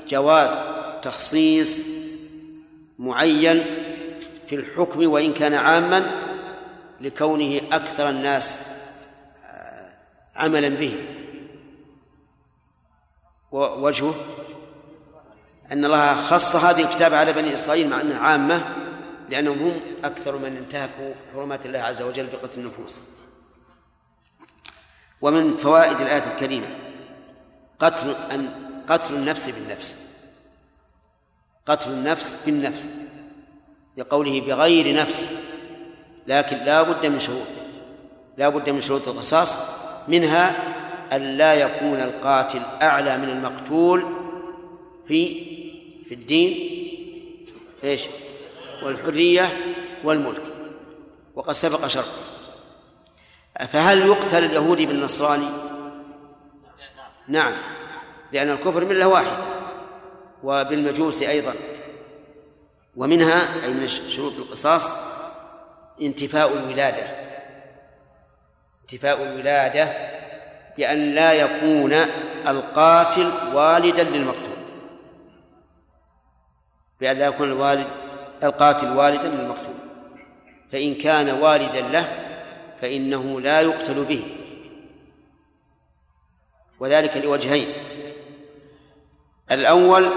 [0.08, 0.60] جواز
[1.02, 1.86] تخصيص
[3.00, 3.64] معين
[4.48, 6.12] في الحكم وإن كان عاما
[7.02, 8.68] لكونه أكثر الناس
[9.46, 9.90] آه،
[10.36, 11.04] عملا به.
[13.52, 14.16] ووجهه
[15.72, 18.62] أن الله خص هذه الكتابة على بني إسرائيل مع أنها عامة
[19.30, 23.00] لأنهم هم أكثر من انتهكوا حرمات الله عز وجل بقتل النفوس.
[25.22, 26.68] ومن فوائد الآية الكريمة
[27.80, 28.50] قتل أن
[28.88, 29.98] قتل النفس بالنفس.
[31.66, 32.90] قتل النفس بالنفس.
[33.98, 35.30] لقوله بغير نفس.
[36.28, 37.48] لكن لا بد من شروط.
[38.38, 39.58] لا بد من شروط القصاص.
[40.08, 40.56] منها
[41.14, 44.17] أن لا يكون القاتل أعلى من المقتول
[45.08, 45.46] في
[46.08, 46.78] في الدين
[47.84, 48.08] إيش؟
[48.84, 49.58] والحرية
[50.04, 50.42] والملك.
[51.36, 52.06] وقد سبق شرط
[53.70, 55.48] فهل يقتل اليهودي بالنصراني؟
[57.28, 57.54] نعم
[58.32, 59.38] لأن الكفر ملة واحدة
[60.44, 61.54] وبالمجوس أيضا.
[62.96, 64.90] ومنها أي من شروط القصاص
[66.02, 67.28] انتفاء الولادة.
[68.82, 69.94] انتفاء الولادة
[70.78, 71.94] بأن لا يكون
[72.48, 74.57] القاتل والدا للمقتول.
[77.02, 77.88] بأن لا يكون الوالد
[78.44, 79.74] القاتل والدا للمقتول.
[80.72, 82.08] فإن كان والدا له
[82.82, 84.24] فإنه لا يقتل به.
[86.80, 87.68] وذلك لوجهين.
[89.52, 90.10] الأول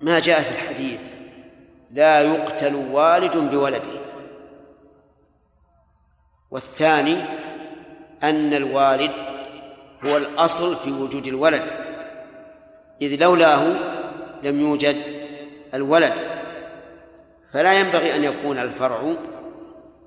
[0.00, 1.00] ما جاء في الحديث
[1.90, 4.00] لا يقتل والد بولده.
[6.50, 7.16] والثاني
[8.22, 9.12] أن الوالد
[10.04, 11.62] هو الأصل في وجود الولد.
[13.02, 13.62] إذ لولاه
[14.42, 15.15] لم يوجد
[15.74, 16.12] الولد
[17.52, 19.14] فلا ينبغي أن يكون الفرع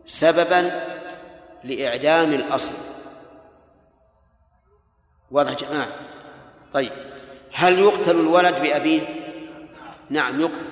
[0.06, 0.72] سببا
[1.64, 2.74] لإعدام الأصل.
[5.32, 5.88] واضح جماعة؟
[6.74, 6.92] طيب
[7.54, 9.02] هل يقتل الولد بأبيه؟
[10.10, 10.66] نعم يقتل.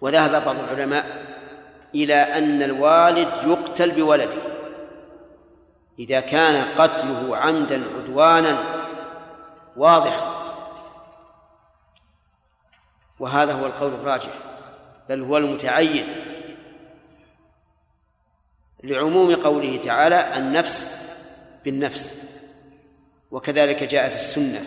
[0.00, 1.24] وذهب بعض العلماء
[1.94, 4.40] إلى أن الوالد يقتل بولده.
[5.98, 8.58] إذا كان قتله عمدا عدوانا
[9.76, 10.29] واضحا.
[13.20, 14.32] وهذا هو القول الراجح
[15.08, 16.06] بل هو المتعين
[18.84, 21.06] لعموم قوله تعالى النفس
[21.64, 22.30] بالنفس
[23.30, 24.60] وكذلك جاء في السنة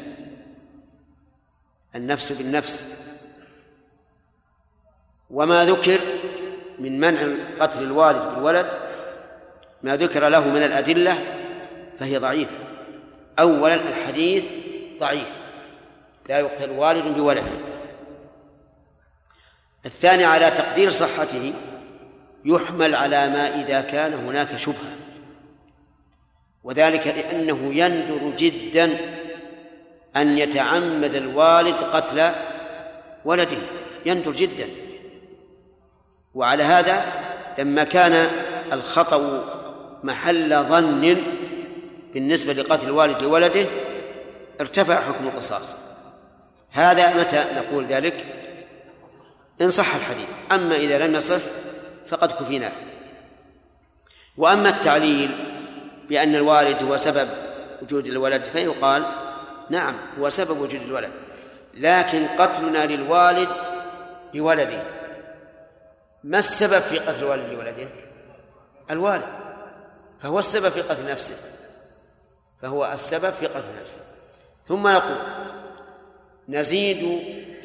[1.96, 3.04] النفس بالنفس.
[5.30, 6.00] وما ذكر
[6.80, 7.28] من منع
[7.60, 8.70] قتل الوالد بالولد
[9.84, 11.18] ما ذكر له من الأدلة
[12.00, 12.56] فهي ضعيفة.
[13.40, 14.46] أولا الحديث
[15.00, 15.28] ضعيف
[16.30, 17.73] لا يقتل والد بولد
[19.86, 21.54] الثاني على تقدير صحته
[22.46, 24.96] يحمل على ما إذا كان هناك شبهة
[26.64, 28.98] وذلك لأنه يندر جدا
[30.16, 32.32] أن يتعمد الوالد قتل
[33.26, 33.58] ولده
[34.06, 34.68] يندر جدا.
[36.36, 37.06] وعلى هذا
[37.60, 38.28] لما كان
[38.74, 39.44] الخطأ
[40.04, 41.18] محل ظن
[42.14, 43.66] بالنسبة لقتل الوالد لولده
[44.62, 45.76] ارتفع حكم القصاص.
[46.72, 48.43] هذا متى نقول ذلك؟
[49.62, 50.30] إن صح الحديث.
[50.52, 51.42] أما إذا لم يصح
[52.10, 52.72] فقد كفينا.
[54.38, 55.32] وأما التعليل
[56.10, 57.30] بأن الوالد هو سبب
[57.82, 59.06] وجود الولد فيقال
[59.70, 61.12] نعم هو سبب وجود الولد
[61.74, 63.50] لكن قتلنا للوالد
[64.34, 64.84] بولده.
[66.24, 67.88] ما السبب في قتل الوالد لولده؟
[68.92, 69.28] الوالد.
[70.22, 71.36] فهو السبب في قتل نفسه.
[72.62, 74.02] فهو السبب في قتل نفسه.
[74.68, 75.18] ثم نقول
[76.50, 77.20] نزيد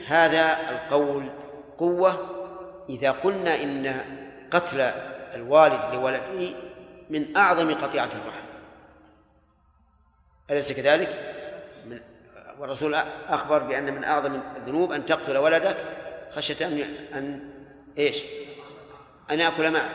[0.07, 1.29] هذا القول
[1.79, 2.39] قوة
[2.89, 4.05] إذا قلنا إن
[4.51, 4.81] قتل
[5.35, 6.51] الوالد لولده
[7.11, 8.49] من أعظم قطيعة الرحم
[10.51, 11.35] أليس كذلك؟
[11.87, 12.01] من
[12.59, 12.95] والرسول
[13.29, 15.77] أخبر بأن من أعظم الذنوب أن تقتل ولدك
[16.35, 16.83] خشية أن
[17.15, 17.53] أن
[17.99, 18.23] إيش؟
[19.31, 19.91] أن يأكل معك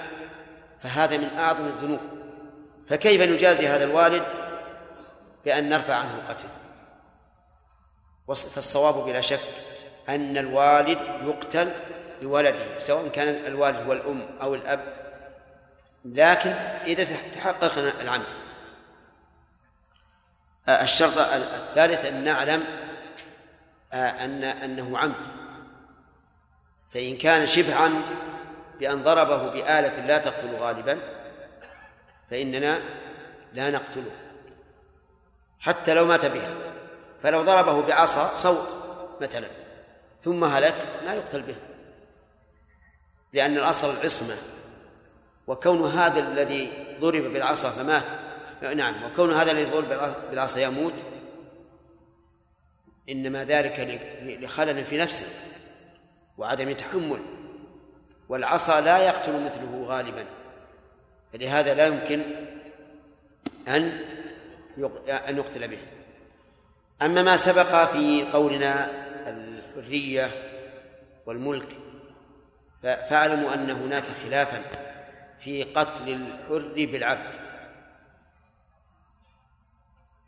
[0.83, 1.99] فهذا من أعظم الذنوب
[2.87, 4.23] فكيف نجازي هذا الوالد
[5.45, 6.47] بأن نرفع عنه القتل
[8.27, 9.39] فالصواب بلا شك
[10.09, 11.71] أن الوالد يقتل
[12.21, 15.03] لولده سواء كان الوالد هو الأم أو الأب.
[16.05, 16.49] لكن
[16.85, 17.03] إذا
[17.35, 18.25] تحقق العمد
[20.69, 22.63] الشرط الثالث أن نعلم
[23.93, 25.15] أن أنه عمد.
[26.93, 28.03] فإن كان شبه عمد
[28.79, 30.99] بأن ضربه بآلة لا تقتل غالبا
[32.31, 32.79] فإننا
[33.53, 34.11] لا نقتله.
[35.59, 36.49] حتى لو مات بها
[37.23, 38.67] فلو ضربه بعصا صوت
[39.21, 39.47] مثلا.
[40.23, 40.75] ثم هلك
[41.05, 41.55] ما يقتل به.
[43.33, 44.35] لأن الأصل العصمة.
[45.47, 48.03] وكون هذا الذي ضرب بالعصا فمات.
[48.75, 50.93] نعم وكون هذا الذي ضرب بالعصا يموت
[53.09, 53.79] إنما ذلك
[54.41, 55.27] لخلل في نفسه
[56.37, 57.19] وعدم تحمل.
[58.29, 60.25] والعصا لا يقتل مثله غالبا.
[61.33, 62.21] فلهذا لا يمكن
[63.67, 64.01] أن
[65.07, 65.79] أن يقتل به.
[67.01, 69.02] أما ما سبق في قولنا
[69.83, 70.31] الحرية
[71.25, 71.77] والملك.
[72.83, 74.61] فاعلموا أن هناك خلافا
[75.39, 77.43] في قتل الحر بالعبد.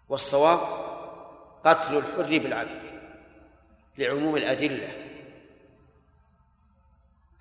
[0.09, 0.59] والصواب
[1.63, 2.81] قتل الحر بالعبد
[3.97, 4.89] لعموم الأدلة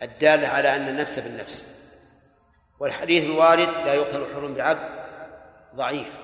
[0.03, 1.85] الدالة على أن النفس بالنفس.
[2.79, 5.05] والحديث الوارد لا يقتل حر بعبد
[5.75, 6.15] ضعيف.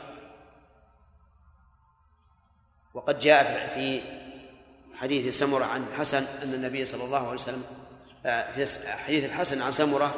[2.95, 4.20] وقد جاء في
[5.01, 7.63] حديث سمرة عن الحسن أن النبي صلى الله عليه وسلم
[8.27, 10.15] آه، في حديث الحسن عن سمرة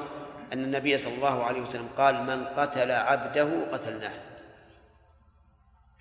[0.52, 4.14] أن النبي صلى الله عليه وسلم قال من قتل عبده قتلناه.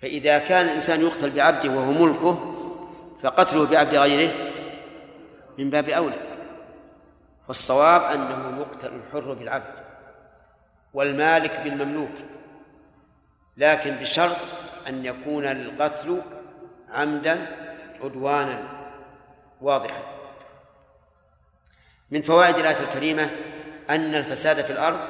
[0.02, 2.54] فإذا كان الإنسان يقتل بعبده وهو ملكه
[3.22, 4.32] فقتله بعبد غيره
[5.58, 6.18] من باب أولى.
[7.48, 9.74] فالصواب أنه يقتل الحر بالعبد
[10.94, 12.12] والمالك بالمملوك
[13.56, 14.36] لكن بشرط
[14.88, 16.22] أن يكون القتل
[16.88, 17.61] عمدا
[18.02, 18.68] عدوانا
[19.60, 20.02] واضحا.
[22.10, 23.30] من فوائد الآية الكريمة
[23.90, 25.00] أن الفساد في الأرض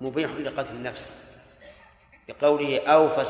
[0.00, 1.34] مبيح لقتل النفس
[2.28, 3.26] بقوله أو فساد